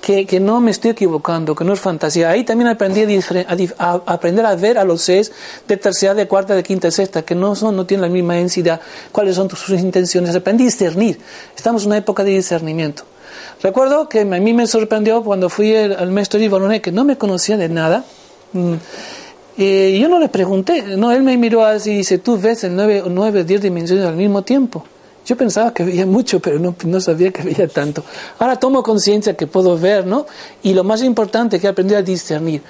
Que, 0.00 0.26
que, 0.26 0.38
no 0.38 0.60
me 0.60 0.70
estoy 0.70 0.90
equivocando, 0.90 1.54
que 1.54 1.64
no 1.64 1.72
es 1.72 1.80
fantasía. 1.80 2.28
Ahí 2.28 2.44
también 2.44 2.68
aprendí 2.68 3.00
a, 3.04 3.54
a, 3.78 4.02
aprender 4.04 4.44
a 4.44 4.54
ver 4.54 4.76
a 4.76 4.84
los 4.84 5.00
seres 5.00 5.32
de 5.66 5.78
tercera, 5.78 6.12
de 6.12 6.28
cuarta, 6.28 6.54
de 6.54 6.62
quinta, 6.62 6.88
de 6.88 6.92
sexta, 6.92 7.22
que 7.22 7.34
no, 7.34 7.54
son, 7.54 7.74
no 7.74 7.86
tienen 7.86 8.02
la 8.02 8.12
misma 8.12 8.34
densidad, 8.34 8.82
cuáles 9.12 9.36
son 9.36 9.48
sus 9.48 9.80
intenciones. 9.80 10.36
Aprendí 10.36 10.64
a 10.64 10.66
discernir. 10.66 11.18
Estamos 11.56 11.84
en 11.84 11.88
una 11.88 11.96
época 11.96 12.22
de 12.22 12.32
discernimiento. 12.32 13.04
Recuerdo 13.62 14.08
que 14.08 14.20
a 14.20 14.24
mí 14.24 14.52
me 14.52 14.66
sorprendió 14.66 15.22
cuando 15.22 15.48
fui 15.48 15.74
al 15.74 16.10
maestro 16.10 16.40
Ivanone, 16.40 16.80
que 16.80 16.92
no 16.92 17.04
me 17.04 17.16
conocía 17.16 17.56
de 17.56 17.68
nada. 17.68 18.04
Mm, 18.52 18.74
y 19.56 19.98
yo 19.98 20.08
no 20.08 20.18
le 20.18 20.28
pregunté, 20.28 20.82
no, 20.96 21.12
él 21.12 21.22
me 21.22 21.36
miró 21.36 21.64
así 21.64 21.92
y 21.92 21.96
dice, 21.98 22.18
tú 22.18 22.38
ves 22.38 22.64
el 22.64 22.74
9 22.74 23.02
o 23.02 23.44
10 23.44 23.62
dimensiones 23.62 24.04
al 24.04 24.16
mismo 24.16 24.42
tiempo. 24.42 24.84
Yo 25.26 25.36
pensaba 25.36 25.72
que 25.72 25.84
veía 25.84 26.04
mucho, 26.04 26.38
pero 26.38 26.58
no, 26.58 26.74
no 26.84 27.00
sabía 27.00 27.30
que 27.30 27.42
veía 27.42 27.66
tanto. 27.66 28.04
Ahora 28.38 28.56
tomo 28.56 28.82
conciencia 28.82 29.34
que 29.34 29.46
puedo 29.46 29.78
ver, 29.78 30.06
¿no? 30.06 30.26
Y 30.62 30.74
lo 30.74 30.84
más 30.84 31.02
importante 31.02 31.58
que 31.58 31.66
aprendí 31.66 31.94
a 31.94 32.02
discernir. 32.02 32.62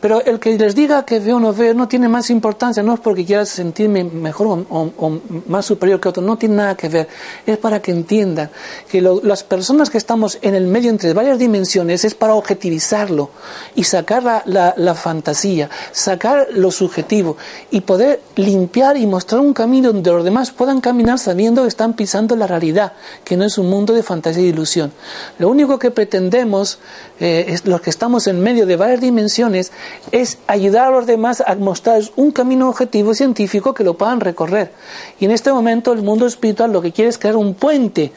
Pero 0.00 0.20
el 0.24 0.40
que 0.40 0.58
les 0.58 0.74
diga 0.74 1.04
que 1.04 1.20
veo 1.20 1.36
o 1.36 1.40
no 1.40 1.52
veo 1.52 1.72
no 1.72 1.86
tiene 1.86 2.08
más 2.08 2.30
importancia, 2.30 2.82
no 2.82 2.94
es 2.94 3.00
porque 3.00 3.24
quiera 3.24 3.46
sentirme 3.46 4.02
mejor 4.02 4.66
o, 4.68 5.20
más 5.46 5.66
superior 5.66 6.00
que 6.00 6.08
otro, 6.08 6.22
no 6.22 6.36
tiene 6.36 6.56
nada 6.56 6.76
que 6.76 6.88
ver. 6.88 7.08
Es 7.46 7.58
para 7.58 7.80
que 7.80 7.92
entiendan 7.92 8.50
que 8.90 9.00
las 9.00 9.44
personas 9.44 9.88
que 9.88 9.98
estamos 9.98 10.38
en 10.42 10.56
el 10.56 10.66
medio 10.66 10.90
entre 10.90 11.12
varias 11.12 11.38
dimensiones 11.38 12.04
es 12.04 12.16
para 12.16 12.34
objetivizarlo 12.34 13.30
y 13.76 13.84
sacar 13.84 14.24
la, 14.24 14.42
la, 14.46 14.74
la 14.76 14.94
fantasía, 14.96 15.70
sacar 15.92 16.48
lo 16.50 16.72
subjetivo 16.72 17.36
y 17.70 17.82
poder 17.82 18.20
limpiar 18.34 18.96
y 18.96 19.06
mostrar 19.06 19.40
un 19.40 19.52
camino 19.52 19.92
donde 19.92 20.10
los 20.10 20.24
demás 20.24 20.50
puedan 20.50 20.80
caminar 20.80 21.20
sabiendo 21.20 21.62
que 21.62 21.68
están 21.68 21.94
pisando 22.00 22.34
la 22.34 22.46
realidad, 22.46 22.94
que 23.24 23.36
no 23.36 23.44
es 23.44 23.58
un 23.58 23.68
mundo 23.68 23.92
de 23.92 24.02
fantasía 24.02 24.42
y 24.42 24.46
ilusión. 24.46 24.90
Lo 25.38 25.50
único 25.50 25.78
que 25.78 25.90
pretendemos, 25.90 26.78
eh, 27.20 27.58
los 27.64 27.82
que 27.82 27.90
estamos 27.90 28.26
en 28.26 28.40
medio 28.40 28.64
de 28.64 28.76
varias 28.76 29.02
dimensiones, 29.02 29.70
es 30.10 30.38
ayudar 30.46 30.86
a 30.86 30.90
los 30.92 31.04
demás 31.04 31.42
a 31.46 31.54
mostrar 31.56 32.00
un 32.16 32.30
camino 32.30 32.70
objetivo 32.70 33.12
científico 33.12 33.74
que 33.74 33.84
lo 33.84 33.98
puedan 33.98 34.20
recorrer. 34.20 34.72
Y 35.18 35.26
en 35.26 35.30
este 35.30 35.52
momento 35.52 35.92
el 35.92 36.00
mundo 36.00 36.24
espiritual 36.24 36.72
lo 36.72 36.80
que 36.80 36.90
quiere 36.90 37.10
es 37.10 37.18
crear 37.18 37.36
un 37.36 37.52
puente 37.52 38.12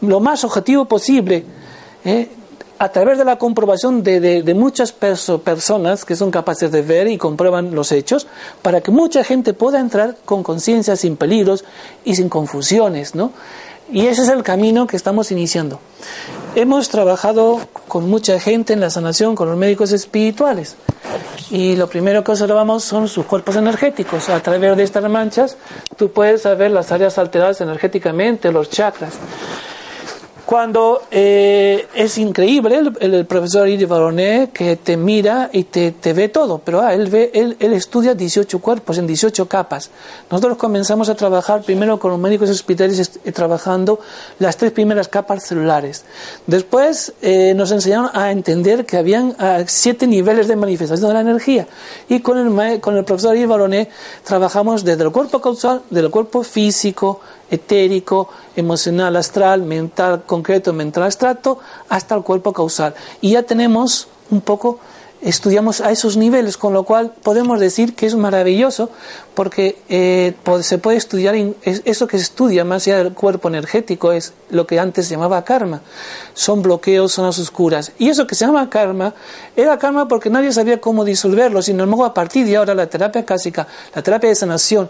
lo 0.00 0.20
más 0.20 0.42
objetivo 0.44 0.86
posible. 0.86 1.44
¿eh? 2.06 2.30
A 2.78 2.88
través 2.90 3.18
de 3.18 3.24
la 3.24 3.36
comprobación 3.36 4.02
de, 4.02 4.54
muchas 4.54 4.92
personas 4.92 6.04
que 6.04 6.16
son 6.16 6.30
capaces 6.30 6.70
de 6.70 6.82
ver 6.82 7.08
y 7.08 7.18
comprueban 7.18 7.74
los 7.74 7.90
hechos, 7.92 8.26
para 8.62 8.80
que 8.80 8.90
mucha 8.90 9.24
gente 9.24 9.52
pueda 9.52 9.80
entrar 9.80 10.16
con 10.24 10.42
conciencia, 10.42 10.96
sin 10.96 11.16
peligros 11.16 11.64
y 12.04 12.14
sin 12.14 12.28
confusiones, 12.28 13.14
¿no? 13.14 13.32
Y 13.90 14.06
ese 14.06 14.22
es 14.22 14.28
el 14.28 14.42
camino 14.42 14.86
que 14.86 14.96
estamos 14.96 15.32
iniciando. 15.32 15.80
Hemos 16.54 16.88
trabajado 16.90 17.60
con 17.88 18.08
mucha 18.08 18.38
gente 18.38 18.74
en 18.74 18.80
la 18.80 18.90
sanación, 18.90 19.34
con 19.34 19.48
los 19.48 19.56
médicos 19.56 19.92
espirituales. 19.92 20.76
Y 21.50 21.74
lo 21.76 21.88
primero 21.88 22.22
que 22.22 22.32
observamos 22.32 22.84
son 22.84 23.08
sus 23.08 23.24
cuerpos 23.24 23.56
energéticos. 23.56 24.28
A 24.28 24.40
través 24.42 24.76
de 24.76 24.82
estas 24.82 25.08
manchas, 25.10 25.56
tú 25.96 26.12
puedes 26.12 26.42
saber 26.42 26.70
las 26.70 26.92
áreas 26.92 27.16
alteradas 27.16 27.62
energéticamente, 27.62 28.52
los 28.52 28.68
chakras 28.68 29.14
cuando 30.48 31.02
eh, 31.10 31.88
es 31.94 32.16
increíble 32.16 32.80
el, 33.00 33.26
profesor 33.26 33.68
Iri 33.68 33.84
Baronet 33.84 34.50
que 34.50 34.76
te 34.76 34.96
mira 34.96 35.50
y 35.52 35.64
te, 35.64 35.92
ve 36.14 36.30
todo, 36.30 36.56
pero 36.56 36.80
ah, 36.80 36.94
él, 36.94 37.10
ve, 37.10 37.30
él, 37.34 37.58
él, 37.60 37.74
estudia 37.74 38.14
18 38.14 38.58
cuerpos 38.58 38.96
en 38.96 39.06
18 39.06 39.46
capas. 39.46 39.90
Nosotros 40.30 40.56
comenzamos 40.56 41.10
a 41.10 41.14
trabajar 41.14 41.60
primero 41.60 41.98
con 41.98 42.12
los 42.12 42.18
médicos 42.18 42.48
hospitales 42.48 43.20
eh, 43.26 43.30
trabajando 43.30 44.00
las 44.38 44.56
tres 44.56 44.72
primeras 44.72 45.08
capas 45.08 45.44
celulares. 45.44 46.06
Después 46.46 47.12
eh, 47.20 47.52
nos 47.54 47.70
enseñaron 47.70 48.08
a 48.14 48.30
entender 48.30 48.86
que 48.86 48.96
habían 48.96 49.36
ah, 49.38 49.64
siete 49.66 50.06
niveles 50.06 50.48
de 50.48 50.56
manifestación 50.56 51.08
de 51.08 51.14
la 51.14 51.20
energía 51.20 51.68
y 52.08 52.20
con 52.20 52.38
el, 52.38 52.80
con 52.80 52.96
el 52.96 53.04
profesor 53.04 53.36
Iri 53.36 53.44
Baronet 53.44 53.90
trabajamos 54.24 54.82
desde 54.82 55.04
el 55.04 55.12
cuerpo 55.12 55.42
causal, 55.42 55.82
del 55.90 56.08
cuerpo 56.08 56.42
físico, 56.42 57.20
etérico, 57.50 58.28
emocional, 58.56 59.16
astral, 59.16 59.62
mental, 59.62 60.24
concreto, 60.38 60.72
mental, 60.72 61.04
abstracto, 61.04 61.58
hasta 61.88 62.14
el 62.14 62.22
cuerpo 62.22 62.52
causal. 62.52 62.94
Y 63.20 63.32
ya 63.32 63.42
tenemos 63.42 64.08
un 64.30 64.40
poco, 64.40 64.78
estudiamos 65.20 65.80
a 65.80 65.90
esos 65.90 66.16
niveles, 66.16 66.56
con 66.56 66.72
lo 66.72 66.84
cual 66.84 67.12
podemos 67.22 67.58
decir 67.58 67.94
que 67.94 68.06
es 68.06 68.14
maravilloso 68.14 68.90
porque 69.34 69.78
eh, 69.88 70.34
se 70.62 70.78
puede 70.78 70.96
estudiar, 70.96 71.34
eso 71.64 72.06
que 72.06 72.18
se 72.18 72.24
estudia 72.24 72.64
más 72.64 72.86
allá 72.86 72.98
del 72.98 73.14
cuerpo 73.14 73.48
energético 73.48 74.12
es 74.12 74.32
lo 74.50 74.66
que 74.66 74.78
antes 74.78 75.06
se 75.06 75.14
llamaba 75.14 75.44
karma. 75.44 75.80
Son 76.34 76.62
bloqueos, 76.62 77.12
zonas 77.12 77.38
oscuras. 77.38 77.92
Y 77.98 78.08
eso 78.08 78.26
que 78.26 78.34
se 78.34 78.46
llama 78.46 78.70
karma, 78.70 79.14
era 79.56 79.78
karma 79.78 80.06
porque 80.06 80.30
nadie 80.30 80.52
sabía 80.52 80.80
cómo 80.80 81.04
disolverlo, 81.04 81.62
sin 81.62 81.80
embargo 81.80 82.04
a 82.04 82.14
partir 82.14 82.46
de 82.46 82.56
ahora 82.56 82.74
la 82.74 82.86
terapia 82.86 83.24
clásica, 83.24 83.66
la 83.94 84.02
terapia 84.02 84.28
de 84.28 84.36
sanación, 84.36 84.88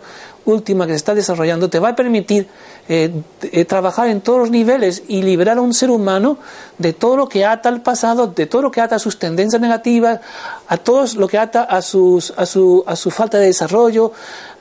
última 0.51 0.87
que 0.87 0.93
se 0.93 0.97
está 0.97 1.15
desarrollando 1.15 1.69
te 1.69 1.79
va 1.79 1.91
a 1.91 1.97
permitir 1.97 2.49
eh, 2.89 3.23
eh, 3.43 3.65
trabajar 3.65 4.09
en 4.09 4.21
todos 4.21 4.41
los 4.41 4.51
niveles 4.51 5.03
y 5.09 5.23
liberar 5.23 5.59
a 5.59 5.61
un 5.61 5.75
ser 5.75 5.91
humano 5.91 6.39
de 6.79 6.93
todo 6.93 7.17
lo 7.17 7.29
que 7.29 7.45
ata 7.45 7.69
al 7.69 7.83
pasado, 7.83 8.29
de 8.29 8.47
todo 8.47 8.63
lo 8.63 8.71
que 8.71 8.81
ata 8.81 8.97
a 8.97 8.99
sus 8.99 9.19
tendencias 9.19 9.61
negativas, 9.61 10.21
a 10.67 10.77
todo 10.79 11.05
lo 11.17 11.29
que 11.29 11.39
ata 11.39 11.65
a, 11.65 11.83
sus, 11.83 12.33
a, 12.37 12.47
su, 12.47 12.83
a 12.87 12.97
su 12.97 13.11
falta 13.11 13.39
de 13.39 13.47
desarrollo, 13.47 14.13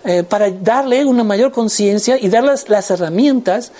eh, 0.03 0.23
para 0.23 0.49
darle 0.49 1.05
una 1.05 1.23
mayor 1.23 1.51
conciencia 1.51 2.17
y 2.19 2.29
darle 2.29 2.53
las 2.67 2.91
herramientas 2.91 3.71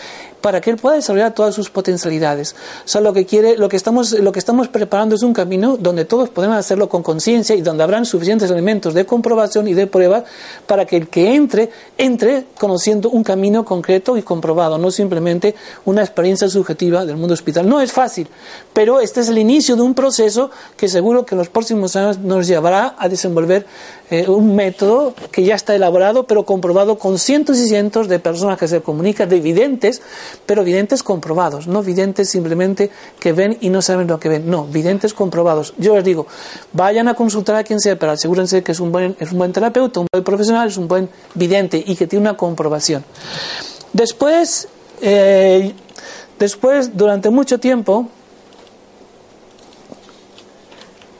para 0.42 0.62
que 0.62 0.70
él 0.70 0.78
pueda 0.78 0.96
desarrollar 0.96 1.34
todas 1.34 1.56
sus 1.56 1.70
potencialidades. 1.70 2.56
O 2.86 2.88
sea, 2.88 3.02
lo 3.02 3.14
que 3.14 3.26
quiere, 3.26 3.58
lo 3.58 3.70
que 3.70 3.76
estamos, 3.76 4.12
lo 4.12 4.32
que 4.32 4.40
estamos 4.40 4.68
preparando 4.68 5.16
es 5.16 5.24
un 5.24 5.34
camino 5.34 5.78
donde 5.78 6.06
todos 6.06 6.30
podemos 6.30 6.58
hacerlo 6.58 6.90
con 6.90 7.04
conciencia 7.04 7.56
y 7.56 7.62
donde 7.62 7.84
habrán 7.84 8.06
suficientes 8.06 8.50
elementos 8.52 8.94
de 8.94 9.06
comprobación 9.06 9.68
y 9.68 9.74
de 9.74 9.88
prueba 9.88 10.24
para 10.66 10.86
que 10.86 10.98
el 10.98 11.10
que 11.10 11.34
entre, 11.34 11.70
entre 11.98 12.46
conociendo 12.58 13.10
un 13.10 13.24
camino 13.24 13.66
concreto 13.66 14.18
y 14.18 14.22
comprobado, 14.22 14.78
no 14.78 14.92
simplemente 14.92 15.56
una 15.86 16.02
experiencia 16.02 16.48
subjetiva 16.48 17.06
del 17.06 17.18
mundo 17.18 17.34
hospital. 17.34 17.68
No 17.68 17.82
es 17.82 17.92
fácil, 17.92 18.28
pero 18.74 19.00
este 19.00 19.22
es 19.22 19.30
el 19.30 19.38
inicio 19.38 19.76
de 19.76 19.82
un 19.82 19.94
proceso 19.94 20.52
que 20.76 20.88
seguro 20.88 21.26
que 21.26 21.36
en 21.36 21.40
los 21.40 21.50
próximos 21.50 21.96
años 21.96 22.20
nos 22.20 22.48
llevará 22.48 22.96
a 22.98 23.10
desenvolver 23.10 23.66
eh, 24.10 24.30
un 24.30 24.56
método 24.56 25.14
que 25.32 25.44
ya 25.44 25.56
está 25.56 25.76
elaborado, 25.76 26.28
pero 26.28 26.46
comprobado 26.46 26.98
con 26.98 27.20
cientos 27.20 27.58
y 27.58 27.68
cientos 27.68 28.08
de 28.08 28.20
personas 28.20 28.58
que 28.58 28.68
se 28.68 28.82
comunican, 28.82 29.28
de 29.28 29.40
videntes, 29.40 30.02
pero 30.46 30.64
videntes 30.64 31.04
comprobados, 31.04 31.68
no 31.68 31.84
videntes 31.84 32.30
simplemente 32.30 32.90
que 33.20 33.34
ven 33.34 33.58
y 33.62 33.70
no 33.70 33.82
saben 33.82 34.08
lo 34.08 34.20
que 34.20 34.30
ven, 34.30 34.50
no, 34.50 34.66
videntes 34.66 35.14
comprobados. 35.14 35.74
Yo 35.78 35.96
les 35.96 36.04
digo, 36.04 36.28
vayan 36.74 37.08
a 37.08 37.14
consultar 37.14 37.56
a 37.56 37.64
quien 37.64 37.80
sea, 37.80 37.98
pero 37.98 38.14
asegúrense 38.14 38.64
que 38.64 38.72
es 38.72 38.80
un 38.80 38.92
buen, 38.92 39.16
es 39.20 39.32
un 39.32 39.40
buen 39.40 39.54
terapeuta, 39.54 40.02
un 40.02 40.08
buen 40.12 40.24
profesional, 40.24 40.68
es 40.68 40.78
un 40.78 40.88
buen 40.88 41.10
vidente 41.34 41.84
y 41.86 41.96
que 41.96 42.08
tiene 42.08 42.22
una 42.22 42.38
comprobación. 42.38 43.04
Después, 43.94 44.68
eh, 45.02 45.74
después, 46.40 46.96
durante 46.96 47.30
mucho 47.30 47.60
tiempo, 47.60 48.08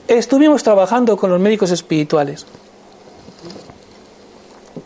estuvimos 0.08 0.64
trabajando 0.64 1.18
con 1.18 1.30
los 1.30 1.40
médicos 1.40 1.72
espirituales. 1.72 2.46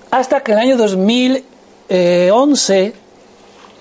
Hasta 0.10 0.42
que 0.42 0.52
en 0.52 0.58
el 0.58 0.64
año 0.66 0.78
2011 0.78 2.94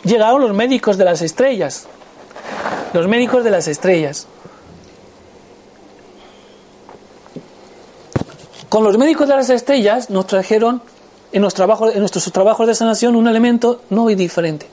llegaron 0.05 0.41
los 0.41 0.55
médicos 0.55 0.97
de 0.99 1.05
las 1.05 1.23
estrellas. 1.23 1.87
Los 2.93 3.07
médicos 3.09 3.45
de 3.45 3.51
las 3.51 3.69
estrellas. 3.69 4.27
Con 8.69 8.85
los 8.85 8.99
médicos 8.99 9.29
de 9.29 9.35
las 9.35 9.51
estrellas 9.51 10.11
nos 10.11 10.27
trajeron 10.27 10.83
en, 11.33 11.43
nuestros 11.43 12.33
trabajos 12.33 12.67
de 12.67 12.75
sanación 12.75 13.17
un 13.17 13.27
elemento 13.27 13.83
no 13.91 14.03
muy 14.03 14.15
diferente. 14.15 14.67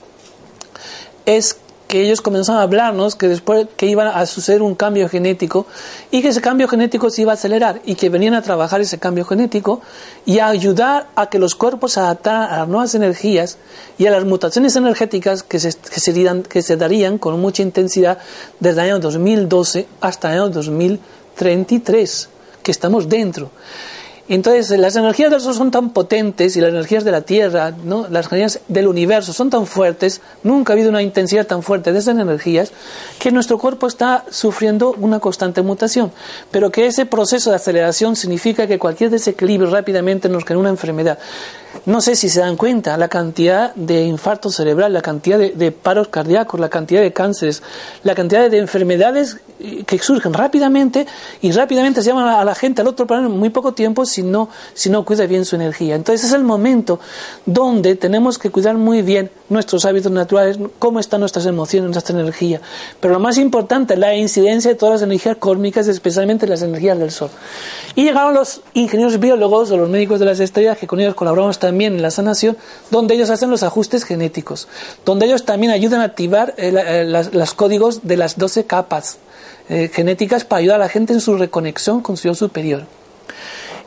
Es 1.25 1.57
que 1.87 2.01
ellos 2.01 2.21
comenzaron 2.21 2.59
a 2.59 2.63
hablarnos 2.63 3.15
que 3.15 3.27
después 3.27 3.67
que 3.77 3.87
iba 3.87 4.09
a 4.09 4.25
suceder 4.25 4.61
un 4.61 4.75
cambio 4.75 5.07
genético 5.07 5.65
y 6.11 6.21
que 6.21 6.29
ese 6.29 6.41
cambio 6.41 6.67
genético 6.67 7.09
se 7.09 7.21
iba 7.21 7.31
a 7.31 7.35
acelerar 7.35 7.81
y 7.85 7.95
que 7.95 8.09
venían 8.09 8.33
a 8.33 8.41
trabajar 8.41 8.81
ese 8.81 8.99
cambio 8.99 9.25
genético 9.25 9.81
y 10.25 10.39
a 10.39 10.47
ayudar 10.47 11.07
a 11.15 11.29
que 11.29 11.39
los 11.39 11.55
cuerpos 11.55 11.93
se 11.93 12.01
adaptaran 12.01 12.51
a 12.51 12.57
las 12.59 12.67
nuevas 12.67 12.95
energías 12.95 13.57
y 13.97 14.05
a 14.05 14.11
las 14.11 14.25
mutaciones 14.25 14.75
energéticas 14.75 15.43
que 15.43 15.59
se, 15.59 15.71
que 15.71 16.43
que 16.49 16.61
se 16.61 16.77
darían 16.77 17.17
con 17.17 17.39
mucha 17.39 17.63
intensidad 17.63 18.17
desde 18.59 18.81
el 18.81 18.87
año 18.91 18.99
2012 18.99 19.87
hasta 20.01 20.33
el 20.33 20.41
año 20.41 20.49
2033, 20.49 22.29
que 22.63 22.71
estamos 22.71 23.07
dentro. 23.07 23.51
Entonces, 24.29 24.77
las 24.77 24.95
energías 24.97 25.31
del 25.31 25.39
Sol 25.39 25.53
son 25.53 25.71
tan 25.71 25.91
potentes 25.91 26.57
y 26.57 26.61
las 26.61 26.71
energías 26.71 27.05
de 27.05 27.11
la 27.11 27.21
Tierra, 27.21 27.71
¿no? 27.71 28.07
las 28.09 28.27
energías 28.27 28.59
del 28.67 28.87
universo 28.87 29.31
son 29.31 29.49
tan 29.49 29.65
fuertes, 29.65 30.21
nunca 30.43 30.73
ha 30.73 30.75
habido 30.75 30.89
una 30.89 31.01
intensidad 31.01 31.47
tan 31.47 31.63
fuerte 31.63 31.93
de 31.93 31.99
esas 31.99 32.17
energías, 32.17 32.71
que 33.19 33.31
nuestro 33.31 33.57
cuerpo 33.57 33.87
está 33.87 34.25
sufriendo 34.29 34.93
una 34.97 35.19
constante 35.19 35.61
mutación. 35.61 36.11
Pero 36.51 36.71
que 36.71 36.87
ese 36.87 37.05
proceso 37.05 37.51
de 37.51 37.55
aceleración 37.55 38.17
significa 38.17 38.67
que 38.67 38.77
cualquier 38.77 39.11
desequilibrio 39.11 39.69
rápidamente 39.69 40.27
nos 40.27 40.43
crea 40.43 40.57
una 40.57 40.69
enfermedad. 40.69 41.19
No 41.85 42.01
sé 42.01 42.15
si 42.15 42.29
se 42.29 42.41
dan 42.41 42.57
cuenta 42.57 42.97
la 42.97 43.07
cantidad 43.07 43.73
de 43.75 44.03
infarto 44.03 44.49
cerebral, 44.49 44.93
la 44.93 45.01
cantidad 45.01 45.37
de, 45.39 45.71
paros 45.71 46.09
cardíacos, 46.09 46.59
la 46.59 46.69
cantidad 46.69 47.01
de 47.01 47.13
cánceres, 47.13 47.63
la 48.03 48.13
cantidad 48.13 48.49
de 48.49 48.57
enfermedades 48.57 49.37
eh, 49.59 49.83
que 49.85 49.97
surgen 49.99 50.33
rápidamente 50.33 51.07
y 51.41 51.51
rápidamente 51.51 52.01
se 52.01 52.09
llaman 52.09 52.27
a 52.27 52.43
la 52.43 52.55
gente 52.55 52.81
al 52.81 52.87
otro 52.87 53.07
plano 53.07 53.27
en 53.27 53.37
muy 53.37 53.49
poco 53.49 53.73
tiempo 53.73 54.05
si 54.05 54.23
no, 54.23 54.49
si 54.73 54.89
no 54.89 55.05
cuida 55.05 55.25
bien 55.27 55.45
su 55.45 55.55
energía. 55.55 55.95
Entonces 55.95 56.27
es 56.27 56.33
el 56.33 56.43
momento 56.43 56.99
donde 57.45 57.95
tenemos 57.95 58.37
que 58.37 58.49
cuidar 58.49 58.75
muy 58.75 59.01
bien 59.01 59.31
nuestros 59.49 59.85
hábitos 59.85 60.11
naturales, 60.11 60.59
cómo 60.79 60.99
están 60.99 61.21
nuestras 61.21 61.45
emociones, 61.45 61.91
nuestra 61.91 62.19
energía. 62.19 62.61
Pero 62.99 63.13
lo 63.13 63.19
más 63.19 63.37
importante 63.37 63.93
es 63.93 63.99
la 63.99 64.13
incidencia 64.15 64.71
de 64.71 64.75
todas 64.75 64.95
las 64.95 65.01
energías 65.03 65.37
cósmicas, 65.37 65.87
especialmente 65.87 66.47
las 66.47 66.61
energías 66.61 66.99
del 66.99 67.11
Sol. 67.11 67.29
Y 67.95 68.03
llegaron 68.03 68.33
los 68.33 68.61
ingenieros 68.73 69.19
biólogos 69.19 69.71
o 69.71 69.77
los 69.77 69.89
médicos 69.89 70.19
de 70.19 70.25
las 70.25 70.39
estrellas, 70.39 70.77
que 70.77 70.87
con 70.87 70.99
ellos 70.99 71.15
colaboramos 71.15 71.56
también 71.59 71.95
en 71.95 72.01
la 72.01 72.11
sanación, 72.11 72.57
donde 72.91 73.15
ellos 73.15 73.29
hacen 73.29 73.49
los 73.49 73.63
ajustes 73.63 74.03
genéticos, 74.03 74.67
donde 75.05 75.25
ellos 75.25 75.45
también 75.45 75.71
ayudan 75.71 76.01
a 76.01 76.05
activar 76.05 76.53
eh, 76.57 76.73
eh, 76.75 77.29
los 77.31 77.53
códigos 77.53 78.07
de 78.07 78.17
las 78.17 78.37
12 78.37 78.65
capas 78.65 79.17
eh, 79.69 79.89
genéticas 79.93 80.45
para 80.45 80.59
ayudar 80.59 80.75
a 80.77 80.85
la 80.85 80.89
gente 80.89 81.13
en 81.13 81.21
su 81.21 81.35
reconexión 81.35 82.01
con 82.01 82.17
su 82.17 82.33
superior. 82.35 82.85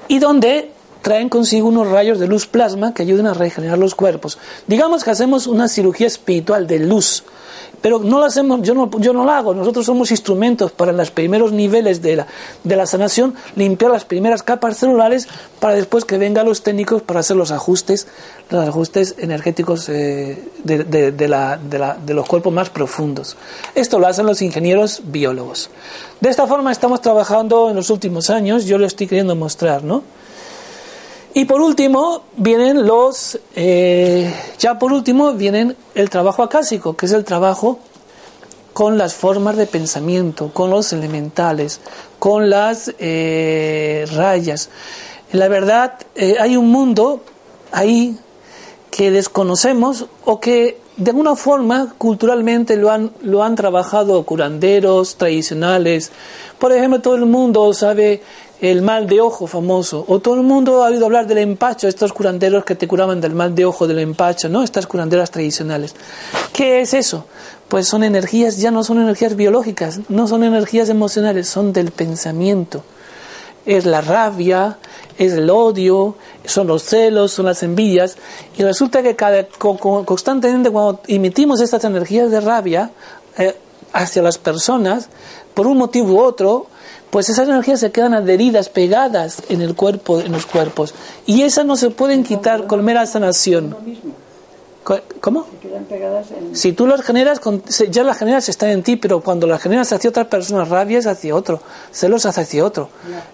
Y 0.08 0.18
donde 0.18 0.72
traen 1.02 1.28
consigo 1.28 1.68
unos 1.68 1.88
rayos 1.88 2.18
de 2.18 2.26
luz 2.26 2.46
plasma 2.46 2.92
que 2.92 3.02
ayudan 3.02 3.26
a 3.26 3.34
regenerar 3.34 3.78
los 3.78 3.94
cuerpos. 3.94 4.38
Digamos 4.66 5.04
que 5.04 5.10
hacemos 5.10 5.46
una 5.46 5.68
cirugía 5.68 6.06
espiritual 6.06 6.66
de 6.66 6.80
luz, 6.80 7.24
pero 7.80 7.98
no 7.98 8.18
lo 8.18 8.24
hacemos, 8.24 8.62
yo 8.62 8.74
no, 8.74 8.90
yo 8.98 9.12
no 9.12 9.24
lo 9.24 9.30
hago, 9.30 9.54
nosotros 9.54 9.86
somos 9.86 10.10
instrumentos 10.10 10.72
para 10.72 10.92
los 10.92 11.10
primeros 11.10 11.52
niveles 11.52 12.02
de 12.02 12.16
la, 12.16 12.26
de 12.64 12.76
la 12.76 12.86
sanación 12.86 13.34
limpiar 13.56 13.90
las 13.90 14.04
primeras 14.04 14.42
capas 14.42 14.78
celulares 14.78 15.28
para 15.58 15.74
después 15.74 16.04
que 16.04 16.18
vengan 16.18 16.46
los 16.46 16.62
técnicos 16.62 17.02
para 17.02 17.20
hacer 17.20 17.36
los 17.36 17.50
ajustes, 17.50 18.06
los 18.50 18.68
ajustes 18.68 19.14
energéticos 19.18 19.88
eh, 19.88 20.42
de, 20.64 20.84
de, 20.84 21.12
de, 21.12 21.28
la, 21.28 21.56
de 21.56 22.14
los 22.14 22.26
cuerpos 22.26 22.52
más 22.52 22.70
profundos. 22.70 23.36
Esto 23.74 23.98
lo 23.98 24.06
hacen 24.06 24.26
los 24.26 24.42
ingenieros 24.42 25.02
biólogos. 25.04 25.70
De 26.20 26.28
esta 26.28 26.46
forma 26.46 26.72
estamos 26.72 27.00
trabajando 27.00 27.70
en 27.70 27.76
los 27.76 27.90
últimos 27.90 28.30
años, 28.30 28.66
yo 28.66 28.78
lo 28.78 28.86
estoy 28.86 29.06
queriendo 29.06 29.34
mostrar, 29.36 29.84
¿no? 29.84 30.02
Y 31.32 31.44
por 31.44 31.60
último 31.60 32.22
vienen 32.36 32.86
los, 32.86 33.38
eh, 33.54 34.34
ya 34.58 34.78
por 34.78 34.92
último 34.92 35.32
vienen 35.32 35.76
el 35.94 36.10
trabajo 36.10 36.42
acásico, 36.42 36.96
que 36.96 37.06
es 37.06 37.12
el 37.12 37.24
trabajo 37.24 37.78
con 38.72 38.98
las 38.98 39.14
formas 39.14 39.56
de 39.56 39.66
pensamiento, 39.66 40.50
con 40.52 40.70
los 40.70 40.92
elementales, 40.92 41.80
con 42.18 42.50
las 42.50 42.92
eh, 42.98 44.06
rayas. 44.12 44.70
La 45.32 45.46
verdad, 45.46 45.94
eh, 46.16 46.36
hay 46.40 46.56
un 46.56 46.68
mundo 46.68 47.22
ahí 47.70 48.18
que 48.90 49.12
desconocemos 49.12 50.06
o 50.24 50.40
que 50.40 50.80
de 50.96 51.12
alguna 51.12 51.36
forma 51.36 51.94
culturalmente 51.96 52.76
lo 52.76 52.90
han, 52.90 53.12
lo 53.22 53.44
han 53.44 53.54
trabajado 53.54 54.22
curanderos 54.24 55.14
tradicionales. 55.14 56.10
Por 56.58 56.72
ejemplo, 56.72 57.00
todo 57.00 57.14
el 57.14 57.26
mundo 57.26 57.72
sabe 57.72 58.20
el 58.60 58.82
mal 58.82 59.06
de 59.06 59.20
ojo 59.20 59.46
famoso, 59.46 60.04
o 60.06 60.18
todo 60.20 60.34
el 60.34 60.42
mundo 60.42 60.84
ha 60.84 60.88
oído 60.88 61.06
hablar 61.06 61.26
del 61.26 61.38
empacho, 61.38 61.88
estos 61.88 62.12
curanderos 62.12 62.64
que 62.64 62.74
te 62.74 62.86
curaban 62.86 63.20
del 63.20 63.34
mal 63.34 63.54
de 63.54 63.64
ojo, 63.64 63.86
del 63.86 64.00
empacho, 64.00 64.48
¿no? 64.48 64.62
Estas 64.62 64.86
curanderas 64.86 65.30
tradicionales. 65.30 65.94
¿Qué 66.52 66.82
es 66.82 66.92
eso? 66.92 67.24
Pues 67.68 67.88
son 67.88 68.04
energías, 68.04 68.58
ya 68.58 68.70
no 68.70 68.84
son 68.84 69.00
energías 69.00 69.34
biológicas, 69.34 70.00
no 70.08 70.26
son 70.26 70.44
energías 70.44 70.90
emocionales, 70.90 71.48
son 71.48 71.72
del 71.72 71.90
pensamiento. 71.90 72.82
Es 73.64 73.86
la 73.86 74.02
rabia, 74.02 74.78
es 75.16 75.32
el 75.32 75.48
odio, 75.48 76.16
son 76.44 76.66
los 76.66 76.82
celos, 76.82 77.32
son 77.32 77.46
las 77.46 77.62
envidias, 77.62 78.16
y 78.58 78.62
resulta 78.62 79.02
que 79.02 79.16
cada, 79.16 79.46
constantemente 79.46 80.70
cuando 80.70 81.00
emitimos 81.06 81.60
estas 81.60 81.84
energías 81.84 82.30
de 82.30 82.40
rabia 82.40 82.90
eh, 83.38 83.56
hacia 83.92 84.22
las 84.22 84.36
personas, 84.38 85.08
por 85.54 85.66
un 85.66 85.78
motivo 85.78 86.14
u 86.14 86.20
otro, 86.20 86.66
pues 87.10 87.28
esas 87.28 87.48
energías 87.48 87.80
se 87.80 87.90
quedan 87.90 88.14
adheridas, 88.14 88.68
pegadas 88.68 89.42
en 89.48 89.60
el 89.62 89.74
cuerpo, 89.74 90.20
en 90.20 90.32
los 90.32 90.46
cuerpos. 90.46 90.94
Y 91.26 91.42
esas 91.42 91.66
no 91.66 91.76
se 91.76 91.90
pueden 91.90 92.22
quitar 92.24 92.66
con 92.66 92.84
mera 92.84 93.04
sanación. 93.06 93.76
¿Cómo? 95.20 95.46
Si 96.52 96.72
tú 96.72 96.86
las 96.86 97.02
generas, 97.02 97.40
ya 97.90 98.02
las 98.02 98.18
generas 98.18 98.48
están 98.48 98.70
en 98.70 98.82
ti, 98.82 98.96
pero 98.96 99.20
cuando 99.20 99.46
las 99.46 99.62
generas 99.62 99.92
hacia 99.92 100.08
otra 100.08 100.28
persona, 100.28 100.64
rabias 100.64 101.06
hacia 101.06 101.36
otro, 101.36 101.60
celos 101.92 102.24
hacia 102.24 102.64
otro, 102.64 102.88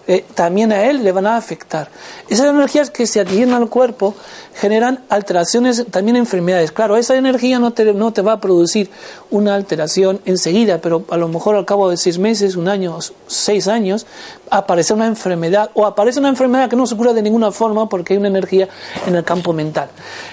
eh, 0.07 0.25
también 0.35 0.71
a 0.71 0.83
él 0.83 1.03
le 1.03 1.11
van 1.11 1.25
a 1.25 1.37
afectar. 1.37 1.89
Esas 2.29 2.47
energías 2.47 2.91
que 2.91 3.07
se 3.07 3.21
adhieren 3.21 3.53
al 3.53 3.69
cuerpo 3.69 4.13
generan 4.57 5.03
alteraciones, 5.09 5.85
también 5.91 6.17
enfermedades. 6.17 6.71
Claro, 6.71 6.97
esa 6.97 7.15
energía 7.15 7.59
no 7.59 7.71
te, 7.71 7.93
no 7.93 8.11
te 8.11 8.21
va 8.21 8.33
a 8.33 8.41
producir 8.41 8.89
una 9.29 9.53
alteración 9.53 10.19
enseguida, 10.25 10.79
pero 10.79 11.05
a 11.09 11.17
lo 11.17 11.27
mejor 11.27 11.55
al 11.55 11.65
cabo 11.65 11.89
de 11.89 11.97
seis 11.97 12.17
meses, 12.17 12.55
un 12.55 12.67
año, 12.67 12.97
seis 13.27 13.67
años, 13.67 14.07
aparece 14.49 14.93
una 14.93 15.05
enfermedad 15.05 15.69
o 15.75 15.85
aparece 15.85 16.19
una 16.19 16.29
enfermedad 16.29 16.69
que 16.69 16.75
no 16.75 16.87
se 16.87 16.97
cura 16.97 17.13
de 17.13 17.21
ninguna 17.21 17.51
forma 17.51 17.87
porque 17.87 18.13
hay 18.13 18.19
una 18.19 18.29
energía 18.29 18.67
en 19.05 19.15
el 19.15 19.23
campo 19.23 19.53
mental. 19.53 19.89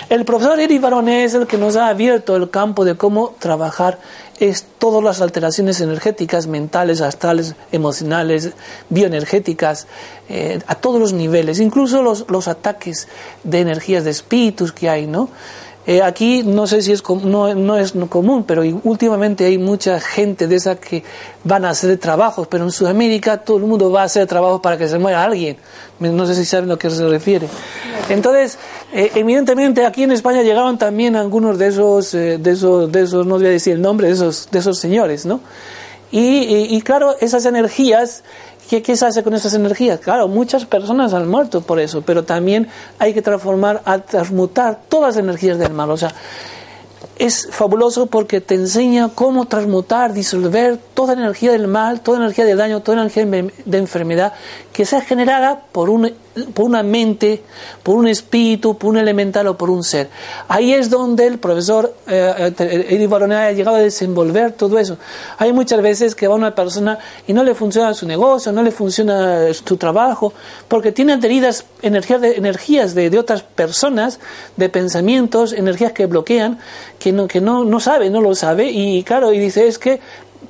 El 0.09 0.25
profesor 0.25 0.59
Eri 0.59 0.79
Barone 0.79 1.25
es 1.25 1.35
el 1.35 1.47
que 1.47 1.59
nos 1.59 1.77
ha 1.77 1.89
abierto 1.89 2.35
el 2.37 2.49
campo 2.49 2.85
de 2.85 2.97
cómo 2.97 3.35
trabajar 3.39 3.99
es 4.41 4.65
todas 4.79 5.03
las 5.03 5.21
alteraciones 5.21 5.81
energéticas, 5.81 6.47
mentales, 6.47 7.01
astrales, 7.01 7.55
emocionales, 7.73 8.51
bioenergéticas, 8.91 9.87
eh, 10.29 10.61
a 10.67 10.75
todos 10.75 11.01
los 11.01 11.13
niveles, 11.13 11.61
incluso 11.61 12.03
los, 12.03 12.27
los 12.29 12.49
ataques 12.49 13.09
de 13.43 13.61
energías 13.61 14.05
de 14.05 14.11
espíritus 14.11 14.73
que 14.73 14.89
hay, 14.89 15.07
¿no? 15.07 15.29
Eh, 15.87 16.01
aquí 16.01 16.43
no 16.45 16.67
sé 16.67 16.81
si 16.81 16.93
es 16.93 17.03
no, 17.25 17.55
no 17.55 17.77
es 17.77 17.93
común, 18.09 18.45
pero 18.45 18.63
últimamente 18.85 19.45
hay 19.45 19.59
mucha 19.59 20.01
gente 20.01 20.47
de 20.47 20.57
esa 20.57 20.77
que 20.77 21.05
van 21.45 21.67
a 21.67 21.71
hacer 21.71 21.99
trabajos, 21.99 22.47
pero 22.47 22.65
en 22.65 22.71
Sudamérica 22.71 23.39
todo 23.39 23.59
el 23.59 23.65
mundo 23.65 23.91
va 23.91 24.03
a 24.03 24.05
hacer 24.05 24.27
trabajos 24.27 24.63
para 24.63 24.79
que 24.79 24.89
se 24.89 24.99
muera 24.99 25.23
alguien. 25.23 25.59
No 26.01 26.27
sé 26.27 26.35
si 26.35 26.47
saben 26.47 26.71
a 26.71 26.79
qué 26.79 26.89
se 26.89 27.07
refiere. 27.07 27.49
Entonces, 28.09 28.59
eh, 28.95 29.11
evidentemente 29.15 29.85
aquí 29.85 30.05
en 30.05 30.13
España 30.13 30.43
llegaron 30.43 30.79
también 30.79 31.17
algunos 31.17 31.59
de 31.59 31.69
esos, 31.69 32.15
eh, 32.15 32.39
de 32.39 32.51
esos, 32.53 32.91
de 32.91 33.03
esos, 33.03 33.27
no 33.27 33.37
voy 33.37 33.47
a 33.47 33.51
decir 33.51 33.75
el 33.75 33.83
nombre 33.83 34.07
de 34.07 34.15
esos, 34.15 34.49
de 34.51 34.59
esos 34.61 34.79
señores, 34.79 35.27
¿no? 35.27 35.41
y, 36.11 36.77
y 36.77 36.81
claro, 36.83 37.17
esas 37.21 37.45
energías 37.45 38.23
¿Qué, 38.69 38.83
¿Qué, 38.83 38.97
se 38.97 39.07
hace 39.07 39.23
con 39.23 39.35
esas 39.35 39.55
energías? 39.55 40.01
Claro, 40.01 40.29
muchas 40.29 40.65
personas 40.65 41.13
han 41.13 41.29
muerto 41.29 41.61
por 41.61 41.79
eso, 41.79 42.03
pero 42.03 42.25
también 42.25 42.69
hay 42.99 43.13
que 43.13 43.23
transformar, 43.23 43.83
a 43.85 43.99
transmutar 43.99 44.81
todas 44.89 45.17
las 45.17 45.25
energías 45.25 45.59
del 45.59 45.73
mal. 45.73 45.91
O 45.91 45.97
sea, 45.97 46.15
es 47.19 47.49
fabuloso 47.51 48.07
porque 48.07 48.41
te 48.41 48.55
enseña 48.55 49.11
cómo 49.15 49.47
transmutar, 49.47 50.13
disolver 50.13 50.79
toda 50.95 51.13
energía 51.13 51.53
del 51.53 51.69
mal, 51.69 52.01
toda 52.01 52.19
energía 52.19 52.45
de 52.45 52.55
daño, 52.55 52.81
toda 52.81 52.99
energía 52.99 53.25
de 53.27 53.79
enfermedad 53.79 54.33
que 54.73 54.85
sea 54.85 55.01
generada 55.01 55.61
por, 55.73 55.91
un, 55.91 56.13
por 56.53 56.65
una 56.65 56.83
mente, 56.83 57.43
por 57.83 57.97
un 57.97 58.09
espíritu, 58.09 58.77
por 58.77 58.91
un 58.91 58.99
elemental 58.99 59.47
o 59.47 59.57
por 59.57 59.71
un 59.71 59.85
ser. 59.85 60.09
Ahí 60.49 60.73
es 60.73 60.91
donde 60.91 61.27
el 61.27 61.39
profesor 61.39 61.95
eh, 62.07 62.53
eh 62.59 62.87
Eddie 62.91 63.35
ha 63.35 63.53
llegado 63.53 63.77
a 63.77 63.81
desenvolver 63.81 64.53
todo 64.53 64.79
eso. 64.79 64.99
Hay 65.39 65.53
muchas 65.53 65.81
veces 65.83 66.15
que 66.15 66.29
va 66.29 66.35
una 66.35 66.55
persona 66.55 66.99
y 67.27 67.33
no 67.33 67.45
le 67.45 67.55
funciona 67.55 67.95
su 67.95 68.07
negocio, 68.07 68.53
no 68.53 68.63
le 68.63 68.71
funciona 68.71 69.53
su 69.53 69.77
trabajo, 69.77 70.33
porque 70.69 70.93
tiene 70.93 71.15
adheridas 71.15 71.65
energías 71.83 72.21
de, 72.21 72.37
energías 72.37 72.95
de, 72.95 73.11
de 73.11 73.19
otras 73.19 73.43
personas, 73.43 74.19
de 74.57 74.69
pensamientos, 74.69 75.53
energías 75.53 75.93
que 75.93 76.07
bloquean, 76.07 76.59
que 76.99 77.13
no, 77.13 77.29
que 77.29 77.41
no, 77.41 77.65
no 77.65 77.81
sabe, 77.81 78.11
no 78.11 78.21
lo 78.21 78.35
sabe, 78.35 78.71
y 78.71 79.03
claro, 79.05 79.33
y 79.33 79.39
dice, 79.39 79.67
es 79.67 79.79
que 79.79 80.01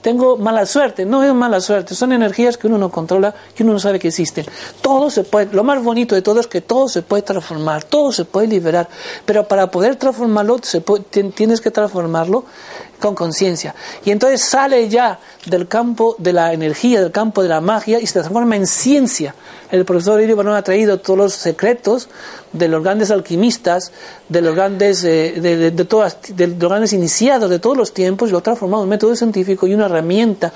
tengo 0.04 0.36
mala 0.36 0.66
suerte. 0.66 1.06
No 1.06 1.24
es 1.24 1.32
mala 1.32 1.62
suerte, 1.62 1.94
son 1.94 2.12
energías 2.12 2.58
que 2.58 2.66
uno 2.66 2.76
no 2.76 2.90
controla, 2.90 3.34
que 3.54 3.62
uno 3.62 3.72
no 3.72 3.78
sabe 3.78 3.98
que 3.98 4.08
existen. 4.08 4.44
Todo 4.82 5.08
se 5.08 5.24
puede, 5.24 5.50
lo 5.54 5.64
más 5.64 5.82
bonito 5.82 6.14
de 6.14 6.20
todo 6.20 6.40
es 6.40 6.46
que 6.46 6.60
todo 6.60 6.90
se 6.90 7.00
puede 7.00 7.22
transformar, 7.22 7.84
todo 7.84 8.12
se 8.12 8.26
puede 8.26 8.46
liberar, 8.46 8.86
pero 9.24 9.48
para 9.48 9.70
poder 9.70 9.96
transformarlo 9.96 10.58
se 10.62 10.82
tienes 11.34 11.62
que 11.62 11.70
transformarlo 11.70 12.44
con 12.98 13.14
conciencia. 13.14 13.74
Y 14.04 14.10
entonces 14.10 14.42
sale 14.42 14.88
ya 14.88 15.18
del 15.46 15.68
campo 15.68 16.16
de 16.18 16.32
la 16.32 16.52
energía, 16.52 17.00
del 17.00 17.12
campo 17.12 17.42
de 17.42 17.48
la 17.48 17.60
magia 17.60 18.00
y 18.00 18.06
se 18.06 18.14
transforma 18.14 18.56
en 18.56 18.66
ciencia. 18.66 19.34
El 19.70 19.84
profesor 19.84 20.20
Irio 20.20 20.40
ha 20.54 20.62
traído 20.62 20.98
todos 21.00 21.18
los 21.18 21.34
secretos 21.34 22.08
de 22.52 22.68
los 22.68 22.82
grandes 22.82 23.10
alquimistas, 23.10 23.92
de 24.28 24.40
los 24.40 24.54
grandes, 24.54 25.04
eh, 25.04 25.34
de, 25.40 25.70
de, 25.70 25.84
todas, 25.84 26.18
de 26.28 26.46
los 26.46 26.58
grandes 26.58 26.92
iniciados 26.92 27.50
de 27.50 27.58
todos 27.58 27.76
los 27.76 27.92
tiempos 27.92 28.28
y 28.28 28.32
lo 28.32 28.38
ha 28.38 28.42
transformado 28.42 28.82
en 28.82 28.86
un 28.86 28.90
método 28.90 29.16
científico 29.16 29.66
y 29.66 29.74
una 29.74 29.86
herramienta 29.86 30.52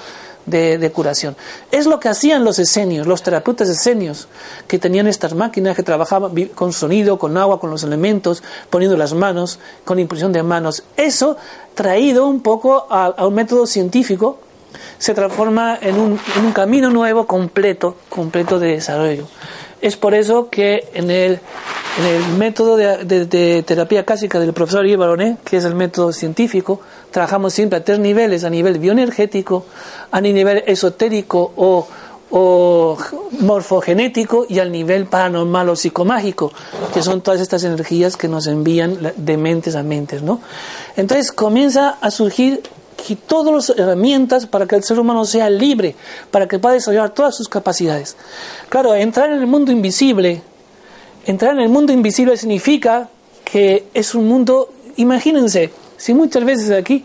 de, 0.49 0.90
curación. 0.92 1.36
Es 1.70 1.86
lo 1.86 2.01
que 2.01 2.09
hacían 2.09 2.44
los 2.44 2.59
esenios, 2.59 3.07
los 3.07 3.22
terapeutas 3.22 3.68
esenios, 3.68 4.28
que 4.66 4.78
tenían 4.78 5.07
estas 5.07 5.34
máquinas 5.34 5.76
que 5.76 5.82
trabajaban 5.82 6.32
con 6.55 6.72
sonido, 6.72 7.18
con 7.18 7.36
agua, 7.36 7.61
con 7.61 7.70
los 7.70 7.82
elementos, 7.84 8.42
poniendo 8.70 8.96
las 8.96 9.14
manos, 9.14 9.59
con 9.84 9.99
impresión 9.99 10.32
de 10.32 10.42
manos. 10.42 10.84
Eso, 10.96 11.36
traído 11.74 12.26
un 12.26 12.40
poco 12.40 12.86
a, 12.90 13.26
un 13.26 13.34
método 13.34 13.66
científico, 13.66 14.38
se 14.99 15.14
transforma 15.14 15.78
en 15.80 15.99
un, 15.99 16.18
camino 16.53 16.90
nuevo, 16.90 17.26
completo, 17.26 17.96
completo 18.09 18.59
de 18.59 18.72
desarrollo. 18.72 19.26
Es 19.80 19.96
por 19.96 20.14
eso 20.14 20.49
que 20.51 20.88
en 20.92 21.11
el, 21.11 21.38
en 21.99 22.05
el 22.05 22.28
método 22.36 22.76
de, 22.76 23.62
terapia 23.62 24.05
clásica 24.05 24.40
del 24.40 24.53
profesor 24.53 24.86
Ibarone, 24.86 25.38
que 25.44 25.59
es 25.59 25.64
el 25.64 25.76
método 25.76 26.12
científico, 26.12 26.80
trabajamos 27.11 27.54
siempre 27.54 27.78
a 27.78 27.84
tres 27.84 27.98
niveles, 27.98 28.44
a 28.44 28.50
nivel 28.50 28.78
bioenergético, 28.78 29.64
a 30.11 30.20
nivel 30.20 30.64
esotérico 30.66 31.52
o, 31.56 31.86
o 32.30 32.96
morfogenético 33.40 34.46
y 34.48 34.59
al 34.59 34.70
nivel 34.70 35.06
paranormal 35.06 35.68
o 35.70 35.76
psicomágico, 35.76 36.52
que 36.92 37.02
son 37.02 37.20
todas 37.20 37.40
estas 37.40 37.64
energías 37.64 38.16
que 38.16 38.28
nos 38.28 38.46
envían 38.46 39.12
de 39.16 39.36
mentes 39.36 39.76
a 39.76 39.82
mentes, 39.82 40.22
¿no? 40.22 40.40
Entonces 40.96 41.32
comienza 41.32 41.96
a 42.00 42.11
surgir 42.11 42.62
todas 43.16 43.54
las 43.54 43.78
herramientas 43.78 44.46
para 44.46 44.66
que 44.66 44.76
el 44.76 44.84
ser 44.84 44.98
humano 44.98 45.24
sea 45.24 45.48
libre, 45.48 45.94
para 46.30 46.46
que 46.46 46.59
pueda 46.59 46.74
desarrollar 46.74 47.11
todas 47.11 47.36
sus 47.36 47.48
capacidades. 47.48 48.16
Claro, 48.68 48.94
entrar 48.94 49.30
en 49.30 49.38
el 49.38 49.46
mundo 49.46 49.72
invisible, 49.72 50.42
entrar 51.24 51.54
en 51.54 51.61
el 51.61 51.68
mundo 51.68 51.92
invisible 51.92 52.36
significa 52.36 53.09
que 53.44 53.86
es 53.94 54.14
un 54.14 54.28
mundo, 54.28 54.70
imagínense, 54.96 55.70
si 55.99 56.14
muchas 56.14 56.44
veces 56.44 56.70
aquí 56.70 57.05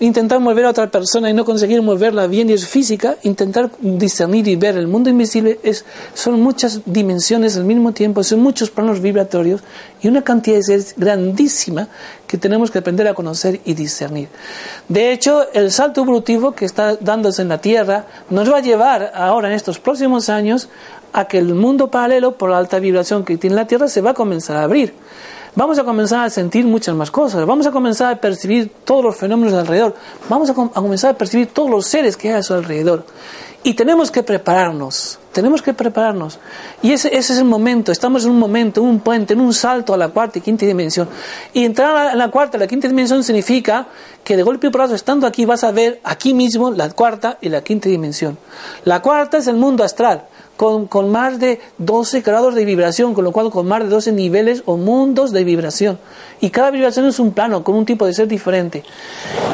intentar 0.00 0.40
mover 0.40 0.64
a 0.64 0.70
otra 0.70 0.90
persona 0.90 1.28
y 1.28 1.34
no 1.34 1.44
conseguir 1.44 1.82
moverla 1.82 2.26
bien 2.26 2.48
y 2.48 2.54
es 2.54 2.66
física, 2.66 3.16
intentar 3.22 3.70
discernir 3.80 4.48
y 4.48 4.56
ver 4.56 4.76
el 4.76 4.88
mundo 4.88 5.10
invisible 5.10 5.60
es, 5.62 5.84
son 6.14 6.40
muchas 6.40 6.80
dimensiones 6.86 7.58
al 7.58 7.64
mismo 7.64 7.92
tiempo, 7.92 8.24
son 8.24 8.40
muchos 8.40 8.70
planos 8.70 9.00
vibratorios 9.00 9.60
y 10.00 10.08
una 10.08 10.22
cantidad 10.22 10.56
de 10.56 10.62
seres 10.62 10.94
grandísima 10.96 11.88
que 12.26 12.38
tenemos 12.38 12.70
que 12.70 12.78
aprender 12.78 13.06
a 13.08 13.14
conocer 13.14 13.60
y 13.66 13.74
discernir. 13.74 14.28
De 14.88 15.12
hecho, 15.12 15.52
el 15.52 15.70
salto 15.70 16.00
evolutivo 16.00 16.52
que 16.52 16.64
está 16.64 16.96
dándose 16.96 17.42
en 17.42 17.48
la 17.48 17.60
Tierra 17.60 18.06
nos 18.30 18.50
va 18.50 18.56
a 18.56 18.62
llevar 18.62 19.12
ahora 19.14 19.48
en 19.48 19.54
estos 19.54 19.78
próximos 19.78 20.30
años 20.30 20.70
a 21.12 21.26
que 21.26 21.38
el 21.38 21.54
mundo 21.54 21.90
paralelo, 21.90 22.38
por 22.38 22.50
la 22.50 22.56
alta 22.56 22.78
vibración 22.78 23.24
que 23.24 23.36
tiene 23.36 23.56
la 23.56 23.66
Tierra, 23.66 23.88
se 23.88 24.00
va 24.00 24.10
a 24.10 24.14
comenzar 24.14 24.56
a 24.56 24.62
abrir 24.62 24.94
vamos 25.54 25.78
a 25.78 25.84
comenzar 25.84 26.24
a 26.24 26.30
sentir 26.30 26.64
muchas 26.64 26.94
más 26.94 27.10
cosas, 27.10 27.44
vamos 27.46 27.66
a 27.66 27.70
comenzar 27.70 28.12
a 28.12 28.20
percibir 28.20 28.70
todos 28.84 29.04
los 29.04 29.16
fenómenos 29.16 29.52
de 29.52 29.60
alrededor, 29.60 29.94
vamos 30.28 30.50
a, 30.50 30.54
comenzar 30.54 31.14
a 31.14 31.18
percibir 31.18 31.48
todos 31.48 31.70
los 31.70 31.86
seres 31.86 32.16
que 32.16 32.28
hay 32.28 32.34
a 32.36 32.42
su 32.42 32.54
alrededor. 32.54 33.04
Y 33.62 33.74
tenemos 33.74 34.10
que 34.10 34.22
prepararnos, 34.22 35.18
tenemos 35.32 35.60
que 35.60 35.74
prepararnos. 35.74 36.38
Y 36.80 36.92
ese, 36.92 37.14
es 37.14 37.28
el 37.28 37.44
momento, 37.44 37.92
estamos 37.92 38.24
en 38.24 38.30
un 38.30 38.38
momento, 38.38 38.80
en 38.80 38.86
un 38.86 39.00
puente, 39.00 39.34
en 39.34 39.40
un 39.40 39.52
salto 39.52 39.92
a 39.92 39.98
la 39.98 40.08
cuarta 40.08 40.38
y 40.38 40.40
quinta 40.40 40.64
dimensión. 40.64 41.10
Y 41.52 41.66
entrar 41.66 41.94
a 41.94 42.14
la, 42.14 42.30
cuarta 42.30 42.56
y 42.56 42.60
la 42.60 42.66
quinta 42.66 42.88
dimensión 42.88 43.22
significa 43.22 43.88
que 44.24 44.38
de 44.38 44.42
golpe 44.42 44.68
y 44.68 44.70
porrazo, 44.70 44.94
estando 44.94 45.26
aquí, 45.26 45.44
vas 45.44 45.62
a 45.62 45.72
ver 45.72 46.00
aquí 46.04 46.32
mismo 46.32 46.70
la 46.70 46.88
cuarta 46.88 47.36
y 47.42 47.50
la 47.50 47.62
quinta 47.62 47.90
dimensión. 47.90 48.38
La 48.84 49.02
cuarta 49.02 49.36
es 49.36 49.46
el 49.46 49.56
mundo 49.56 49.84
astral 49.84 50.24
con, 50.60 51.10
más 51.10 51.40
de 51.40 51.58
12 51.78 52.20
grados 52.20 52.54
de 52.54 52.66
vibración, 52.66 53.14
con 53.14 53.24
lo 53.24 53.32
cual 53.32 53.50
con 53.50 53.66
más 53.66 53.82
de 53.82 53.88
12 53.88 54.12
niveles 54.12 54.62
o 54.66 54.76
mundos 54.76 55.32
de 55.32 55.42
vibración. 55.42 55.98
Y 56.42 56.50
cada 56.50 56.70
vibración 56.70 57.06
es 57.06 57.18
un 57.18 57.32
plano, 57.32 57.64
con 57.64 57.76
un 57.76 57.86
tipo 57.86 58.04
de 58.04 58.12
ser 58.12 58.28
diferente. 58.28 58.84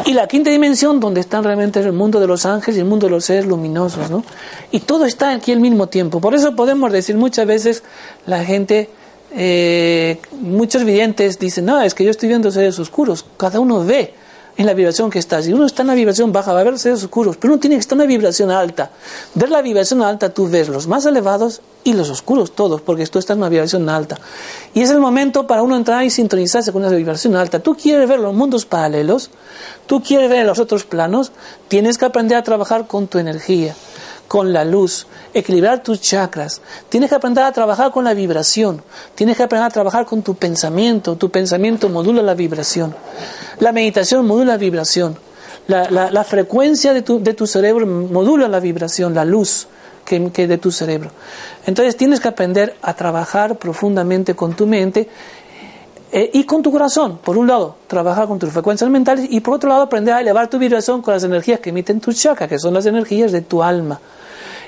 Y 0.04 0.14
la 0.14 0.26
quinta 0.26 0.50
dimensión, 0.50 0.98
donde 0.98 1.20
están 1.20 1.44
realmente 1.44 1.78
el 1.78 1.92
mundo 1.92 2.18
de 2.18 2.26
los 2.26 2.44
ángeles 2.44 2.76
y 2.76 2.80
el 2.80 2.86
mundo 2.86 3.06
de 3.06 3.12
los 3.12 3.24
seres 3.24 3.46
luminosos, 3.46 4.10
¿no? 4.10 4.24
Y 4.72 4.80
todo 4.80 5.04
está 5.04 5.30
aquí 5.30 5.52
al 5.52 5.60
mismo 5.60 5.86
tiempo. 5.86 6.20
Por 6.20 6.34
eso 6.34 6.56
podemos 6.56 6.90
decir 6.90 7.16
muchas 7.16 7.46
veces 7.46 7.84
la 8.26 8.42
gente, 8.44 8.90
eh, 9.30 10.18
muchos 10.40 10.82
videntes 10.82 11.38
dicen, 11.38 11.66
no, 11.66 11.80
es 11.82 11.94
que 11.94 12.02
yo 12.02 12.10
estoy 12.10 12.30
viendo 12.30 12.50
seres 12.50 12.80
oscuros. 12.80 13.24
Cada 13.36 13.60
uno 13.60 13.84
ve 13.84 14.12
en 14.56 14.66
la 14.66 14.74
vibración 14.74 15.10
que 15.10 15.18
está. 15.18 15.42
Si 15.42 15.52
uno 15.52 15.66
está 15.66 15.82
en 15.82 15.88
una 15.88 15.94
vibración 15.94 16.32
baja, 16.32 16.52
va 16.52 16.58
a 16.58 16.62
haber 16.62 16.78
seres 16.78 17.02
oscuros, 17.04 17.36
pero 17.36 17.52
uno 17.52 17.60
tiene 17.60 17.76
que 17.76 17.80
estar 17.80 17.96
en 17.96 18.00
una 18.00 18.08
vibración 18.08 18.50
alta. 18.50 18.90
De 19.34 19.46
la 19.48 19.62
vibración 19.62 20.02
alta 20.02 20.30
tú 20.30 20.48
ves 20.48 20.68
los 20.68 20.86
más 20.86 21.04
elevados 21.06 21.60
y 21.84 21.92
los 21.92 22.10
oscuros 22.10 22.52
todos, 22.54 22.80
porque 22.80 23.06
tú 23.06 23.18
estás 23.18 23.34
en 23.34 23.42
una 23.42 23.48
vibración 23.48 23.88
alta. 23.88 24.18
Y 24.74 24.80
es 24.80 24.90
el 24.90 25.00
momento 25.00 25.46
para 25.46 25.62
uno 25.62 25.76
entrar 25.76 26.04
y 26.04 26.10
sintonizarse 26.10 26.72
con 26.72 26.84
esa 26.84 26.94
vibración 26.94 27.36
alta. 27.36 27.60
Tú 27.60 27.76
quieres 27.76 28.08
ver 28.08 28.20
los 28.20 28.34
mundos 28.34 28.64
paralelos, 28.64 29.30
tú 29.86 30.02
quieres 30.02 30.30
ver 30.30 30.46
los 30.46 30.58
otros 30.58 30.84
planos, 30.84 31.32
tienes 31.68 31.98
que 31.98 32.06
aprender 32.06 32.38
a 32.38 32.42
trabajar 32.42 32.86
con 32.86 33.06
tu 33.06 33.18
energía 33.18 33.74
con 34.28 34.52
la 34.52 34.64
luz, 34.64 35.06
equilibrar 35.34 35.82
tus 35.82 36.00
chakras. 36.00 36.60
Tienes 36.88 37.10
que 37.10 37.16
aprender 37.16 37.44
a 37.44 37.52
trabajar 37.52 37.92
con 37.92 38.04
la 38.04 38.14
vibración. 38.14 38.82
Tienes 39.14 39.36
que 39.36 39.44
aprender 39.44 39.66
a 39.66 39.70
trabajar 39.70 40.06
con 40.06 40.22
tu 40.22 40.34
pensamiento. 40.34 41.16
Tu 41.16 41.30
pensamiento 41.30 41.88
modula 41.88 42.22
la 42.22 42.34
vibración. 42.34 42.94
La 43.60 43.72
meditación 43.72 44.26
modula 44.26 44.52
la 44.52 44.58
vibración. 44.58 45.18
La, 45.68 46.24
frecuencia 46.24 46.92
de 46.92 47.02
tu, 47.02 47.20
de 47.20 47.34
tu, 47.34 47.46
cerebro 47.46 47.86
modula 47.86 48.46
la 48.46 48.60
vibración, 48.60 49.14
la 49.14 49.24
luz 49.24 49.66
que, 50.04 50.46
de 50.46 50.58
tu 50.58 50.70
cerebro. 50.70 51.10
Entonces 51.66 51.96
tienes 51.96 52.20
que 52.20 52.28
aprender 52.28 52.76
a 52.82 52.94
trabajar 52.94 53.58
profundamente 53.58 54.34
con 54.34 54.54
tu 54.54 54.66
mente 54.66 55.08
eh, 56.12 56.30
y 56.32 56.44
con 56.44 56.62
tu 56.62 56.70
corazón. 56.70 57.18
Por 57.22 57.36
un 57.36 57.46
lado, 57.46 57.76
trabajar 57.86 58.26
con 58.26 58.38
tus 58.38 58.52
frecuencias 58.52 58.88
mentales 58.90 59.26
y 59.30 59.40
por 59.40 59.54
otro 59.54 59.68
lado, 59.68 59.82
aprender 59.82 60.14
a 60.14 60.20
elevar 60.20 60.48
tu 60.48 60.58
vibración 60.58 61.02
con 61.02 61.14
las 61.14 61.24
energías 61.24 61.60
que 61.60 61.70
emiten 61.70 62.00
tus 62.00 62.16
chakras, 62.16 62.48
que 62.48 62.58
son 62.58 62.74
las 62.74 62.86
energías 62.86 63.32
de 63.32 63.42
tu 63.42 63.62
alma. 63.62 64.00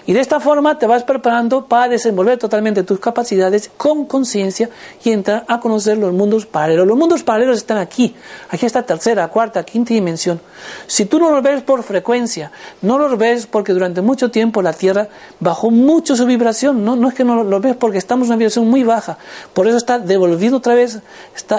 Y 0.08 0.14
de 0.14 0.20
esta 0.20 0.40
forma 0.40 0.78
te 0.78 0.86
vas 0.86 1.04
preparando 1.04 1.66
para 1.66 1.86
desenvolver 1.86 2.38
totalmente 2.38 2.82
tus 2.82 2.98
capacidades 2.98 3.70
con 3.76 4.06
conciencia 4.06 4.70
y 5.04 5.10
entrar 5.10 5.44
a 5.48 5.60
conocer 5.60 5.98
los 5.98 6.14
mundos 6.14 6.46
paralelos. 6.46 6.86
Los 6.86 6.96
mundos 6.96 7.22
paralelos 7.22 7.58
están 7.58 7.76
aquí, 7.76 8.16
aquí 8.48 8.64
está 8.64 8.84
tercera, 8.84 9.28
cuarta, 9.28 9.62
quinta 9.64 9.92
dimensión. 9.92 10.40
Si 10.86 11.04
tú 11.04 11.18
no 11.18 11.30
los 11.30 11.42
ves 11.42 11.60
por 11.60 11.82
frecuencia, 11.82 12.50
no 12.80 12.96
los 12.96 13.18
ves 13.18 13.46
porque 13.46 13.74
durante 13.74 14.00
mucho 14.00 14.30
tiempo 14.30 14.62
la 14.62 14.72
Tierra 14.72 15.08
bajó 15.40 15.70
mucho 15.70 16.16
su 16.16 16.24
vibración, 16.24 16.86
no, 16.86 16.96
no 16.96 17.08
es 17.08 17.14
que 17.14 17.24
no 17.24 17.44
los 17.44 17.60
ves 17.60 17.76
porque 17.76 17.98
estamos 17.98 18.28
en 18.28 18.32
una 18.32 18.38
vibración 18.38 18.66
muy 18.66 18.84
baja, 18.84 19.18
por 19.52 19.68
eso 19.68 19.76
está 19.76 19.98
devolviendo 19.98 20.56
otra 20.56 20.74
vez 20.74 21.00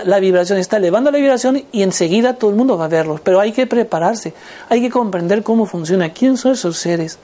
la 0.05 0.19
vibración, 0.19 0.57
está 0.57 0.77
elevando 0.77 1.11
la 1.11 1.19
vibración 1.19 1.65
y 1.71 1.83
enseguida 1.83 2.33
todo 2.33 2.49
el 2.49 2.55
mundo 2.55 2.79
va 2.79 2.85
a 2.85 2.87
verlos. 2.87 3.21
Pero 3.21 3.41
hay 3.41 3.51
que 3.51 3.67
prepararse, 3.67 4.33
hay 4.69 4.81
que 4.81 4.89
comprender 4.89 5.43
cómo 5.43 5.67
funciona, 5.67 6.09
quién 6.13 6.35
son 6.35 6.53
esos 6.53 6.79
seres. 6.79 7.19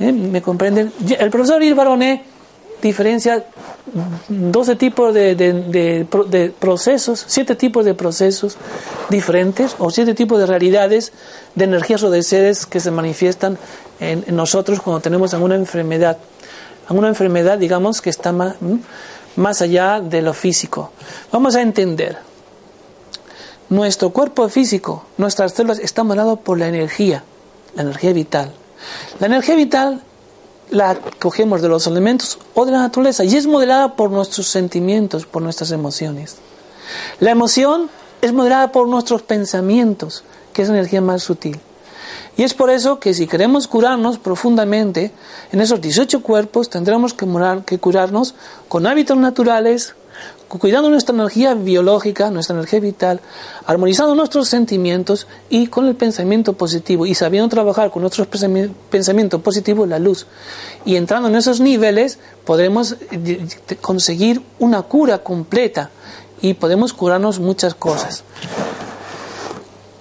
¿Eh? 0.00 0.12
¿Me 0.12 0.42
comprenden? 0.42 0.92
El 1.18 1.30
profesor 1.30 1.62
Irbaroné 1.62 2.24
diferencia 2.82 3.44
12 4.28 4.76
tipos 4.76 5.14
de, 5.14 6.54
procesos, 6.58 7.24
7 7.26 7.54
tipos 7.56 7.84
de 7.84 7.94
procesos 7.94 8.56
diferentes 9.08 9.74
o 9.78 9.90
7 9.90 10.14
tipos 10.14 10.38
de 10.38 10.46
realidades 10.46 11.12
de 11.54 11.64
energías 11.64 12.02
o 12.02 12.10
de 12.10 12.22
seres 12.22 12.66
que 12.66 12.80
se 12.80 12.90
manifiestan 12.90 13.58
en, 14.00 14.24
nosotros 14.34 14.80
cuando 14.80 15.00
tenemos 15.00 15.34
alguna 15.34 15.56
enfermedad. 15.56 16.18
Alguna 16.88 17.08
enfermedad, 17.08 17.58
digamos, 17.58 18.00
que 18.00 18.10
está 18.10 18.32
más, 18.32 18.56
más 19.36 19.60
allá 19.60 20.00
de 20.00 20.22
lo 20.22 20.32
físico. 20.32 20.92
Vamos 21.32 21.54
a 21.54 21.62
entender. 21.62 22.16
Nuestro 23.68 24.10
cuerpo 24.10 24.48
físico, 24.48 25.04
nuestras 25.18 25.52
células, 25.52 25.78
están 25.80 26.06
modelado 26.06 26.36
por 26.36 26.58
la 26.58 26.68
energía, 26.68 27.24
la 27.74 27.82
energía 27.82 28.14
vital. 28.14 28.52
La 29.20 29.26
energía 29.26 29.54
vital 29.54 30.02
la 30.70 30.96
cogemos 31.18 31.62
de 31.62 31.68
los 31.68 31.86
elementos 31.86 32.38
o 32.54 32.66
de 32.66 32.72
la 32.72 32.80
naturaleza 32.80 33.24
y 33.24 33.34
es 33.36 33.46
modelada 33.46 33.96
por 33.96 34.10
nuestros 34.10 34.48
sentimientos, 34.48 35.26
por 35.26 35.42
nuestras 35.42 35.70
emociones. 35.70 36.36
La 37.20 37.30
emoción 37.30 37.90
es 38.20 38.32
modelada 38.32 38.72
por 38.72 38.88
nuestros 38.88 39.22
pensamientos, 39.22 40.24
que 40.52 40.62
es 40.62 40.68
energía 40.68 41.00
más 41.00 41.22
sutil. 41.22 41.60
Y 42.36 42.44
es 42.44 42.54
por 42.54 42.70
eso 42.70 43.00
que 43.00 43.14
si 43.14 43.26
queremos 43.26 43.66
curarnos 43.66 44.18
profundamente 44.18 45.12
en 45.50 45.60
esos 45.60 45.80
18 45.80 46.22
cuerpos, 46.22 46.70
tendremos 46.70 47.12
que 47.12 47.78
curarnos 47.78 48.34
con 48.68 48.86
hábitos 48.86 49.16
naturales, 49.16 49.94
cuidando 50.48 50.88
nuestra 50.88 51.14
energía 51.14 51.54
biológica, 51.54 52.30
nuestra 52.30 52.56
energía 52.56 52.80
vital, 52.80 53.20
armonizando 53.66 54.14
nuestros 54.14 54.48
sentimientos 54.48 55.26
y 55.50 55.66
con 55.66 55.86
el 55.86 55.94
pensamiento 55.94 56.54
positivo 56.54 57.04
y 57.04 57.14
sabiendo 57.14 57.48
trabajar 57.48 57.90
con 57.90 58.02
nuestros 58.02 58.26
pensamientos 58.26 59.42
positivos, 59.42 59.88
la 59.88 59.98
luz. 59.98 60.26
Y 60.84 60.96
entrando 60.96 61.28
en 61.28 61.36
esos 61.36 61.60
niveles 61.60 62.18
podremos 62.44 62.96
eh, 63.10 63.46
conseguir 63.80 64.42
una 64.58 64.82
cura 64.82 65.18
completa 65.18 65.90
y 66.40 66.54
podemos 66.54 66.92
curarnos 66.92 67.40
muchas 67.40 67.74
cosas 67.74 68.24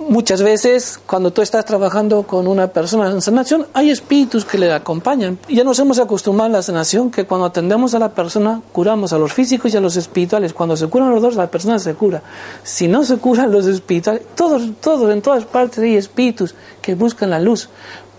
muchas 0.09 0.41
veces 0.41 0.99
cuando 1.05 1.31
tú 1.31 1.41
estás 1.41 1.65
trabajando 1.65 2.23
con 2.23 2.47
una 2.47 2.67
persona 2.67 3.09
en 3.09 3.21
sanación, 3.21 3.67
hay 3.73 3.89
espíritus 3.89 4.45
que 4.45 4.57
le 4.57 4.71
acompañan. 4.71 5.37
Ya 5.49 5.63
nos 5.63 5.79
hemos 5.79 5.99
acostumbrado 5.99 6.47
en 6.47 6.53
la 6.53 6.61
sanación 6.61 7.11
que 7.11 7.25
cuando 7.25 7.45
atendemos 7.45 7.93
a 7.93 7.99
la 7.99 8.09
persona, 8.09 8.61
curamos 8.71 9.13
a 9.13 9.17
los 9.17 9.33
físicos 9.33 9.73
y 9.73 9.77
a 9.77 9.81
los 9.81 9.95
espirituales. 9.95 10.53
Cuando 10.53 10.77
se 10.77 10.87
curan 10.87 11.11
los 11.11 11.21
dos, 11.21 11.35
la 11.35 11.49
persona 11.49 11.79
se 11.79 11.93
cura. 11.93 12.21
Si 12.63 12.87
no 12.87 13.03
se 13.03 13.17
curan 13.17 13.51
los 13.51 13.65
espirituales, 13.65 14.23
todos, 14.35 14.63
todos, 14.81 15.11
en 15.11 15.21
todas 15.21 15.45
partes 15.45 15.79
hay 15.79 15.95
espíritus 15.95 16.55
que 16.81 16.95
buscan 16.95 17.29
la 17.29 17.39
luz. 17.39 17.69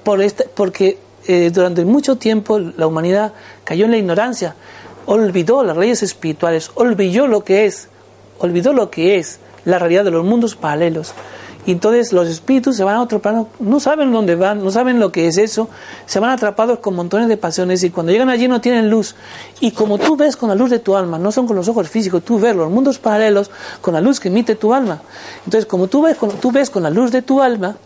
Por 0.04 0.22
este, 0.22 0.44
porque 0.52 0.98
eh, 1.26 1.50
durante 1.52 1.84
mucho 1.84 2.16
tiempo 2.16 2.58
la 2.58 2.86
humanidad 2.86 3.32
cayó 3.64 3.84
en 3.84 3.90
la 3.90 3.98
ignorancia, 3.98 4.54
olvidó 5.06 5.62
las 5.62 5.76
leyes 5.76 6.02
espirituales, 6.02 6.70
olvidó 6.74 7.26
lo 7.26 7.44
que 7.44 7.66
es, 7.66 7.88
olvidó 8.38 8.72
lo 8.72 8.90
que 8.90 9.18
es 9.18 9.40
la 9.64 9.78
realidad 9.78 10.04
de 10.04 10.10
los 10.10 10.24
mundos 10.24 10.56
paralelos. 10.56 11.12
Y 11.68 11.72
entonces 11.72 12.14
los 12.14 12.26
espíritus 12.28 12.78
se 12.78 12.82
van 12.82 12.96
a 12.96 13.02
otro 13.02 13.18
plano, 13.18 13.46
no 13.60 13.78
saben 13.78 14.10
dónde 14.10 14.36
van, 14.36 14.64
no 14.64 14.70
saben 14.70 14.98
lo 14.98 15.12
que 15.12 15.26
es 15.26 15.36
eso, 15.36 15.68
se 16.06 16.18
van 16.18 16.30
atrapados 16.30 16.78
con 16.78 16.94
montones 16.94 17.28
de 17.28 17.36
pasiones 17.36 17.84
y 17.84 17.90
cuando 17.90 18.10
llegan 18.10 18.30
allí 18.30 18.48
no 18.48 18.62
tienen 18.62 18.88
luz. 18.88 19.14
Y 19.60 19.72
como 19.72 19.98
tú 19.98 20.16
ves 20.16 20.34
con 20.34 20.48
la 20.48 20.54
luz 20.54 20.70
de 20.70 20.78
tu 20.78 20.96
alma, 20.96 21.18
no 21.18 21.30
son 21.30 21.46
con 21.46 21.56
los 21.56 21.68
ojos 21.68 21.90
físicos, 21.90 22.24
tú 22.24 22.38
ves 22.38 22.56
los 22.56 22.70
mundos 22.70 22.98
paralelos 22.98 23.50
con 23.82 23.92
la 23.92 24.00
luz 24.00 24.18
que 24.18 24.28
emite 24.28 24.54
tu 24.54 24.72
alma. 24.72 25.02
Entonces, 25.44 25.66
como 25.66 25.88
tú 25.88 26.00
ves, 26.00 26.16
tú 26.40 26.52
ves 26.52 26.70
con 26.70 26.84
la 26.84 26.88
luz 26.88 27.12
de 27.12 27.20
tu 27.20 27.42
alma, 27.42 27.76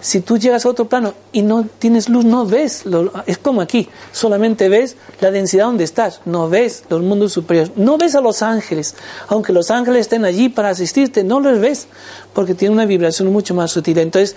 si 0.00 0.20
tú 0.20 0.38
llegas 0.38 0.64
a 0.64 0.68
otro 0.68 0.88
plano 0.88 1.14
y 1.32 1.42
no 1.42 1.66
tienes 1.78 2.08
luz, 2.08 2.24
no 2.24 2.46
ves, 2.46 2.84
es 3.26 3.38
como 3.38 3.60
aquí, 3.60 3.88
solamente 4.12 4.68
ves 4.68 4.96
la 5.20 5.30
densidad 5.30 5.66
donde 5.66 5.84
estás, 5.84 6.20
no 6.24 6.48
ves 6.48 6.84
los 6.88 7.02
mundos 7.02 7.32
superiores, 7.32 7.72
no 7.76 7.98
ves 7.98 8.14
a 8.14 8.20
los 8.20 8.42
ángeles, 8.42 8.94
aunque 9.28 9.52
los 9.52 9.70
ángeles 9.70 10.02
estén 10.02 10.24
allí 10.24 10.48
para 10.48 10.70
asistirte, 10.70 11.24
no 11.24 11.40
los 11.40 11.58
ves, 11.58 11.88
porque 12.32 12.54
tienen 12.54 12.74
una 12.74 12.86
vibración 12.86 13.32
mucho 13.32 13.54
más 13.54 13.72
sutil. 13.72 13.98
Entonces 13.98 14.36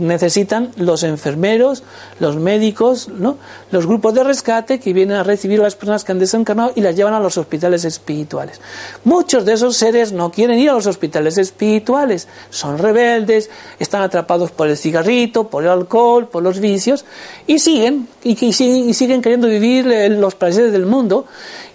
necesitan 0.00 0.70
los 0.76 1.02
enfermeros, 1.02 1.82
los 2.18 2.36
médicos, 2.36 3.08
¿no? 3.08 3.36
los 3.70 3.86
grupos 3.86 4.14
de 4.14 4.24
rescate 4.24 4.78
que 4.78 4.92
vienen 4.92 5.16
a 5.16 5.22
recibir 5.22 5.60
a 5.60 5.64
las 5.64 5.74
personas 5.74 6.04
que 6.04 6.12
han 6.12 6.18
desencarnado 6.18 6.72
y 6.74 6.80
las 6.80 6.96
llevan 6.96 7.14
a 7.14 7.20
los 7.20 7.36
hospitales 7.36 7.84
espirituales. 7.84 8.60
Muchos 9.04 9.44
de 9.44 9.54
esos 9.54 9.76
seres 9.76 10.12
no 10.12 10.30
quieren 10.30 10.58
ir 10.58 10.70
a 10.70 10.74
los 10.74 10.86
hospitales 10.86 11.36
espirituales, 11.36 12.28
son 12.50 12.78
rebeldes, 12.78 13.50
están 13.78 14.02
atrapados 14.02 14.50
por 14.60 14.68
el 14.68 14.76
cigarrito, 14.76 15.48
por 15.48 15.62
el 15.64 15.70
alcohol, 15.70 16.28
por 16.28 16.42
los 16.42 16.60
vicios 16.60 17.06
y 17.46 17.60
siguen 17.60 18.08
y, 18.22 18.36
siguen, 18.52 18.90
y 18.90 18.92
siguen 18.92 19.22
queriendo 19.22 19.48
vivir 19.48 19.86
los 20.10 20.34
placeres 20.34 20.70
del 20.70 20.84
mundo. 20.84 21.24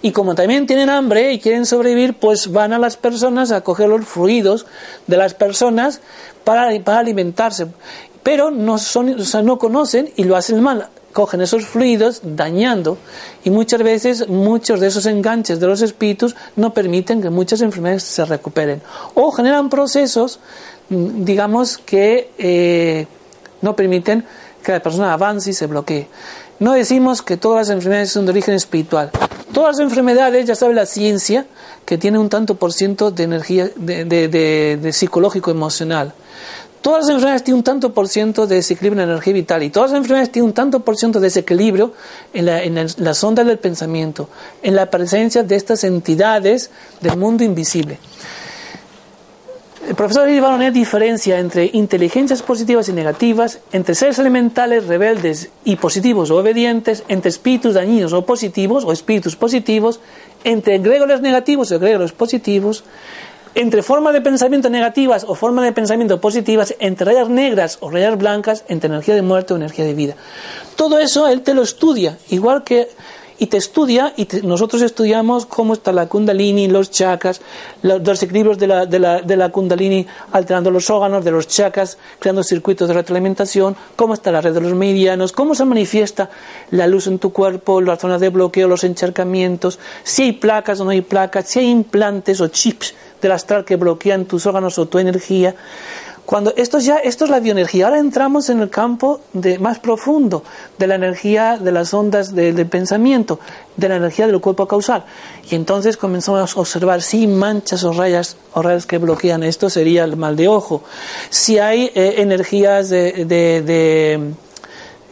Y 0.02 0.12
como 0.12 0.36
también 0.36 0.68
tienen 0.68 0.88
hambre 0.88 1.32
y 1.32 1.40
quieren 1.40 1.66
sobrevivir, 1.66 2.14
pues 2.14 2.52
van 2.52 2.72
a 2.72 2.78
las 2.78 2.96
personas 2.96 3.50
a 3.50 3.62
coger 3.62 3.88
los 3.88 4.06
fluidos 4.06 4.66
de 5.08 5.16
las 5.16 5.34
personas 5.34 6.00
para, 6.44 6.80
para 6.84 7.00
alimentarse. 7.00 7.66
Pero 8.22 8.52
no, 8.52 8.78
son, 8.78 9.16
no 9.42 9.58
conocen 9.58 10.12
y 10.14 10.22
lo 10.22 10.36
hacen 10.36 10.62
mal. 10.62 10.86
Cogen 11.12 11.40
esos 11.40 11.66
fluidos 11.66 12.20
dañando. 12.22 12.98
Y 13.42 13.50
muchas 13.50 13.82
veces 13.82 14.28
muchos 14.28 14.78
de 14.78 14.86
esos 14.86 15.06
enganches 15.06 15.58
de 15.58 15.66
los 15.66 15.82
espíritus 15.82 16.36
no 16.54 16.72
permiten 16.72 17.20
que 17.20 17.30
muchas 17.30 17.62
enfermedades 17.62 18.04
se 18.04 18.24
recuperen. 18.24 18.80
O 19.14 19.32
generan 19.32 19.70
procesos 19.70 20.38
digamos 20.88 21.78
que 21.78 22.30
eh, 22.38 23.06
no 23.62 23.74
permiten 23.74 24.24
que 24.62 24.72
la 24.72 24.80
persona 24.80 25.12
avance 25.12 25.50
y 25.50 25.52
se 25.52 25.66
bloquee. 25.66 26.08
No 26.58 26.72
decimos 26.72 27.22
que 27.22 27.36
todas 27.36 27.68
las 27.68 27.74
enfermedades 27.74 28.10
son 28.10 28.24
de 28.24 28.32
origen 28.32 28.54
espiritual. 28.54 29.10
Todas 29.52 29.78
las 29.78 29.88
enfermedades 29.88 30.46
ya 30.46 30.54
sabe 30.54 30.74
la 30.74 30.86
ciencia 30.86 31.46
que 31.84 31.98
tiene 31.98 32.18
un 32.18 32.28
tanto 32.28 32.56
por 32.56 32.72
ciento 32.72 33.10
de 33.10 33.24
energía 33.24 33.70
de, 33.76 34.04
de 34.04 34.92
psicológico 34.92 35.50
emocional. 35.50 36.14
Todas 36.86 37.00
las 37.00 37.08
enfermedades 37.10 37.42
tienen 37.42 37.58
un 37.58 37.64
tanto 37.64 37.92
por 37.92 38.08
ciento 38.08 38.46
de 38.46 38.56
desequilibrio 38.56 39.02
en 39.02 39.08
la 39.08 39.14
energía 39.14 39.32
vital 39.32 39.62
y 39.64 39.70
todas 39.70 39.90
las 39.90 39.98
enfermedades 39.98 40.30
tienen 40.30 40.50
un 40.50 40.54
tanto 40.54 40.80
por 40.80 40.96
ciento 40.96 41.18
de 41.18 41.26
desequilibrio 41.26 41.92
en 42.32 42.46
la, 42.46 42.62
en 42.62 42.86
las 42.98 43.24
ondas 43.24 43.44
del 43.44 43.58
pensamiento, 43.58 44.28
en 44.62 44.76
la 44.76 44.88
presencia 44.88 45.42
de 45.42 45.56
estas 45.56 45.82
entidades 45.82 46.70
del 47.00 47.16
mundo 47.16 47.42
invisible. 47.42 47.98
El 49.86 49.94
profesor 49.94 50.28
Ivaronet 50.28 50.74
diferencia 50.74 51.38
entre 51.38 51.70
inteligencias 51.72 52.42
positivas 52.42 52.88
y 52.88 52.92
negativas, 52.92 53.60
entre 53.70 53.94
seres 53.94 54.18
elementales 54.18 54.88
rebeldes 54.88 55.50
y 55.64 55.76
positivos 55.76 56.28
o 56.32 56.38
obedientes, 56.38 57.04
entre 57.06 57.28
espíritus 57.28 57.74
dañinos 57.74 58.12
o 58.12 58.26
positivos 58.26 58.84
o 58.84 58.90
espíritus 58.90 59.36
positivos, 59.36 60.00
entre 60.42 60.74
egregores 60.74 61.20
negativos 61.20 61.70
o 61.70 61.76
egregores 61.76 62.10
positivos, 62.10 62.82
entre 63.54 63.84
formas 63.84 64.12
de 64.12 64.22
pensamiento 64.22 64.70
negativas 64.70 65.22
o 65.22 65.36
formas 65.36 65.64
de 65.64 65.72
pensamiento 65.72 66.20
positivas, 66.20 66.74
entre 66.80 67.06
rayas 67.06 67.28
negras 67.28 67.78
o 67.80 67.88
rayas 67.88 68.18
blancas, 68.18 68.64
entre 68.66 68.88
energía 68.88 69.14
de 69.14 69.22
muerte 69.22 69.54
o 69.54 69.56
energía 69.56 69.84
de 69.84 69.94
vida. 69.94 70.16
Todo 70.74 70.98
eso 70.98 71.28
él 71.28 71.42
te 71.42 71.54
lo 71.54 71.62
estudia, 71.62 72.18
igual 72.30 72.64
que 72.64 72.88
y 73.38 73.46
te 73.46 73.56
estudia 73.56 74.12
y 74.16 74.26
nosotros 74.42 74.82
estudiamos 74.82 75.46
cómo 75.46 75.74
está 75.74 75.92
la 75.92 76.06
kundalini, 76.06 76.68
los 76.68 76.90
chakras, 76.90 77.40
los, 77.82 78.22
equilibrios 78.22 78.58
de 78.58 78.66
la, 78.66 78.86
de, 78.86 78.98
la, 78.98 79.20
de 79.20 79.36
la, 79.36 79.50
kundalini 79.50 80.06
alterando 80.32 80.70
los 80.70 80.88
órganos 80.90 81.24
de 81.24 81.30
los 81.30 81.46
chakras, 81.46 81.98
creando 82.18 82.42
circuitos 82.42 82.88
de 82.88 82.94
retroalimentación, 82.94 83.76
cómo 83.94 84.14
está 84.14 84.32
la 84.32 84.40
red 84.40 84.54
de 84.54 84.60
los 84.60 84.74
meridianos, 84.74 85.32
cómo 85.32 85.54
se 85.54 85.64
manifiesta 85.64 86.30
la 86.70 86.86
luz 86.86 87.06
en 87.06 87.18
tu 87.18 87.32
cuerpo, 87.32 87.80
las 87.80 87.98
zonas 87.98 88.20
de 88.20 88.30
bloqueo, 88.30 88.68
los 88.68 88.84
encharcamientos, 88.84 89.78
si 90.02 90.22
hay 90.22 90.32
placas 90.32 90.80
o 90.80 90.84
no 90.84 90.90
hay 90.90 91.02
placas, 91.02 91.48
si 91.48 91.60
hay 91.60 91.70
implantes 91.70 92.40
o 92.40 92.48
chips 92.48 92.94
del 93.20 93.32
astral 93.32 93.64
que 93.64 93.76
bloquean 93.76 94.24
tus 94.26 94.46
órganos 94.46 94.78
o 94.78 94.86
tu 94.86 94.98
energía. 94.98 95.54
Cuando 96.26 96.52
esto 96.56 96.80
ya, 96.80 96.96
esto 96.96 97.24
es 97.24 97.30
la 97.30 97.38
bioenergía. 97.38 97.86
Ahora 97.86 98.00
entramos 98.00 98.50
en 98.50 98.60
el 98.60 98.68
campo 98.68 99.20
de, 99.32 99.60
más 99.60 99.78
profundo 99.78 100.42
de 100.76 100.88
la 100.88 100.96
energía 100.96 101.56
de 101.56 101.70
las 101.70 101.94
ondas 101.94 102.34
del 102.34 102.66
pensamiento, 102.66 103.38
de 103.76 103.88
la 103.88 103.96
energía 103.96 104.26
del 104.26 104.40
cuerpo 104.40 104.66
causal. 104.66 105.04
Y 105.48 105.54
entonces 105.54 105.96
comenzamos 105.96 106.56
a 106.56 106.60
observar 106.60 107.00
si 107.00 107.28
manchas 107.28 107.84
o 107.84 107.92
rayas 107.92 108.36
o 108.54 108.60
rayas 108.60 108.86
que 108.86 108.98
bloquean. 108.98 109.44
Esto 109.44 109.70
sería 109.70 110.02
el 110.02 110.16
mal 110.16 110.34
de 110.34 110.48
ojo. 110.48 110.82
Si 111.30 111.60
hay 111.60 111.92
eh, 111.94 112.16
energías 112.18 112.90
de 112.90 114.34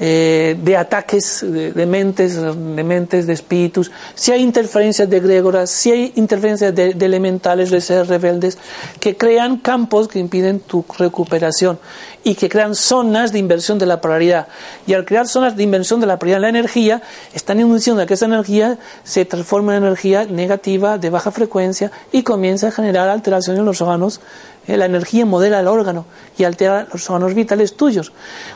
eh, 0.01 0.57
de 0.61 0.77
ataques 0.77 1.45
de, 1.47 1.87
mentes, 1.87 2.35
de 2.35 2.85
mentes, 2.85 3.27
de 3.27 3.33
espíritus, 3.33 3.93
si 4.15 4.33
hay 4.33 4.43
interferencias 4.43 5.09
de 5.09 5.19
egregoras, 5.19 5.71
si 5.71 5.93
hay 5.93 6.13
interferencias 6.17 6.75
de, 6.75 6.91
elementales, 6.91 7.71
de 7.71 7.81
seres 7.81 8.09
rebeldes, 8.09 8.59
que 8.99 9.17
crean 9.17 9.59
campos 9.59 10.09
que 10.09 10.19
impiden 10.19 10.59
tu 10.59 10.85
recuperación 10.99 11.79
y 12.25 12.35
que 12.35 12.49
crean 12.49 12.75
zonas 12.75 13.33
de 13.33 13.39
inversión 13.39 13.79
de 13.79 13.87
la 13.87 14.01
polaridad. 14.01 14.49
Y 14.87 14.95
al 14.95 15.05
crear 15.05 15.29
zonas 15.29 15.57
de 15.57 15.63
inversión 15.63 16.01
de 16.01 16.07
la 16.07 16.19
polaridad 16.19 16.39
en 16.39 16.43
la 16.43 16.49
energía, 16.59 17.03
están 17.33 17.61
induciendo 17.61 18.03
a 18.03 18.07
que 18.07 18.15
esa 18.15 18.27
energía 18.27 18.79
se 19.05 19.25
transforme 19.25 19.77
en 19.77 19.85
energía 19.85 20.25
negativa, 20.25 20.99
de 20.99 21.11
baja 21.11 21.31
frecuencia, 21.31 21.93
y 22.11 22.23
comienza 22.23 22.69
a 22.69 22.71
generar 22.73 23.09
alteraciones 23.09 23.61
en 23.61 23.67
los 23.67 23.81
órganos 23.81 24.21
la 24.67 24.87
energía 24.87 25.27
modela 25.27 25.61
el 25.61 25.69
órgano 25.69 26.07
y 26.37 26.45
altera 26.45 26.87
los 26.93 27.09
órganos 27.11 27.35
vitales 27.35 27.77
tuyos. 27.77 28.13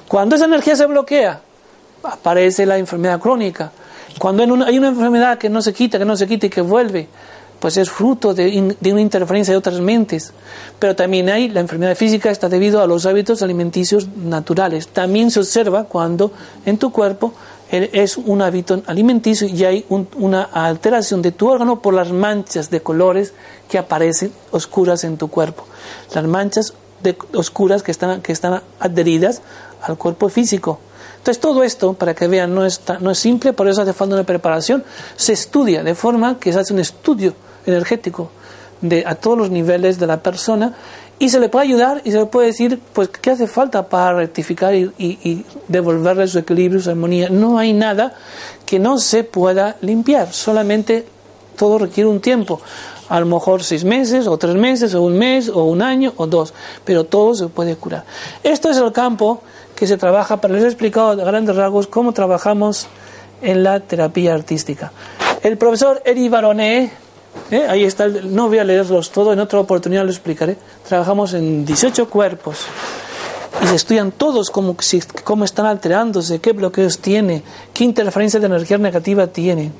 Cuando 0.06 0.36
esa 0.36 0.46
energía 0.46 0.76
se 0.76 0.86
bloquea, 0.86 1.40
aparece 2.02 2.66
la 2.66 2.78
enfermedad 2.78 3.20
crónica. 3.20 3.72
Cuando 4.18 4.42
hay 4.64 4.78
una 4.78 4.88
enfermedad 4.88 5.38
que 5.38 5.48
no 5.48 5.62
se 5.62 5.72
quita, 5.72 5.98
que 5.98 6.04
no 6.04 6.16
se 6.16 6.26
quita 6.26 6.46
y 6.46 6.50
que 6.50 6.60
vuelve, 6.60 7.08
pues 7.60 7.76
es 7.76 7.90
fruto 7.90 8.34
de, 8.34 8.76
una 8.90 9.00
interferencia 9.00 9.52
de 9.52 9.58
otras 9.58 9.80
mentes. 9.80 10.32
Pero 10.78 10.94
también 10.94 11.28
hay, 11.28 11.48
la 11.48 11.60
enfermedad 11.60 11.96
física 11.96 12.30
está 12.30 12.48
debido 12.48 12.80
a 12.80 12.86
los 12.86 13.06
hábitos 13.06 13.42
alimenticios 13.42 14.08
naturales. 14.08 14.88
También 14.88 15.30
se 15.30 15.40
observa 15.40 15.84
cuando 15.84 16.32
en 16.64 16.78
tu 16.78 16.92
cuerpo 16.92 17.34
es 17.70 18.16
un 18.16 18.40
hábito 18.40 18.82
alimenticio 18.86 19.46
y 19.46 19.64
hay 19.64 19.86
una 19.88 20.42
alteración 20.42 21.20
de 21.20 21.32
tu 21.32 21.48
órgano 21.48 21.82
por 21.82 21.92
las 21.92 22.12
manchas 22.12 22.70
de 22.70 22.80
colores 22.80 23.34
que 23.68 23.78
aparecen 23.78 24.32
oscuras 24.50 25.04
en 25.04 25.18
tu 25.18 25.28
cuerpo. 25.28 25.66
Las 26.14 26.24
manchas 26.24 26.72
de, 27.02 27.16
oscuras 27.34 27.82
que 27.82 27.92
están, 27.92 28.62
adheridas 28.80 29.42
al 29.82 29.98
cuerpo 29.98 30.28
físico. 30.28 30.80
Entonces 31.18 31.40
todo 31.40 31.62
esto, 31.62 31.92
para 31.92 32.14
que 32.14 32.26
vean, 32.26 32.54
no 32.54 32.64
es, 32.64 32.80
no 33.00 33.10
es 33.10 33.18
simple, 33.18 33.52
por 33.52 33.68
eso 33.68 33.82
hace 33.82 33.92
falta 33.92 34.14
una 34.14 34.24
preparación. 34.24 34.82
Se 35.16 35.34
estudia 35.34 35.82
de 35.82 35.94
forma 35.94 36.38
que 36.38 36.52
se 36.52 36.60
hace 36.60 36.72
un 36.72 36.80
estudio 36.80 37.34
energético 37.66 38.30
de, 38.80 39.04
a 39.06 39.14
todos 39.14 39.36
los 39.36 39.50
niveles 39.50 39.98
de 39.98 40.06
la 40.06 40.22
persona 40.22 40.74
y 41.18 41.28
se 41.30 41.40
le 41.40 41.48
puede 41.48 41.66
ayudar 41.66 42.02
y 42.04 42.12
se 42.12 42.18
le 42.18 42.26
puede 42.26 42.48
decir 42.48 42.80
pues 42.92 43.08
qué 43.08 43.30
hace 43.30 43.46
falta 43.46 43.88
para 43.88 44.14
rectificar 44.14 44.74
y, 44.74 44.90
y, 44.98 45.44
devolverle 45.66 46.28
su 46.28 46.38
equilibrio, 46.38 46.80
su 46.80 46.90
armonía. 46.90 47.28
No 47.28 47.58
hay 47.58 47.72
nada 47.72 48.14
que 48.64 48.78
no 48.78 48.98
se 48.98 49.24
pueda 49.24 49.76
limpiar, 49.80 50.32
solamente 50.32 51.06
todo 51.56 51.78
requiere 51.78 52.08
un 52.08 52.20
tiempo. 52.20 52.60
A 53.08 53.20
lo 53.20 53.26
mejor 53.26 53.64
seis 53.64 53.84
meses, 53.84 54.26
o 54.26 54.36
tres 54.36 54.54
meses, 54.54 54.94
o 54.94 55.02
un 55.02 55.16
mes, 55.18 55.48
o 55.48 55.64
un 55.64 55.80
año, 55.80 56.12
o 56.16 56.26
dos, 56.26 56.52
pero 56.84 57.04
todo 57.04 57.34
se 57.34 57.48
puede 57.48 57.74
curar. 57.74 58.04
Esto 58.42 58.70
es 58.70 58.76
el 58.76 58.92
campo 58.92 59.40
que 59.74 59.86
se 59.86 59.96
trabaja, 59.96 60.40
para 60.40 60.54
les 60.54 60.64
he 60.64 60.66
explicado 60.66 61.10
a 61.10 61.14
grandes 61.14 61.56
rasgos 61.56 61.86
cómo 61.86 62.12
trabajamos 62.12 62.86
en 63.40 63.62
la 63.62 63.80
terapia 63.80 64.34
artística. 64.34 64.92
El 65.42 65.56
profesor 65.56 66.02
Eri 66.04 66.28
Baroné 66.28 66.90
¿Eh? 67.50 67.66
Ahí 67.68 67.84
está, 67.84 68.08
no 68.08 68.48
voy 68.48 68.58
a 68.58 68.64
leerlos 68.64 69.10
todos, 69.10 69.32
en 69.32 69.40
otra 69.40 69.60
oportunidad 69.60 70.04
lo 70.04 70.10
explicaré. 70.10 70.56
Trabajamos 70.86 71.34
en 71.34 71.64
18 71.64 72.08
cuerpos 72.10 72.58
y 73.62 73.66
se 73.66 73.74
estudian 73.74 74.12
todos 74.12 74.50
cómo, 74.50 74.76
cómo 75.24 75.44
están 75.44 75.66
alterándose, 75.66 76.40
qué 76.40 76.52
bloqueos 76.52 76.98
tiene, 76.98 77.42
qué 77.72 77.84
interferencia 77.84 78.38
de 78.38 78.46
energía 78.46 78.78
negativa 78.78 79.26
tiene. 79.26 79.72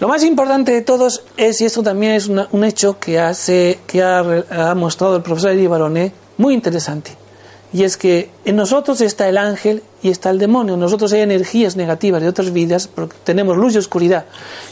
Lo 0.00 0.08
más 0.08 0.24
importante 0.24 0.72
de 0.72 0.82
todos 0.82 1.22
es, 1.36 1.60
y 1.60 1.64
esto 1.64 1.80
también 1.80 2.14
es 2.14 2.26
un 2.26 2.64
hecho 2.64 2.98
que, 2.98 3.20
hace, 3.20 3.78
que 3.86 4.02
ha, 4.02 4.74
mostrado 4.74 5.14
el 5.14 5.22
profesor 5.22 5.52
Eddie 5.52 5.68
Baronet, 5.68 6.12
muy 6.38 6.54
interesante. 6.54 7.21
Y 7.72 7.84
es 7.84 7.96
que 7.96 8.30
en 8.44 8.56
nosotros 8.56 9.00
está 9.00 9.28
el 9.28 9.38
ángel 9.38 9.82
y 10.02 10.10
está 10.10 10.30
el 10.30 10.38
demonio. 10.38 10.74
En 10.74 10.80
nosotros 10.80 11.12
hay 11.12 11.20
energías 11.20 11.76
negativas 11.76 12.20
de 12.20 12.28
otras 12.28 12.52
vidas, 12.52 12.86
porque 12.86 13.16
tenemos 13.24 13.56
luz 13.56 13.74
y 13.74 13.78
oscuridad. 13.78 14.26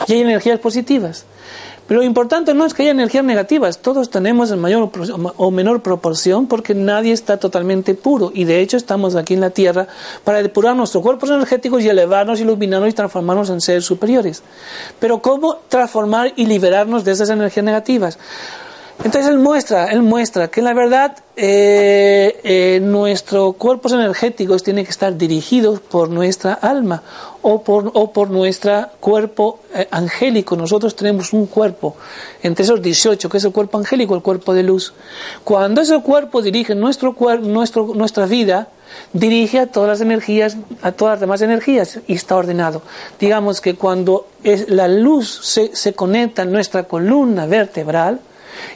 Y 0.07 0.13
hay 0.13 0.21
energías 0.21 0.59
positivas. 0.59 1.25
Pero 1.91 2.03
lo 2.03 2.07
importante 2.07 2.55
no 2.55 2.65
es 2.65 2.73
que 2.73 2.83
haya 2.83 2.93
energías 2.93 3.25
negativas, 3.25 3.79
todos 3.79 4.11
tenemos 4.11 4.53
en 4.53 4.61
mayor 4.61 4.93
o 5.37 5.51
menor 5.51 5.83
proporción 5.83 6.47
porque 6.47 6.73
nadie 6.73 7.13
está 7.13 7.39
totalmente 7.39 7.95
puro 7.95 8.31
y 8.33 8.45
de 8.45 8.61
hecho 8.61 8.77
estamos 8.77 9.17
aquí 9.17 9.35
en 9.35 9.41
la 9.41 9.51
Tierra 9.51 9.89
para 10.23 10.41
depurar 10.41 10.77
nuestros 10.77 11.03
cuerpos 11.03 11.31
energéticos 11.31 11.83
y 11.83 11.89
elevarnos, 11.89 12.39
iluminarnos 12.39 12.91
y 12.91 12.93
transformarnos 12.93 13.51
en 13.51 13.61
seres 13.61 13.87
superiores. 13.87 14.45
Pero 15.01 15.21
¿cómo 15.21 15.57
transformar 15.69 16.33
y 16.37 16.47
liberarnos 16.47 17.05
de 17.05 17.11
esas 17.11 17.29
energías 17.29 17.65
negativas? 17.65 18.21
Entonces 19.03 19.31
él 19.31 19.39
muestra, 19.39 19.87
él 19.87 20.03
muestra 20.03 20.49
que 20.49 20.61
la 20.61 20.75
verdad 20.75 21.17
eh, 21.35 22.39
eh, 22.45 22.81
nuestros 22.83 23.57
cuerpos 23.57 23.93
energéticos 23.93 24.63
tienen 24.63 24.85
que 24.85 24.91
estar 24.91 25.17
dirigidos 25.17 25.81
por 25.81 26.11
nuestra 26.11 26.53
alma 26.53 27.03
o 27.41 27.63
por, 27.63 27.91
o 27.95 28.13
por 28.13 28.29
nuestro 28.29 28.89
cuerpo 29.01 29.61
eh, 29.75 29.89
angélico. 29.91 30.55
Nosotros 30.55 30.95
tenemos 30.95 31.33
un 31.33 31.47
cuerpo 31.47 31.97
entre 32.43 32.63
esos 32.65 32.83
18, 32.83 33.31
que 33.31 33.39
es 33.39 33.45
el 33.45 33.53
cuerpo 33.53 33.79
angélico, 33.79 34.15
el 34.15 34.21
cuerpo 34.21 34.53
de 34.53 34.65
luz. 34.65 34.93
Cuando 35.45 35.81
ese 35.81 35.99
cuerpo 36.03 36.43
dirige 36.43 36.75
nuestro, 36.75 37.17
nuestro, 37.41 37.95
nuestra 37.95 38.27
vida, 38.27 38.69
dirige 39.15 39.61
a 39.61 39.67
todas 39.67 39.89
las 39.89 40.01
energías, 40.03 40.59
a 40.83 40.93
todas 40.93 41.15
las 41.15 41.21
demás 41.21 41.41
energías 41.41 42.01
y 42.07 42.13
está 42.13 42.37
ordenado. 42.37 42.83
Digamos 43.19 43.63
que 43.63 43.77
cuando 43.77 44.27
es, 44.45 44.69
la 44.69 44.89
luz 44.89 45.41
se, 45.43 45.75
se 45.75 45.95
conecta 45.95 46.43
en 46.43 46.53
nuestra 46.53 46.83
columna 46.83 47.47
vertebral, 47.47 48.21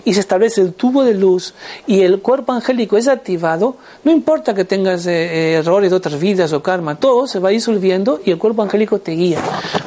y 0.05 0.15
se 0.15 0.21
establece 0.21 0.61
el 0.61 0.73
tubo 0.73 1.05
de 1.05 1.15
luz 1.15 1.55
y 1.87 2.03
el 2.03 2.21
cuerpo 2.21 2.53
angélico 2.53 2.97
es 2.97 3.09
activado, 3.09 3.77
no 4.05 4.13
importa 4.13 4.55
que 4.55 4.65
tengas 4.65 5.07
eh, 5.07 5.13
eh, 5.13 5.55
errores 5.55 5.91
de 5.91 5.97
otras 5.97 6.19
vidas 6.19 6.53
o 6.53 6.63
karma, 6.63 6.97
todo 6.97 7.27
se 7.27 7.39
va 7.39 7.51
disolviendo 7.51 8.21
y 8.25 8.31
el 8.31 8.39
cuerpo 8.39 8.63
angélico 8.63 8.99
te 8.99 9.13
guía. 9.13 9.41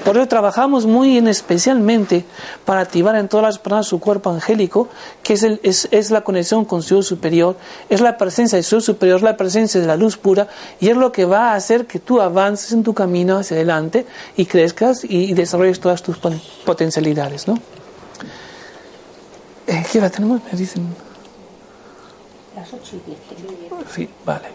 Por 0.03 0.17
eso 0.17 0.27
trabajamos 0.27 0.85
muy 0.85 1.17
en 1.17 1.27
especialmente 1.27 2.25
para 2.65 2.81
activar 2.81 3.15
en 3.15 3.27
todas 3.27 3.45
las 3.45 3.59
personas 3.59 3.87
su 3.87 3.99
cuerpo 3.99 4.29
angélico, 4.29 4.87
que 5.23 5.33
es, 5.33 5.43
el, 5.43 5.59
es, 5.63 5.87
es 5.91 6.11
la 6.11 6.21
conexión 6.21 6.65
con 6.65 6.81
su 6.81 7.03
superior, 7.03 7.55
es 7.89 8.01
la 8.01 8.17
presencia 8.17 8.57
de 8.57 8.63
su 8.63 8.81
superior, 8.81 9.17
es 9.17 9.23
la 9.23 9.37
presencia 9.37 9.79
de 9.79 9.87
la 9.87 9.97
luz 9.97 10.17
pura 10.17 10.47
y 10.79 10.89
es 10.89 10.97
lo 10.97 11.11
que 11.11 11.25
va 11.25 11.51
a 11.51 11.55
hacer 11.55 11.85
que 11.85 11.99
tú 11.99 12.21
avances 12.21 12.71
en 12.71 12.83
tu 12.83 12.93
camino 12.93 13.37
hacia 13.37 13.55
adelante 13.55 14.05
y 14.35 14.45
crezcas 14.45 15.03
y, 15.03 15.31
y 15.31 15.33
desarrolles 15.33 15.79
todas 15.79 16.01
tus 16.01 16.17
potencialidades, 16.65 17.47
¿no? 17.47 17.57
Eh, 19.67 19.83
¿Qué 19.91 19.97
hora 19.99 20.09
tenemos? 20.09 20.41
Me 20.51 20.57
dicen. 20.57 20.87
Las 22.55 22.73
8 22.73 22.95
y 22.95 23.09
10. 23.09 23.19
Sí, 23.93 24.09
vale. 24.25 24.47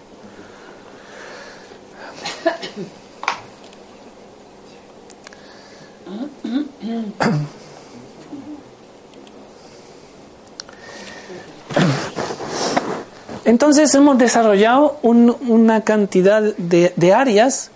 Entonces 13.44 13.94
hemos 13.94 14.18
desarrollado 14.18 14.98
un, 15.02 15.36
una 15.48 15.82
cantidad 15.82 16.42
de, 16.42 16.92
de 16.96 17.14
áreas 17.14 17.70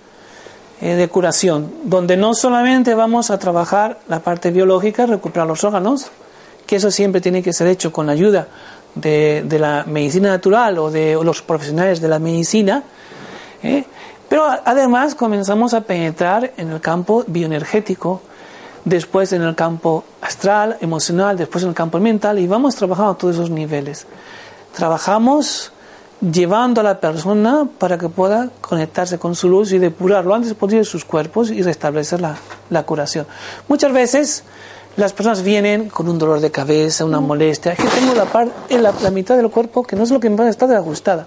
eh, 0.80 0.94
de 0.94 1.08
curación, 1.08 1.72
donde 1.84 2.16
no 2.16 2.34
solamente 2.34 2.94
vamos 2.94 3.30
a 3.30 3.38
trabajar 3.38 3.98
la 4.08 4.20
parte 4.20 4.50
biológica, 4.50 5.06
recuperar 5.06 5.46
los 5.46 5.64
órganos, 5.64 6.10
que 6.66 6.76
eso 6.76 6.90
siempre 6.90 7.20
tiene 7.20 7.42
que 7.42 7.52
ser 7.52 7.68
hecho 7.68 7.92
con 7.92 8.10
ayuda 8.10 8.48
de, 8.94 9.44
de 9.46 9.58
la 9.58 9.84
medicina 9.86 10.28
natural 10.30 10.78
o 10.78 10.90
de 10.90 11.18
los 11.22 11.42
profesionales 11.42 12.00
de 12.00 12.08
la 12.08 12.18
medicina, 12.18 12.82
¿eh? 13.62 13.84
pero 14.28 14.44
además 14.64 15.14
comenzamos 15.14 15.74
a 15.74 15.82
penetrar 15.82 16.52
en 16.56 16.70
el 16.70 16.80
campo 16.80 17.24
bioenergético, 17.26 18.22
después 18.84 19.32
en 19.32 19.42
el 19.42 19.54
campo 19.54 20.04
astral, 20.20 20.76
emocional, 20.80 21.36
después 21.36 21.62
en 21.64 21.70
el 21.70 21.74
campo 21.74 22.00
mental 22.00 22.38
y 22.38 22.46
vamos 22.46 22.74
trabajando 22.74 23.12
a 23.12 23.18
todos 23.18 23.36
esos 23.36 23.50
niveles. 23.50 24.06
Trabajamos 24.74 25.72
llevando 26.20 26.80
a 26.80 26.84
la 26.84 26.98
persona 26.98 27.68
para 27.78 27.98
que 27.98 28.08
pueda 28.08 28.48
conectarse 28.60 29.18
con 29.18 29.34
su 29.34 29.48
luz 29.48 29.72
y 29.72 29.78
depurar 29.78 30.24
lo 30.24 30.34
antes 30.34 30.54
posible 30.54 30.84
sus 30.84 31.04
cuerpos 31.04 31.50
y 31.50 31.62
restablecer 31.62 32.20
la, 32.20 32.36
la 32.70 32.82
curación. 32.84 33.26
Muchas 33.68 33.92
veces 33.92 34.44
las 34.96 35.12
personas 35.12 35.42
vienen 35.42 35.88
con 35.88 36.08
un 36.08 36.18
dolor 36.18 36.40
de 36.40 36.50
cabeza, 36.50 37.04
una 37.04 37.20
molestia. 37.20 37.72
Es 37.72 37.78
que 37.78 37.88
tengo 37.88 38.14
la, 38.14 38.24
parte, 38.24 38.78
la, 38.78 38.94
la, 39.02 39.10
mitad 39.10 39.36
del 39.36 39.50
cuerpo 39.50 39.82
que 39.82 39.94
no 39.94 40.04
es 40.04 40.10
lo 40.10 40.20
que 40.20 40.30
me 40.30 40.36
pasa, 40.36 40.48
está 40.48 40.66
desajustada. 40.66 41.26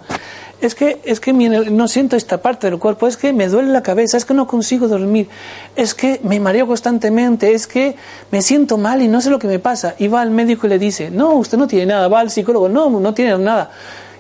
Es 0.60 0.76
que, 0.76 1.00
es 1.06 1.22
que 1.22 1.32
no 1.32 1.88
siento 1.88 2.18
esta 2.18 2.42
parte 2.42 2.70
del 2.70 2.80
cuerpo, 2.80 3.08
es 3.08 3.16
que 3.16 3.32
me 3.32 3.48
duele 3.48 3.72
la 3.72 3.82
cabeza, 3.82 4.18
es 4.18 4.26
que 4.26 4.34
no 4.34 4.46
consigo 4.46 4.90
dormir, 4.90 5.30
es 5.78 5.94
que 5.94 6.20
me 6.24 6.38
mareo 6.40 6.68
constantemente, 6.68 7.54
es 7.54 7.66
que 7.66 7.96
me 8.30 8.42
siento 8.42 8.78
mal 8.78 9.02
y 9.02 9.08
no 9.08 9.22
sé 9.22 9.30
lo 9.30 9.40
que 9.40 9.48
me 9.48 9.60
pasa. 9.60 9.96
Y 10.00 10.10
va 10.10 10.22
al 10.22 10.32
médico 10.32 10.68
y 10.68 10.72
le 10.72 10.80
dice, 10.80 11.12
no, 11.12 11.36
usted 11.36 11.58
no 11.58 11.68
tiene 11.68 11.86
nada, 11.86 12.10
va 12.10 12.20
al 12.20 12.30
psicólogo, 12.30 12.68
no, 12.68 12.90
no 12.90 13.14
tiene 13.14 13.38
nada. 13.38 13.72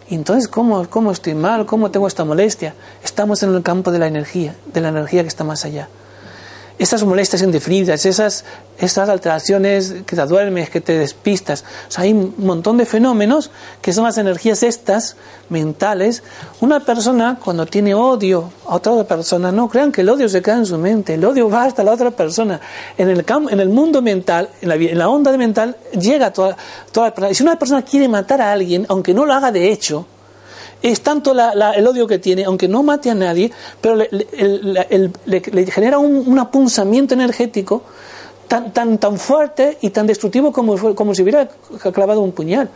Entonces, 0.09 0.47
¿cómo, 0.47 0.87
¿cómo 0.89 1.11
estoy 1.11 1.35
mal? 1.35 1.65
¿Cómo 1.65 1.91
tengo 1.91 2.07
esta 2.07 2.23
molestia? 2.23 2.73
Estamos 3.03 3.43
en 3.43 3.53
el 3.53 3.61
campo 3.61 3.91
de 3.91 3.99
la 3.99 4.07
energía, 4.07 4.55
de 4.73 4.79
la 4.79 4.89
energía 4.89 5.23
que 5.23 5.27
está 5.27 5.43
más 5.43 5.65
allá 5.65 5.89
esas 6.79 7.03
molestias 7.03 7.41
indefinidas, 7.41 8.05
esas, 8.05 8.45
esas 8.79 9.09
alteraciones 9.09 9.95
que 10.05 10.15
te 10.15 10.25
duermes, 10.25 10.69
que 10.69 10.79
te 10.79 10.97
despistas. 10.97 11.65
Hay 11.97 12.13
un 12.13 12.33
montón 12.37 12.77
de 12.77 12.85
fenómenos 12.85 13.51
que 13.81 13.91
son 13.91 14.05
las 14.05 14.17
energías 14.17 14.63
estas, 14.63 15.17
mentales. 15.49 16.23
Una 16.61 16.79
persona, 16.79 17.37
cuando 17.43 17.65
tiene 17.65 17.93
odio 17.93 18.49
a 18.65 18.75
otra 18.75 19.03
persona, 19.03 19.51
no 19.51 19.67
crean 19.67 19.91
que 19.91 20.01
el 20.01 20.09
odio 20.09 20.29
se 20.29 20.41
queda 20.41 20.55
en 20.55 20.65
su 20.65 20.77
mente, 20.77 21.15
el 21.15 21.25
odio 21.25 21.49
va 21.49 21.65
hasta 21.65 21.83
la 21.83 21.91
otra 21.91 22.11
persona. 22.11 22.61
En 22.97 23.09
el, 23.09 23.25
en 23.49 23.59
el 23.59 23.69
mundo 23.69 24.01
mental, 24.01 24.49
en 24.61 24.69
la, 24.69 24.75
en 24.75 24.97
la 24.97 25.09
onda 25.09 25.35
mental, 25.37 25.75
llega 25.99 26.31
toda, 26.31 26.55
toda 26.93 27.13
la 27.17 27.29
Y 27.29 27.35
si 27.35 27.43
una 27.43 27.59
persona 27.59 27.81
quiere 27.81 28.07
matar 28.07 28.41
a 28.41 28.53
alguien, 28.53 28.85
aunque 28.87 29.13
no 29.13 29.25
lo 29.25 29.33
haga 29.33 29.51
de 29.51 29.69
hecho, 29.69 30.05
es 30.81 31.01
tanto 31.01 31.33
la, 31.33 31.53
la, 31.55 31.71
el 31.71 31.85
odio 31.85 32.07
que 32.07 32.19
tiene, 32.19 32.45
aunque 32.45 32.67
no 32.67 32.83
mate 32.83 33.09
a 33.09 33.15
nadie, 33.15 33.51
pero 33.81 33.95
le, 33.95 35.65
genera 35.71 35.97
un, 35.97 36.23
un, 36.25 36.39
apunzamiento 36.39 37.13
energético 37.13 37.83
tan, 38.47 38.71
tan, 38.71 38.97
tan 38.97 39.17
fuerte 39.17 39.77
y 39.81 39.89
tan 39.89 40.07
destructivo 40.07 40.51
como, 40.51 40.95
como 40.95 41.13
si 41.13 41.23
hubiera 41.23 41.49
clavado 41.93 42.21
un 42.21 42.31
puñal. 42.31 42.69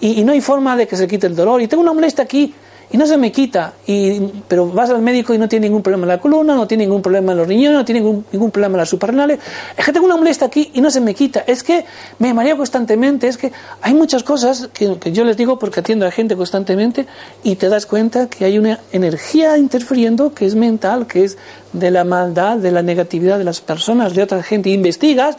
Y, 0.00 0.20
y, 0.20 0.24
no 0.24 0.32
hay 0.32 0.40
forma 0.40 0.76
de 0.76 0.86
que 0.86 0.96
se 0.96 1.08
quite 1.08 1.26
el 1.26 1.34
dolor. 1.34 1.60
Y 1.60 1.68
tengo 1.68 1.82
una 1.82 1.92
molestia 1.92 2.24
aquí 2.24 2.54
y 2.90 2.96
no 2.96 3.06
se 3.06 3.16
me 3.16 3.30
quita. 3.32 3.74
Y, 3.86 4.20
pero 4.48 4.66
vas 4.68 4.90
al 4.90 5.02
médico 5.02 5.34
y 5.34 5.38
no 5.38 5.48
tiene 5.48 5.66
ningún 5.66 5.82
problema 5.82 6.04
en 6.04 6.08
la 6.08 6.20
columna, 6.20 6.54
no 6.54 6.66
tiene 6.66 6.84
ningún 6.84 7.02
problema 7.02 7.32
en 7.32 7.38
los 7.38 7.46
riñones, 7.46 7.78
no 7.78 7.84
tiene 7.84 8.00
ningún, 8.00 8.24
ningún 8.32 8.50
problema 8.50 8.74
en 8.74 8.78
las 8.78 8.88
suprarrenales. 8.88 9.38
Es 9.76 9.84
que 9.84 9.92
tengo 9.92 10.06
una 10.06 10.16
molestia 10.16 10.46
aquí 10.46 10.70
y 10.74 10.80
no 10.80 10.90
se 10.90 11.00
me 11.00 11.14
quita. 11.14 11.44
Es 11.46 11.62
que 11.62 11.84
me 12.18 12.32
mareo 12.32 12.56
constantemente. 12.56 13.28
Es 13.28 13.36
que 13.36 13.52
hay 13.82 13.94
muchas 13.94 14.22
cosas 14.22 14.68
que, 14.72 14.98
que 14.98 15.12
yo 15.12 15.24
les 15.24 15.36
digo 15.36 15.58
porque 15.58 15.80
atiendo 15.80 16.06
a 16.06 16.10
gente 16.10 16.36
constantemente 16.36 17.06
y 17.42 17.56
te 17.56 17.68
das 17.68 17.86
cuenta 17.86 18.28
que 18.28 18.44
hay 18.44 18.58
una 18.58 18.80
energía 18.92 19.58
interfiriendo 19.58 20.32
que 20.32 20.46
es 20.46 20.54
mental, 20.54 21.06
que 21.06 21.24
es 21.24 21.36
de 21.72 21.90
la 21.90 22.04
maldad, 22.04 22.56
de 22.56 22.72
la 22.72 22.82
negatividad 22.82 23.38
de 23.38 23.44
las 23.44 23.60
personas, 23.60 24.14
de 24.14 24.22
otra 24.22 24.42
gente. 24.42 24.70
investigas 24.70 25.36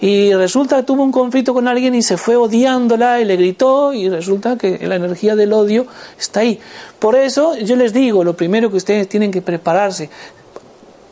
y 0.00 0.32
resulta 0.32 0.76
que 0.76 0.82
tuvo 0.84 1.02
un 1.02 1.12
conflicto 1.12 1.52
con 1.52 1.68
alguien 1.68 1.94
y 1.94 2.02
se 2.02 2.16
fue 2.16 2.34
odiándola 2.36 3.20
y 3.20 3.26
le 3.26 3.36
gritó 3.36 3.92
y 3.92 4.08
resulta 4.08 4.56
que 4.56 4.78
la 4.86 4.96
energía 4.96 5.36
del 5.36 5.52
odio 5.52 5.86
está 6.18 6.40
ahí. 6.40 6.58
Por 6.98 7.16
eso 7.16 7.56
yo 7.56 7.76
les 7.76 7.92
digo, 7.92 8.24
lo 8.24 8.36
primero 8.36 8.70
que 8.70 8.76
ustedes 8.76 9.08
tienen 9.08 9.30
que 9.30 9.42
prepararse, 9.42 10.10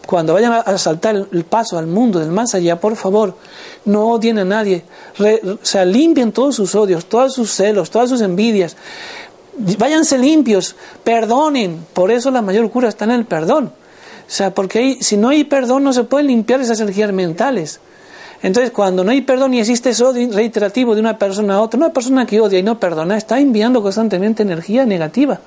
cuando 0.06 0.32
vayan 0.32 0.52
a 0.64 0.78
saltar 0.78 1.26
el 1.30 1.44
paso 1.44 1.76
al 1.76 1.86
mundo 1.86 2.18
del 2.18 2.30
más 2.30 2.54
allá, 2.54 2.80
por 2.80 2.96
favor, 2.96 3.36
no 3.84 4.08
odien 4.08 4.38
a 4.38 4.44
nadie, 4.44 4.82
Re, 5.18 5.40
o 5.44 5.58
sea, 5.62 5.84
limpien 5.84 6.32
todos 6.32 6.56
sus 6.56 6.74
odios, 6.74 7.06
todos 7.06 7.34
sus 7.34 7.50
celos, 7.52 7.90
todas 7.90 8.08
sus 8.08 8.22
envidias, 8.22 8.74
váyanse 9.76 10.16
limpios, 10.16 10.76
perdonen, 11.04 11.84
por 11.92 12.10
eso 12.10 12.30
la 12.30 12.40
mayor 12.40 12.70
cura 12.70 12.88
está 12.88 13.04
en 13.04 13.10
el 13.10 13.26
perdón. 13.26 13.66
O 13.66 14.30
sea, 14.30 14.54
porque 14.54 14.98
si 15.00 15.16
no 15.16 15.30
hay 15.30 15.44
perdón 15.44 15.84
no 15.84 15.92
se 15.92 16.04
pueden 16.04 16.28
limpiar 16.28 16.60
esas 16.60 16.80
energías 16.80 17.12
mentales. 17.12 17.80
Entonces, 18.42 18.70
cuando 18.70 19.02
no 19.02 19.10
hay 19.10 19.22
perdón 19.22 19.54
y 19.54 19.60
existe 19.60 19.90
ese 19.90 20.04
reiterativo 20.30 20.94
de 20.94 21.00
una 21.00 21.18
persona 21.18 21.54
a 21.54 21.60
otra, 21.60 21.78
una 21.78 21.92
persona 21.92 22.24
que 22.24 22.40
odia 22.40 22.58
y 22.58 22.62
no 22.62 22.78
perdona 22.78 23.16
está 23.16 23.40
enviando 23.40 23.82
constantemente 23.82 24.42
energía 24.42 24.86
negativa. 24.86 25.40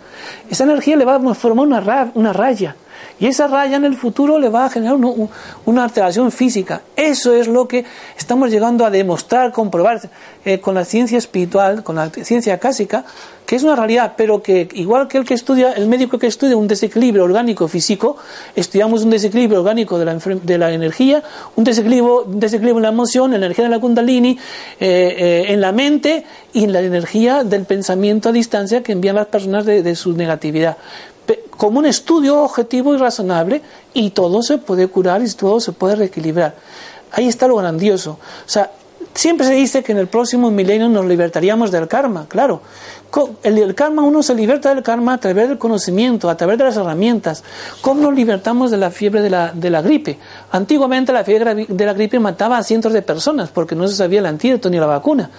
Esa 0.50 0.66
energía 0.66 0.98
le 0.98 1.06
va 1.06 1.16
a 1.16 1.34
formar 1.34 1.66
una, 1.66 2.12
una 2.16 2.34
raya. 2.34 2.76
Y 3.22 3.28
esa 3.28 3.46
raya 3.46 3.78
en 3.78 3.86
el 3.86 3.96
futuro 3.96 4.40
le 4.40 4.50
va 4.50 4.66
a 4.66 4.70
generar 4.72 4.96
un, 4.96 5.30
una 5.66 5.84
alteración 5.84 6.32
física. 6.32 6.82
Eso 6.96 7.36
es 7.36 7.48
lo 7.48 7.68
que 7.68 7.86
estamos 8.18 8.50
llegando 8.50 8.84
a 8.84 8.90
demostrar, 8.90 9.52
comprobar 9.52 10.02
eh, 10.44 10.60
con 10.60 10.74
la 10.74 10.84
ciencia 10.86 11.20
espiritual, 11.20 11.84
con 11.84 11.98
la 11.98 12.10
ciencia 12.10 12.58
clásica, 12.58 13.06
que 13.46 13.58
es 13.58 13.64
una 13.64 13.76
realidad, 13.76 14.14
pero 14.18 14.42
que 14.42 14.68
igual 14.74 15.08
que 15.08 15.20
el 15.20 15.26
que 15.26 15.36
estudia, 15.36 15.74
el 15.74 15.88
médico 15.88 16.18
que 16.18 16.26
estudia 16.26 16.58
un 16.58 16.68
desequilibrio 16.68 17.24
orgánico 17.24 17.68
físico, 17.68 18.18
estudiamos 18.56 19.04
un 19.04 19.12
desequilibrio 19.12 19.60
orgánico 19.60 20.00
de 20.00 20.58
la, 20.58 20.72
energía, 20.72 21.22
un 21.56 21.64
desequilibrio, 21.64 22.24
un 22.24 22.42
en 22.42 22.82
la 22.82 22.90
emoción, 22.90 23.32
la 23.32 23.38
energía 23.38 23.66
de 23.66 23.70
la 23.70 23.80
kundalini, 23.80 24.32
eh, 24.80 25.16
eh, 25.20 25.46
en 25.50 25.62
la 25.62 25.72
mente 25.72 26.26
y 26.54 26.64
en 26.64 26.74
la 26.74 26.82
energía 26.82 27.44
del 27.44 27.66
pensamiento 27.66 28.30
a 28.30 28.32
distancia 28.32 28.82
que 28.82 28.94
envían 28.94 29.16
las 29.16 29.28
personas 29.28 29.66
de 29.66 29.96
su 29.96 30.14
negatividad 30.14 30.78
como 31.62 31.78
un 31.78 31.86
estudio 31.86 32.42
objetivo 32.42 32.96
y 32.96 32.98
razonable 32.98 33.62
y 33.94 34.10
todo 34.10 34.42
se 34.42 34.58
puede 34.58 34.88
curar 34.88 35.22
y 35.22 35.30
todo 35.30 35.60
se 35.60 35.74
puede 35.74 35.96
reequilibrar. 35.96 36.56
Ahí 37.12 37.28
está 37.28 37.48
lo 37.48 37.58
grandioso. 37.58 38.14
O 38.14 38.50
sea, 38.50 38.72
siempre 39.14 39.46
se 39.46 39.54
dice 39.54 39.84
que 39.84 39.92
en 39.92 40.00
el 40.00 40.08
próximo 40.08 40.50
milenio 40.50 40.90
nos 40.90 41.06
libertaríamos 41.06 41.70
del 41.70 41.88
karma, 41.88 42.26
claro. 42.28 42.64
El, 43.44 43.76
karma, 43.76 44.02
uno 44.02 44.24
se 44.24 44.34
liberta 44.34 44.74
del 44.74 44.82
karma 44.82 45.14
a 45.14 45.18
través 45.20 45.50
del 45.50 45.60
conocimiento, 45.60 46.32
a 46.32 46.36
través 46.36 46.58
de 46.58 46.64
las 46.64 46.78
herramientas. 46.78 47.44
¿Cómo 47.82 48.02
nos 48.02 48.16
libertamos 48.16 48.72
de 48.72 48.78
la 48.78 48.90
fiebre 48.90 49.22
de 49.22 49.30
la, 49.30 49.52
de 49.54 49.70
la 49.70 49.84
gripe? 49.84 50.18
Antiguamente 50.50 51.14
la 51.14 51.24
fiebre 51.24 51.68
de 51.70 51.86
la 51.86 51.94
gripe 51.94 52.18
mataba 52.18 52.58
a 52.58 52.64
cientos 52.64 52.92
de 52.92 53.04
personas 53.04 53.52
porque 53.52 53.76
no 53.76 53.88
se 53.88 53.94
sabía 53.94 54.18
el 54.18 54.26
antídoto 54.26 54.68
ni 54.68 54.80
la 54.80 54.88
vacuna. 54.88 55.30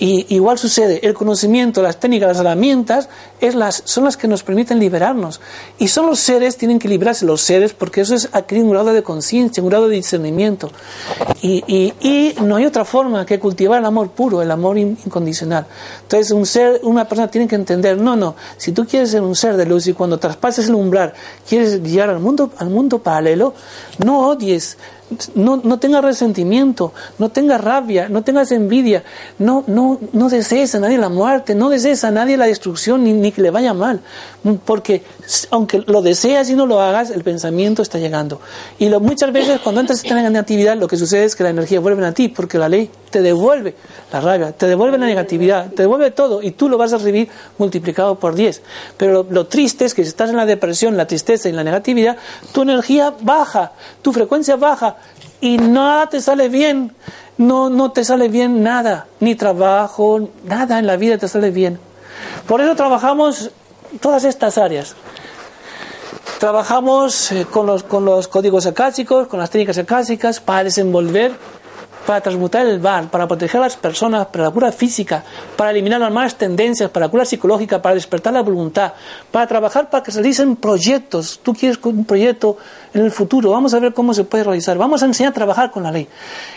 Y 0.00 0.34
igual 0.34 0.56
sucede, 0.56 1.06
el 1.06 1.12
conocimiento, 1.12 1.82
las 1.82 2.00
técnicas, 2.00 2.28
las 2.28 2.38
herramientas 2.38 3.10
es 3.38 3.54
las, 3.54 3.82
son 3.84 4.04
las 4.04 4.16
que 4.16 4.28
nos 4.28 4.42
permiten 4.42 4.78
liberarnos. 4.78 5.42
Y 5.78 5.88
son 5.88 6.06
los 6.06 6.18
seres, 6.18 6.56
tienen 6.56 6.78
que 6.78 6.88
librarse 6.88 7.26
los 7.26 7.42
seres, 7.42 7.74
porque 7.74 8.00
eso 8.00 8.14
es 8.14 8.30
adquirir 8.32 8.64
un 8.64 8.70
grado 8.70 8.94
de 8.94 9.02
conciencia, 9.02 9.62
un 9.62 9.68
grado 9.68 9.88
de 9.88 9.96
discernimiento. 9.96 10.70
Y, 11.42 11.62
y, 11.66 11.92
y, 12.00 12.34
no 12.40 12.56
hay 12.56 12.64
otra 12.64 12.86
forma 12.86 13.26
que 13.26 13.38
cultivar 13.38 13.78
el 13.78 13.84
amor 13.84 14.10
puro, 14.12 14.40
el 14.40 14.50
amor 14.50 14.78
incondicional. 14.78 15.66
Entonces, 16.00 16.30
un 16.30 16.46
ser, 16.46 16.80
una 16.82 17.06
persona 17.06 17.30
tiene 17.30 17.46
que 17.46 17.56
entender, 17.56 17.98
no, 17.98 18.16
no, 18.16 18.36
si 18.56 18.72
tú 18.72 18.86
quieres 18.86 19.10
ser 19.10 19.20
un 19.20 19.36
ser 19.36 19.58
de 19.58 19.66
luz 19.66 19.86
y 19.86 19.92
cuando 19.92 20.18
traspases 20.18 20.68
el 20.68 20.76
umbral 20.76 21.12
quieres 21.46 21.82
llegar 21.82 22.08
al 22.08 22.20
mundo, 22.20 22.50
al 22.56 22.70
mundo 22.70 23.00
paralelo, 23.00 23.52
no 23.98 24.28
odies 24.28 24.78
no, 25.34 25.60
no 25.62 25.78
tengas 25.78 26.04
resentimiento, 26.04 26.92
no 27.18 27.30
tengas 27.30 27.60
rabia, 27.60 28.08
no 28.08 28.22
tengas 28.22 28.52
envidia, 28.52 29.02
no, 29.38 29.64
no, 29.66 29.98
no 30.12 30.28
desees 30.28 30.74
a 30.74 30.80
nadie 30.80 30.98
la 30.98 31.08
muerte, 31.08 31.54
no 31.54 31.68
desees 31.68 32.04
a 32.04 32.10
nadie 32.10 32.36
la 32.36 32.46
destrucción 32.46 33.02
ni, 33.04 33.12
ni 33.12 33.32
que 33.32 33.42
le 33.42 33.50
vaya 33.50 33.74
mal, 33.74 34.00
porque 34.64 35.02
aunque 35.50 35.82
lo 35.86 36.02
deseas 36.02 36.48
y 36.50 36.54
no 36.54 36.66
lo 36.66 36.80
hagas, 36.80 37.10
el 37.10 37.24
pensamiento 37.24 37.82
está 37.82 37.98
llegando. 37.98 38.40
Y 38.78 38.88
lo, 38.88 39.00
muchas 39.00 39.32
veces 39.32 39.60
cuando 39.60 39.80
entras 39.80 40.04
en 40.04 40.14
la 40.14 40.30
negatividad, 40.30 40.76
lo 40.76 40.86
que 40.86 40.96
sucede 40.96 41.24
es 41.24 41.34
que 41.34 41.42
la 41.42 41.50
energía 41.50 41.80
vuelve 41.80 42.06
a 42.06 42.12
ti, 42.12 42.28
porque 42.28 42.58
la 42.58 42.68
ley 42.68 42.90
te 43.10 43.20
devuelve 43.20 43.74
la 44.12 44.20
rabia, 44.20 44.52
te 44.52 44.66
devuelve 44.66 44.98
la 44.98 45.06
negatividad, 45.06 45.70
te 45.70 45.82
devuelve 45.82 46.12
todo 46.12 46.42
y 46.42 46.52
tú 46.52 46.68
lo 46.68 46.78
vas 46.78 46.92
a 46.92 46.98
recibir 46.98 47.28
multiplicado 47.58 48.18
por 48.18 48.34
10. 48.34 48.62
Pero 48.96 49.12
lo, 49.12 49.26
lo 49.28 49.46
triste 49.46 49.84
es 49.84 49.94
que 49.94 50.02
si 50.02 50.08
estás 50.08 50.30
en 50.30 50.36
la 50.36 50.46
depresión, 50.46 50.96
la 50.96 51.06
tristeza 51.06 51.48
y 51.48 51.52
la 51.52 51.64
negatividad, 51.64 52.16
tu 52.52 52.62
energía 52.62 53.12
baja, 53.20 53.72
tu 54.02 54.12
frecuencia 54.12 54.56
baja 54.56 54.96
y 55.40 55.58
nada 55.58 56.08
te 56.08 56.20
sale 56.20 56.48
bien. 56.48 56.94
No, 57.38 57.70
no 57.70 57.90
te 57.92 58.04
sale 58.04 58.28
bien 58.28 58.62
nada, 58.62 59.06
ni 59.20 59.34
trabajo, 59.34 60.28
nada 60.44 60.78
en 60.78 60.86
la 60.86 60.96
vida 60.96 61.16
te 61.16 61.26
sale 61.26 61.50
bien. 61.50 61.80
Por 62.46 62.60
eso 62.60 62.76
trabajamos 62.76 63.50
todas 64.00 64.24
estas 64.24 64.58
áreas. 64.58 64.94
Trabajamos 66.38 67.32
eh, 67.32 67.46
con 67.50 67.66
los, 67.66 67.82
con 67.82 68.04
los 68.04 68.28
códigos 68.28 68.66
acásicos, 68.66 69.28
con 69.28 69.40
las 69.40 69.50
técnicas 69.50 69.78
acásicas 69.78 70.40
para 70.40 70.64
desenvolver 70.64 71.32
para 72.06 72.20
transmutar 72.20 72.66
el 72.66 72.80
mal, 72.80 73.08
para 73.08 73.28
proteger 73.28 73.60
a 73.60 73.64
las 73.64 73.76
personas, 73.76 74.26
para 74.26 74.44
la 74.44 74.50
cura 74.50 74.72
física, 74.72 75.22
para 75.56 75.70
eliminar 75.70 76.00
las 76.00 76.10
malas 76.10 76.34
tendencias, 76.34 76.90
para 76.90 77.06
la 77.06 77.10
cura 77.10 77.24
psicológica, 77.24 77.80
para 77.80 77.94
despertar 77.94 78.32
la 78.32 78.42
voluntad, 78.42 78.94
para 79.30 79.46
trabajar 79.46 79.90
para 79.90 80.02
que 80.02 80.10
se 80.10 80.18
realicen 80.18 80.56
proyectos. 80.56 81.40
Tú 81.42 81.54
quieres 81.54 81.78
un 81.84 82.04
proyecto 82.04 82.56
en 82.92 83.04
el 83.04 83.10
futuro, 83.10 83.50
vamos 83.50 83.72
a 83.74 83.78
ver 83.78 83.94
cómo 83.94 84.12
se 84.14 84.24
puede 84.24 84.44
realizar. 84.44 84.76
Vamos 84.76 85.02
a 85.02 85.06
enseñar 85.06 85.30
a 85.30 85.34
trabajar 85.34 85.70
con 85.70 85.82
la 85.82 85.92
ley. 85.92 86.08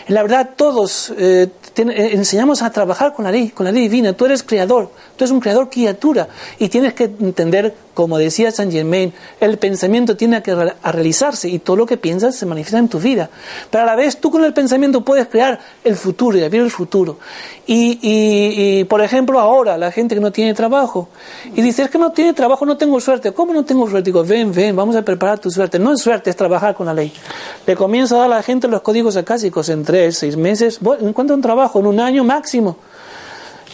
En 0.06 0.14
la 0.14 0.22
verdad, 0.22 0.50
todos 0.56 1.12
eh, 1.16 1.48
eh, 1.76 2.10
enseñamos 2.12 2.62
a 2.62 2.70
trabajar 2.70 3.14
con 3.14 3.24
la 3.24 3.30
ley, 3.30 3.50
con 3.50 3.64
la 3.64 3.72
ley 3.72 3.82
divina. 3.82 4.12
Tú 4.12 4.26
eres 4.26 4.42
creador, 4.42 4.90
tú 5.16 5.24
eres 5.24 5.30
un 5.30 5.40
creador 5.40 5.70
criatura 5.70 6.28
y 6.58 6.68
tienes 6.68 6.94
que 6.94 7.04
entender, 7.04 7.74
como 7.94 8.18
decía 8.18 8.50
Saint 8.50 8.72
Germain, 8.72 9.12
el 9.40 9.58
pensamiento 9.58 10.16
tiene 10.16 10.42
que 10.42 10.54
realizarse 10.54 11.48
y 11.48 11.60
todo 11.60 11.76
lo 11.76 11.86
que 11.86 11.96
piensas 11.96 12.34
se 12.34 12.46
manifiesta 12.46 12.78
en 12.78 12.88
tu 12.88 12.98
vida. 12.98 13.30
Pero 13.70 13.84
a 13.84 13.86
la 13.86 13.94
vez 13.94 14.18
tú 14.18 14.30
con 14.30 14.44
el 14.44 14.52
pensamiento 14.52 15.04
puedes 15.04 15.28
crear 15.28 15.60
el 15.84 15.94
futuro 15.94 16.36
y 16.36 16.40
vivir 16.42 16.62
el 16.62 16.70
futuro. 16.70 17.18
Y, 17.66 17.98
y, 18.02 18.84
por 18.84 19.00
ejemplo, 19.00 19.40
ahora 19.40 19.78
la 19.78 19.90
gente 19.90 20.14
que 20.14 20.20
no 20.20 20.32
tiene 20.32 20.52
trabajo 20.52 21.08
y 21.54 21.62
dice, 21.62 21.82
es 21.82 21.90
que 21.90 21.98
no 21.98 22.12
tiene 22.12 22.34
trabajo, 22.34 22.66
no 22.66 22.76
tengo 22.76 23.00
suerte. 23.00 23.32
¿Cómo 23.32 23.54
no 23.54 23.64
tengo 23.64 23.88
suerte? 23.88 24.10
Digo, 24.10 24.22
ven, 24.22 24.52
ven, 24.52 24.76
vamos 24.76 24.96
a 24.96 25.02
preparar 25.02 25.38
tu 25.38 25.50
suerte. 25.50 25.78
No 25.78 25.92
es 25.92 26.00
suerte, 26.00 26.23
es 26.30 26.36
trabajar 26.36 26.74
con 26.74 26.86
la 26.86 26.94
ley. 26.94 27.12
Le 27.66 27.76
comienzo 27.76 28.16
a 28.16 28.18
dar 28.20 28.32
a 28.32 28.36
la 28.36 28.42
gente 28.42 28.68
los 28.68 28.82
códigos 28.82 29.16
acásicos 29.16 29.68
en 29.68 29.84
tres, 29.84 30.18
seis 30.18 30.36
meses. 30.36 30.80
¿Cuánto 31.12 31.34
un 31.34 31.42
trabajo? 31.42 31.80
En 31.80 31.86
un 31.86 32.00
año 32.00 32.24
máximo. 32.24 32.76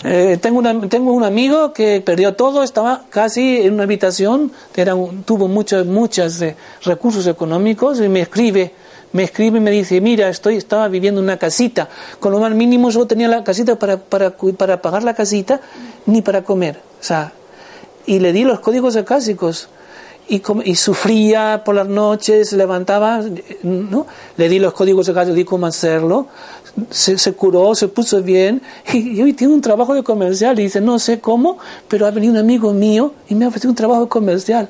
Eh, 0.03 0.39
tengo, 0.41 0.63
tengo 0.89 1.13
un 1.13 1.25
amigo 1.25 1.75
que 1.75 2.01
perdió 2.01 2.35
todo, 2.35 2.63
estaba 2.63 3.03
casi 3.11 3.59
en 3.59 3.75
una 3.75 3.83
habitación, 3.83 4.51
era 4.75 4.95
tuvo 5.27 5.47
muchos 5.47 5.85
muchos 5.85 6.41
eh, 6.41 6.57
recursos 6.85 7.27
económicos 7.27 8.01
y 8.01 8.09
me 8.09 8.23
escribe, 8.23 8.73
me 9.13 9.25
escribe 9.25 9.59
y 9.59 9.61
me 9.61 9.71
dice, 9.71 10.01
mira, 10.01 10.31
estoy, 10.31 10.57
estaba 10.57 10.89
viviendo 10.89 11.21
en 11.21 11.25
una 11.25 11.37
casita, 11.37 11.91
con 12.19 12.33
lo 12.33 12.41
más 12.41 12.53
mínimo 12.53 12.91
solo 12.91 13.07
tenía 13.07 13.29
la 13.29 13.45
casita 13.45 13.79
para, 13.79 13.99
para, 13.99 14.35
para 14.57 14.81
pagar 14.81 15.03
la 15.03 15.13
casita, 15.13 15.61
ni 16.07 16.23
para 16.23 16.45
comer. 16.45 16.81
O 16.99 17.05
sea, 17.05 17.35
y 18.07 18.21
le 18.21 18.33
di 18.33 18.45
los 18.45 18.61
códigos 18.61 18.97
acásicos. 18.97 19.69
Y, 20.33 20.41
y, 20.65 20.77
sufría 20.77 21.63
por 21.65 21.75
las 21.75 21.89
noches, 21.89 22.53
levantaba, 22.53 23.21
¿no? 23.65 24.07
Le 24.37 24.49
di 24.49 24.61
los 24.61 24.73
códigos 24.73 25.09
acásicos, 25.09 25.35
di 25.35 25.45
cómo 25.45 25.67
hacerlo, 25.67 26.29
se, 26.91 27.33
curó, 27.33 27.75
se 27.75 27.89
puso 27.89 28.23
bien, 28.23 28.63
y, 28.93 29.21
hoy 29.21 29.33
tiene 29.33 29.53
un 29.53 29.61
trabajo 29.61 29.95
de 29.95 30.03
comercial, 30.03 30.59
y 30.59 30.65
dice, 30.65 30.81
no 30.81 30.99
sé 30.99 31.21
cómo, 31.21 31.59
pero 31.89 32.07
ha 32.07 32.11
venido 32.11 32.33
un 32.33 32.39
amigo 32.39 32.73
mío 32.73 33.15
y 33.29 33.35
me 33.35 33.45
ha 33.45 33.49
ofrecido 33.49 33.71
un 33.71 33.77
trabajo 33.77 34.09
comercial. 34.09 34.69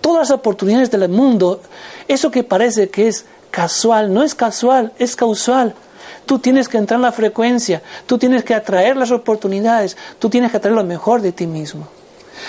Todas 0.00 0.28
las 0.28 0.30
oportunidades 0.30 0.90
del 0.90 1.08
mundo, 1.08 1.60
eso 2.08 2.30
que 2.30 2.44
parece 2.44 2.88
que 2.88 3.08
es 3.08 3.24
casual, 3.50 4.12
no 4.12 4.22
es 4.22 4.34
casual, 4.34 4.92
es 4.98 5.16
causal. 5.16 5.74
Tú 6.26 6.38
tienes 6.38 6.68
que 6.68 6.78
entrar 6.78 6.98
en 6.98 7.02
la 7.02 7.12
frecuencia, 7.12 7.82
tú 8.06 8.18
tienes 8.18 8.44
que 8.44 8.54
atraer 8.54 8.96
las 8.96 9.10
oportunidades, 9.10 9.96
tú 10.18 10.28
tienes 10.28 10.50
que 10.50 10.56
atraer 10.56 10.76
lo 10.76 10.84
mejor 10.84 11.22
de 11.22 11.32
ti 11.32 11.46
mismo. 11.46 11.88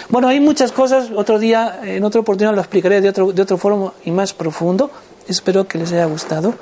Bueno, 0.09 0.27
hay 0.27 0.39
muchas 0.39 0.71
cosas, 0.71 1.09
otro 1.15 1.39
día, 1.39 1.79
en 1.83 2.03
otra 2.03 2.21
oportunidad 2.21 2.53
lo 2.53 2.61
explicaré 2.61 3.01
de 3.01 3.09
otro, 3.09 3.31
de 3.31 3.41
otro 3.41 3.57
foro 3.57 3.93
y 4.05 4.11
más 4.11 4.33
profundo. 4.33 4.91
Espero 5.27 5.67
que 5.67 5.77
les 5.77 5.91
haya 5.91 6.05
gustado. 6.05 6.55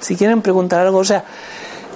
Si 0.00 0.16
quieren 0.16 0.42
preguntar 0.42 0.80
algo, 0.86 0.98
o 0.98 1.04
sea, 1.04 1.24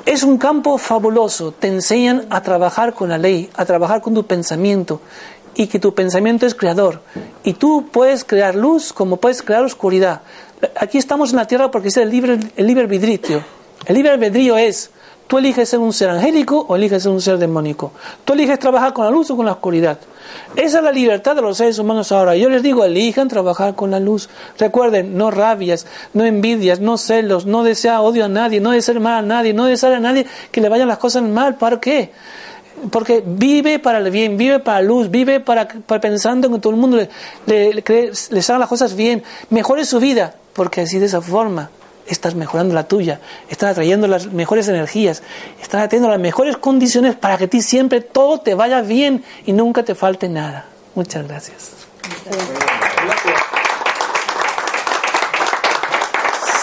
es 0.04 0.22
un 0.22 0.38
campo 0.38 0.78
fabuloso. 0.78 1.52
Te 1.52 1.68
enseñan 1.68 2.26
a 2.30 2.42
trabajar 2.42 2.94
con 2.94 3.08
la 3.08 3.18
ley, 3.18 3.50
a 3.54 3.64
trabajar 3.64 4.00
con 4.00 4.14
tu 4.14 4.26
pensamiento 4.26 5.00
y 5.54 5.68
que 5.68 5.78
tu 5.78 5.94
pensamiento 5.94 6.46
es 6.46 6.54
creador. 6.54 7.00
Y 7.44 7.54
tú 7.54 7.88
puedes 7.90 8.24
crear 8.24 8.54
luz 8.54 8.92
como 8.92 9.16
puedes 9.16 9.42
crear 9.42 9.64
oscuridad 9.64 10.22
aquí 10.78 10.98
estamos 10.98 11.30
en 11.30 11.36
la 11.36 11.46
tierra 11.46 11.70
porque 11.70 11.88
es 11.88 11.96
el 11.96 12.10
libre, 12.10 12.38
el 12.56 12.66
libre 12.66 12.84
albedrío. 12.84 13.42
El 13.84 13.94
libre 13.94 14.12
albedrío 14.12 14.56
es, 14.56 14.90
tú 15.26 15.38
eliges 15.38 15.68
ser 15.68 15.78
un 15.78 15.92
ser 15.92 16.10
angélico 16.10 16.64
o 16.68 16.76
eliges 16.76 17.02
ser 17.02 17.12
un 17.12 17.20
ser 17.20 17.38
demónico. 17.38 17.92
Tú 18.24 18.32
eliges 18.32 18.58
trabajar 18.58 18.92
con 18.92 19.04
la 19.04 19.10
luz 19.10 19.30
o 19.30 19.36
con 19.36 19.46
la 19.46 19.52
oscuridad. 19.52 19.98
Esa 20.56 20.78
es 20.78 20.84
la 20.84 20.92
libertad 20.92 21.36
de 21.36 21.42
los 21.42 21.56
seres 21.56 21.78
humanos 21.78 22.12
ahora. 22.12 22.36
Yo 22.36 22.48
les 22.48 22.62
digo, 22.62 22.84
elijan 22.84 23.28
trabajar 23.28 23.74
con 23.74 23.90
la 23.90 24.00
luz. 24.00 24.28
Recuerden, 24.58 25.16
no 25.16 25.30
rabias, 25.30 25.86
no 26.14 26.24
envidias, 26.24 26.80
no 26.80 26.98
celos, 26.98 27.46
no 27.46 27.64
desea 27.64 28.00
odio 28.00 28.24
a 28.24 28.28
nadie, 28.28 28.60
no 28.60 28.70
desea 28.70 28.98
mal 29.00 29.24
a 29.24 29.26
nadie, 29.26 29.52
no 29.52 29.66
desea 29.66 29.96
a 29.96 30.00
nadie 30.00 30.26
que 30.50 30.60
le 30.60 30.68
vayan 30.68 30.88
las 30.88 30.98
cosas 30.98 31.22
mal. 31.22 31.56
¿Para 31.56 31.80
qué? 31.80 32.12
porque 32.90 33.22
vive 33.24 33.78
para 33.78 33.98
el 33.98 34.10
bien, 34.10 34.36
vive 34.36 34.58
para 34.58 34.82
la 34.82 34.86
luz, 34.86 35.10
vive 35.10 35.40
para, 35.40 35.66
pensando 35.66 36.46
en 36.46 36.52
que 36.52 36.60
todo 36.60 36.74
el 36.74 36.78
mundo 36.78 36.98
le, 36.98 37.08
le, 37.46 38.12
les 38.30 38.50
haga 38.50 38.58
las 38.58 38.68
cosas 38.68 38.94
bien, 38.94 39.22
mejore 39.48 39.86
su 39.86 39.98
vida 39.98 40.34
porque 40.52 40.80
así 40.80 40.98
de 40.98 41.06
esa 41.06 41.20
forma 41.20 41.70
estás 42.06 42.34
mejorando 42.34 42.74
la 42.74 42.88
tuya, 42.88 43.20
estás 43.48 43.72
atrayendo 43.72 44.06
las 44.06 44.26
mejores 44.32 44.68
energías, 44.68 45.22
estás 45.60 45.88
teniendo 45.88 46.10
las 46.10 46.20
mejores 46.20 46.56
condiciones 46.56 47.14
para 47.14 47.36
que 47.36 47.44
a 47.44 47.48
ti 47.48 47.62
siempre 47.62 48.00
todo 48.00 48.38
te 48.38 48.54
vaya 48.54 48.80
bien 48.82 49.24
y 49.44 49.52
nunca 49.52 49.82
te 49.84 49.94
falte 49.94 50.28
nada. 50.28 50.66
Muchas 50.94 51.26
gracias. 51.26 51.70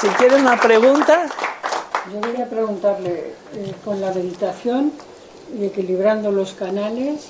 Si 0.01 0.07
quieren 0.09 0.41
una 0.41 0.59
pregunta. 0.59 1.27
Yo 2.13 2.19
quería 2.19 2.49
preguntarle, 2.49 3.33
eh, 3.55 3.73
con 3.85 4.01
la 4.01 4.11
meditación 4.11 4.91
y 5.57 5.65
equilibrando 5.65 6.31
los 6.31 6.53
canales, 6.53 7.27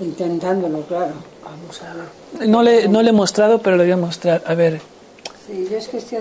intentándolo, 0.00 0.82
claro. 0.82 1.12
Vamos 1.44 1.82
a 1.82 1.92
ver. 1.92 2.48
No 2.48 2.62
le, 2.62 2.88
no 2.88 3.02
le 3.02 3.10
he 3.10 3.12
mostrado, 3.12 3.58
pero 3.60 3.76
le 3.76 3.84
voy 3.84 3.92
a 3.92 3.96
mostrar. 3.98 4.42
A 4.46 4.54
ver 4.54 4.80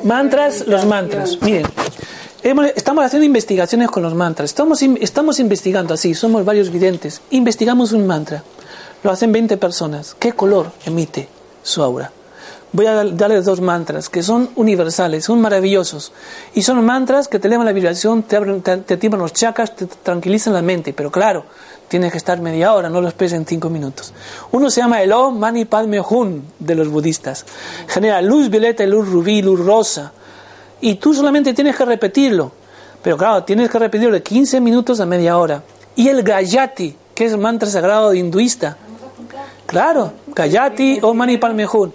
mantras, 0.03 0.67
los 0.67 0.85
mantras. 0.85 1.37
Miren, 1.41 1.65
estamos 2.75 3.05
haciendo 3.05 3.25
investigaciones 3.25 3.89
con 3.89 4.03
los 4.03 4.13
mantras. 4.13 4.49
Estamos, 4.49 4.81
estamos 4.81 5.39
investigando 5.39 5.93
así, 5.93 6.13
somos 6.13 6.43
varios 6.45 6.71
videntes. 6.71 7.21
Investigamos 7.31 7.91
un 7.91 8.07
mantra. 8.07 8.43
Lo 9.03 9.11
hacen 9.11 9.31
20 9.31 9.57
personas. 9.57 10.15
¿Qué 10.17 10.33
color 10.33 10.71
emite 10.85 11.27
su 11.63 11.81
aura? 11.81 12.11
Voy 12.73 12.85
a 12.85 13.03
darles 13.03 13.43
dos 13.43 13.59
mantras 13.59 14.07
que 14.07 14.23
son 14.23 14.49
universales, 14.55 15.25
son 15.25 15.41
maravillosos. 15.41 16.13
Y 16.53 16.61
son 16.61 16.83
mantras 16.85 17.27
que 17.27 17.37
te 17.37 17.47
elevan 17.47 17.65
la 17.65 17.73
vibración, 17.73 18.23
te, 18.23 18.37
abren, 18.37 18.61
te, 18.61 18.77
te 18.77 19.09
los 19.09 19.33
chakras, 19.33 19.75
te 19.75 19.87
tranquilizan 19.87 20.53
la 20.53 20.61
mente. 20.61 20.93
Pero 20.93 21.11
claro, 21.11 21.45
tienes 21.91 22.13
que 22.13 22.17
estar 22.17 22.39
media 22.39 22.73
hora, 22.73 22.89
no 22.89 23.01
lo 23.01 23.09
esperes 23.09 23.33
en 23.33 23.45
cinco 23.45 23.69
minutos. 23.69 24.13
Uno 24.53 24.69
se 24.69 24.79
llama 24.79 25.01
el 25.01 25.11
Om 25.11 25.37
Mani 25.37 25.65
Padme 25.65 25.99
Hum 25.99 26.41
de 26.57 26.73
los 26.73 26.87
budistas. 26.87 27.45
Genera 27.85 28.21
luz 28.21 28.49
violeta, 28.49 28.85
luz 28.85 29.09
rubí, 29.09 29.41
luz 29.41 29.59
rosa. 29.59 30.13
Y 30.79 30.95
tú 30.95 31.13
solamente 31.13 31.53
tienes 31.53 31.75
que 31.75 31.83
repetirlo. 31.83 32.49
Pero 33.03 33.17
claro, 33.17 33.43
tienes 33.43 33.69
que 33.69 33.77
repetirlo 33.77 34.13
de 34.13 34.23
15 34.23 34.61
minutos 34.61 35.01
a 35.01 35.05
media 35.05 35.37
hora. 35.37 35.63
Y 35.97 36.07
el 36.07 36.23
Gayati, 36.23 36.95
que 37.13 37.25
es 37.25 37.33
el 37.33 37.39
mantra 37.39 37.69
sagrado 37.69 38.13
hinduista. 38.13 38.77
Claro, 39.65 40.13
Gayati, 40.27 40.99
Om 41.01 41.17
Mani 41.17 41.37
Padme 41.39 41.67
Hum. 41.67 41.91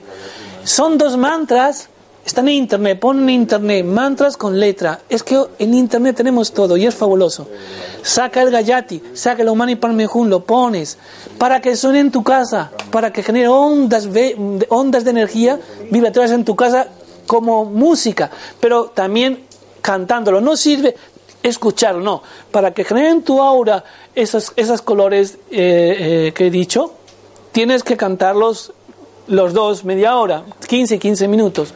Son 0.62 0.99
dos 0.99 1.16
mantras 1.16 1.88
Están 2.26 2.48
en 2.48 2.54
internet, 2.54 2.98
ponen 2.98 3.22
en 3.28 3.42
internet 3.42 3.84
mantras 3.86 4.36
con 4.36 4.58
letra. 4.58 4.98
Es 5.08 5.22
que 5.22 5.40
en 5.60 5.74
internet 5.74 6.16
tenemos 6.16 6.52
todo 6.52 6.76
y 6.76 6.84
es 6.84 6.92
fabuloso. 6.92 7.46
Saca 8.02 8.42
el 8.42 8.50
gayati, 8.50 9.00
saca 9.14 9.42
el 9.42 9.48
Omani 9.48 9.76
Parmejun, 9.76 10.28
lo 10.28 10.44
pones 10.44 10.98
para 11.38 11.60
que 11.60 11.76
suene 11.76 12.00
en 12.00 12.10
tu 12.10 12.24
casa, 12.24 12.72
para 12.90 13.12
que 13.12 13.22
genere 13.22 13.46
ondas, 13.46 14.08
ondas 14.68 15.04
de 15.04 15.10
energía 15.10 15.60
vibratorias 15.92 16.32
en 16.32 16.44
tu 16.44 16.56
casa 16.56 16.88
como 17.28 17.64
música, 17.64 18.28
pero 18.58 18.86
también 18.86 19.44
cantándolo. 19.80 20.40
No 20.40 20.56
sirve 20.56 20.96
escucharlo, 21.44 22.00
no. 22.00 22.22
Para 22.50 22.74
que 22.74 22.82
generen 22.82 23.22
tu 23.22 23.40
aura 23.40 23.84
esos, 24.16 24.52
esos 24.56 24.82
colores 24.82 25.38
eh, 25.52 26.26
eh, 26.28 26.32
que 26.34 26.48
he 26.48 26.50
dicho, 26.50 26.92
tienes 27.52 27.84
que 27.84 27.96
cantarlos 27.96 28.72
los 29.28 29.52
dos, 29.52 29.84
media 29.84 30.16
hora, 30.16 30.44
15, 30.68 30.98
15 30.98 31.28
minutos. 31.28 31.74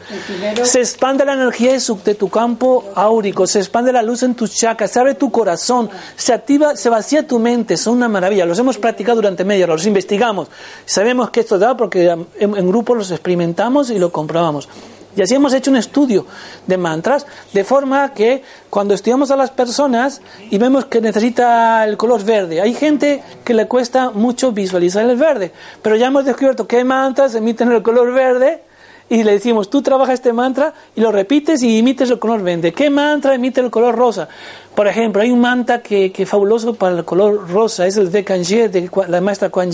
Se 0.63 0.81
expande 0.81 1.25
la 1.25 1.35
energía 1.35 1.73
de, 1.73 2.15
tu 2.15 2.29
campo 2.29 2.85
áurico, 2.95 3.47
se 3.47 3.59
expande 3.59 3.93
la 3.93 4.03
luz 4.03 4.23
en 4.23 4.35
tus 4.35 4.55
chakras, 4.55 4.91
se 4.91 5.01
abre 5.01 5.15
tu 5.15 5.31
corazón, 5.31 5.91
se 6.17 6.33
activa, 6.33 6.77
se 6.77 6.89
vacía 6.89 7.27
tu 7.27 7.39
mente, 7.39 7.77
son 7.77 7.97
una 7.97 8.09
maravilla. 8.09 8.47
Los 8.47 8.59
hemos 8.59 8.79
practicado 8.79 9.17
durante 9.17 9.45
media 9.45 9.65
hora, 9.65 9.75
los 9.75 9.87
investigamos. 9.87 10.49
Sabemos 10.85 11.31
que 11.31 11.41
esto 11.41 11.59
da 11.59 11.77
porque 11.77 12.09
en, 12.09 12.27
en 12.39 12.69
grupo 12.69 12.95
los 12.95 13.11
experimentamos 13.11 13.91
y 13.91 13.99
lo 13.99 14.11
comprobamos. 14.11 14.69
Y 15.17 15.23
así 15.23 15.35
hemos 15.35 15.53
hecho 15.53 15.71
un 15.71 15.77
estudio 15.77 16.27
de 16.67 16.77
mantras, 16.77 17.27
de 17.53 17.65
forma 17.65 18.13
que 18.15 18.43
cuando 18.69 18.95
estudiamos 18.95 19.31
a 19.31 19.37
las 19.37 19.51
personas 19.51 20.21
y 20.51 20.59
vemos 20.59 20.85
que 20.85 21.01
necesita 21.01 21.85
el 21.85 21.97
color 21.97 22.25
verde, 22.25 22.61
hay 22.61 22.75
gente 22.75 23.23
que 23.45 23.55
le 23.55 23.67
cuesta 23.67 24.11
mucho 24.11 24.53
visualizar 24.53 25.09
el 25.09 25.17
verde, 25.17 25.53
pero 25.83 25.97
ya 25.97 26.07
hemos 26.07 26.25
descubierto 26.25 26.67
qué 26.67 26.85
mantras 26.85 27.35
emiten 27.35 27.73
el 27.73 27.83
color 27.83 28.13
verde 28.13 28.63
y 29.11 29.25
le 29.25 29.33
decimos, 29.33 29.69
tú 29.69 29.83
trabajas 29.83 30.15
este 30.15 30.33
mantra 30.33 30.73
y 30.95 31.01
lo 31.01 31.11
repites 31.11 31.61
y 31.65 31.79
imites 31.79 32.09
el 32.11 32.21
color 32.21 32.43
verde. 32.43 32.73
¿Qué 32.73 32.91
mantra 32.91 33.35
emite 33.35 33.61
el 33.61 33.69
color 33.69 33.97
rosa? 33.97 34.29
Por 34.73 34.87
ejemplo, 34.87 35.21
hay 35.21 35.33
un 35.33 35.41
mantra 35.41 35.83
que, 35.83 36.13
es 36.17 36.29
fabuloso 36.29 36.75
para 36.75 36.99
el 36.99 37.05
color 37.05 37.51
rosa, 37.51 37.89
es 37.89 37.97
el 37.97 38.13
de 38.13 38.23
Kanji, 38.23 38.69
de 38.69 38.89
la 39.09 39.21
maestra 39.21 39.49
Kuan. 39.49 39.71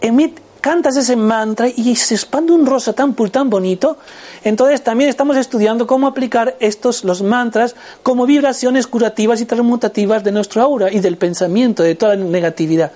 Emite, 0.00 0.42
cantas 0.62 0.96
ese 0.96 1.16
mantra 1.16 1.68
y 1.68 1.94
se 1.96 2.14
expande 2.14 2.52
un 2.52 2.64
rosa 2.64 2.94
tan 2.94 3.12
puro, 3.12 3.30
tan 3.30 3.50
bonito. 3.50 3.98
Entonces 4.44 4.82
también 4.82 5.10
estamos 5.10 5.36
estudiando 5.36 5.86
cómo 5.86 6.06
aplicar 6.06 6.56
estos, 6.60 7.04
los 7.04 7.20
mantras, 7.20 7.74
como 8.02 8.24
vibraciones 8.24 8.86
curativas 8.86 9.42
y 9.42 9.44
transmutativas 9.44 10.24
de 10.24 10.32
nuestro 10.32 10.62
aura 10.62 10.90
y 10.90 11.00
del 11.00 11.18
pensamiento, 11.18 11.82
de 11.82 11.96
toda 11.96 12.14
la 12.14 12.24
negatividad. 12.24 12.92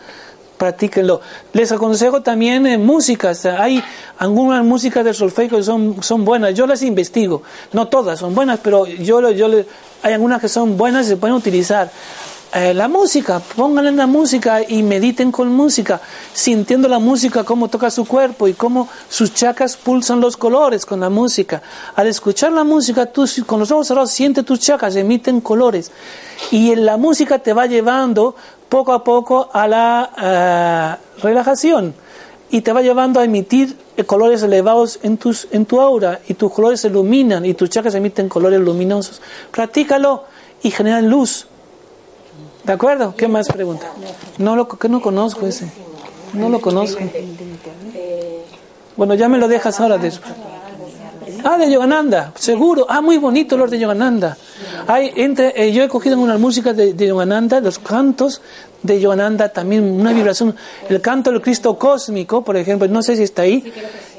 Practíquenlo. 0.57 1.21
Les 1.53 1.71
aconsejo 1.73 2.23
también 2.23 2.67
en 2.67 2.87
músicas. 2.87 3.45
Hay 3.45 3.83
algunas 4.19 4.64
músicas 4.64 5.05
del 5.05 5.14
solfeo 5.14 5.49
que 5.49 5.62
son, 5.62 6.03
son 6.03 6.25
buenas. 6.25 6.55
Yo 6.55 6.67
las 6.67 6.83
investigo. 6.83 7.43
No 7.73 7.89
todas 7.89 8.21
son 8.21 8.35
buenas, 8.35 8.61
pero 8.62 8.87
yo, 8.87 9.31
yo 9.33 9.49
hay 10.03 10.12
algunas 10.14 10.41
que 10.41 10.49
son 10.49 10.79
buenas 10.79 11.07
y 11.07 11.09
se 11.11 11.17
pueden 11.17 11.37
utilizar. 11.37 11.91
Eh, 12.55 12.73
la 12.75 12.87
música, 12.89 13.41
pónganle 13.41 13.93
la 13.93 14.07
música 14.07 14.63
y 14.67 14.83
mediten 14.83 15.33
con 15.33 15.49
música, 15.49 16.01
sintiendo 16.33 16.89
la 16.89 16.99
música, 16.99 17.45
cómo 17.45 17.69
toca 17.69 17.91
su 17.91 18.07
cuerpo 18.07 18.47
y 18.47 18.55
cómo 18.55 18.89
sus 19.09 19.35
chakras 19.35 19.77
pulsan 19.77 20.21
los 20.21 20.37
colores 20.37 20.87
con 20.87 21.01
la 21.01 21.11
música. 21.11 21.61
Al 21.97 22.07
escuchar 22.07 22.53
la 22.53 22.65
música, 22.65 23.07
tú 23.07 23.27
con 23.45 23.61
los 23.61 23.71
ojos 23.73 23.89
cerrados 23.89 24.13
sientes 24.13 24.45
tus 24.45 24.61
chakras, 24.61 24.95
emiten 24.97 25.41
colores. 25.41 25.91
Y 26.51 26.75
la 26.77 26.97
música 26.97 27.41
te 27.41 27.53
va 27.53 27.67
llevando 27.67 28.37
poco 28.69 28.93
a 28.93 29.03
poco 29.03 29.51
a 29.53 29.67
la 29.67 30.11
eh, 30.17 31.23
relajación 31.23 31.95
y 32.51 32.61
te 32.61 32.73
va 32.73 32.81
llevando 32.81 33.19
a 33.19 33.25
emitir 33.25 33.77
colores 34.07 34.43
elevados 34.43 35.01
en, 35.03 35.19
tus, 35.19 35.49
en 35.51 35.67
tu 35.67 35.81
aura 35.81 36.21
y 36.29 36.35
tus 36.35 36.53
colores 36.53 36.81
se 36.81 36.89
iluminan 36.89 37.45
y 37.45 37.55
tus 37.55 37.71
chakras 37.71 37.95
emiten 37.95 38.29
colores 38.29 38.61
luminosos. 38.61 39.21
Practícalo 39.51 40.25
y 40.63 40.71
generan 40.71 41.09
luz. 41.09 41.49
¿De 42.67 42.73
acuerdo? 42.73 43.14
¿Qué 43.17 43.29
más 43.29 43.47
pregunta? 43.47 43.87
No 44.39 44.57
lo 44.57 44.67
que 44.67 44.89
no 44.89 45.01
conozco 45.01 45.47
ese. 45.47 45.71
No 46.33 46.49
lo 46.49 46.61
conozco. 46.61 47.01
Bueno, 48.97 49.14
ya 49.14 49.29
me 49.29 49.39
lo 49.39 49.47
dejas 49.47 49.79
ahora 49.79 49.99
después. 49.99 50.35
Ah, 51.45 51.57
de 51.59 51.71
Yogananda, 51.71 52.33
seguro. 52.35 52.85
Ah, 52.89 53.01
muy 53.01 53.19
bonito 53.19 53.57
los 53.57 53.71
de 53.71 53.79
Yogananda. 53.79 54.37
Hay 54.89 55.12
entre, 55.14 55.53
eh, 55.55 55.71
yo 55.71 55.85
he 55.85 55.89
cogido 55.89 56.14
en 56.14 56.23
unas 56.23 56.41
músicas 56.41 56.77
de, 56.77 56.93
de, 56.93 57.07
Yogananda, 57.07 57.61
los 57.61 57.79
cantos 57.79 58.43
de 58.83 59.01
Yogananda, 59.01 59.49
también 59.51 59.85
una 59.85 60.12
vibración. 60.12 60.57
El 60.89 61.01
canto 61.01 61.31
del 61.31 61.41
Cristo 61.41 61.79
cósmico, 61.79 62.43
por 62.43 62.57
ejemplo, 62.57 62.89
no 62.89 63.01
sé 63.01 63.14
si 63.14 63.23
está 63.23 63.43
ahí. 63.43 63.73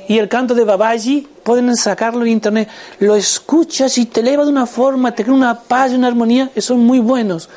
Y 0.08 0.20
el 0.20 0.30
canto 0.30 0.56
de 0.56 0.64
Babaji, 0.64 1.28
pueden 1.44 1.76
sacarlo 1.76 2.22
en 2.22 2.32
internet. 2.32 2.70
Lo 3.00 3.14
escuchas 3.18 3.98
y 3.98 4.06
te 4.06 4.22
eleva 4.22 4.46
de 4.46 4.52
una 4.52 4.66
forma, 4.66 5.14
te 5.14 5.24
crea 5.24 5.36
una 5.36 5.60
paz 5.60 5.92
y 5.92 5.96
una 5.96 6.08
armonía, 6.08 6.50
son 6.60 6.86
muy 6.86 7.00
buenos 7.00 7.50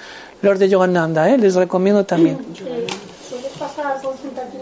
los 0.43 0.59
de 0.59 0.69
Yogananda, 0.69 1.29
¿eh? 1.29 1.39
les 1.39 1.55
recomiendo 1.55 2.05
también. 2.05 2.39
¿Puedes 2.39 3.53
pasar 3.59 4.01
consulta 4.03 4.43
aquí 4.43 4.59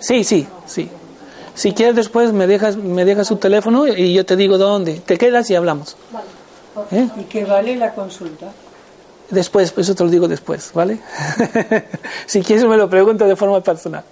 Sí, 0.00 0.24
sí, 0.24 0.46
sí. 0.66 0.90
Si 1.54 1.72
quieres 1.72 1.94
después 1.94 2.32
me 2.32 2.46
dejas, 2.46 2.76
me 2.76 3.04
dejas 3.04 3.26
su 3.26 3.36
teléfono 3.36 3.86
y 3.86 4.14
yo 4.14 4.24
te 4.24 4.36
digo 4.36 4.58
dónde. 4.58 5.00
Te 5.00 5.18
quedas 5.18 5.50
y 5.50 5.54
hablamos. 5.54 5.96
Vale. 6.10 6.26
¿Eh? 6.90 7.08
¿Y 7.20 7.24
qué 7.24 7.44
vale 7.44 7.76
la 7.76 7.94
consulta? 7.94 8.50
Después, 9.30 9.72
eso 9.76 9.94
te 9.94 10.04
lo 10.04 10.10
digo 10.10 10.28
después, 10.28 10.72
¿vale? 10.74 10.98
si 12.26 12.42
quieres 12.42 12.64
me 12.64 12.76
lo 12.76 12.88
pregunto 12.88 13.26
de 13.26 13.36
forma 13.36 13.60
personal. 13.60 14.04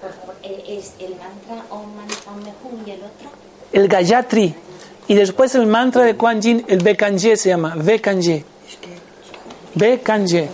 Por 0.00 0.12
favor, 0.12 0.34
eh, 0.42 0.78
¿es 0.78 0.92
el 0.98 1.10
mantra 1.10 1.64
Om 1.70 1.96
Mani 1.96 2.84
y 2.86 2.90
el 2.90 2.98
otro? 2.98 3.30
El 3.72 3.88
Gayatri. 3.88 4.54
Y 5.06 5.14
después 5.14 5.54
el 5.54 5.66
mantra 5.66 6.02
de 6.04 6.16
Kuan 6.16 6.42
Yin, 6.42 6.64
el 6.68 6.80
Bekanje 6.80 7.36
se 7.36 7.48
llama, 7.48 7.74
Bekanje. 7.76 8.44
B. 9.74 10.00
Kanje. 10.00 10.48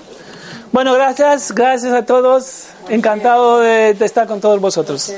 Bueno, 0.72 0.92
gracias, 0.94 1.52
gracias 1.52 1.92
a 1.92 2.04
todos. 2.04 2.66
Encantado 2.88 3.60
de, 3.60 3.94
de 3.94 4.04
estar 4.04 4.26
con 4.26 4.40
todos 4.40 4.60
vosotros. 4.60 5.12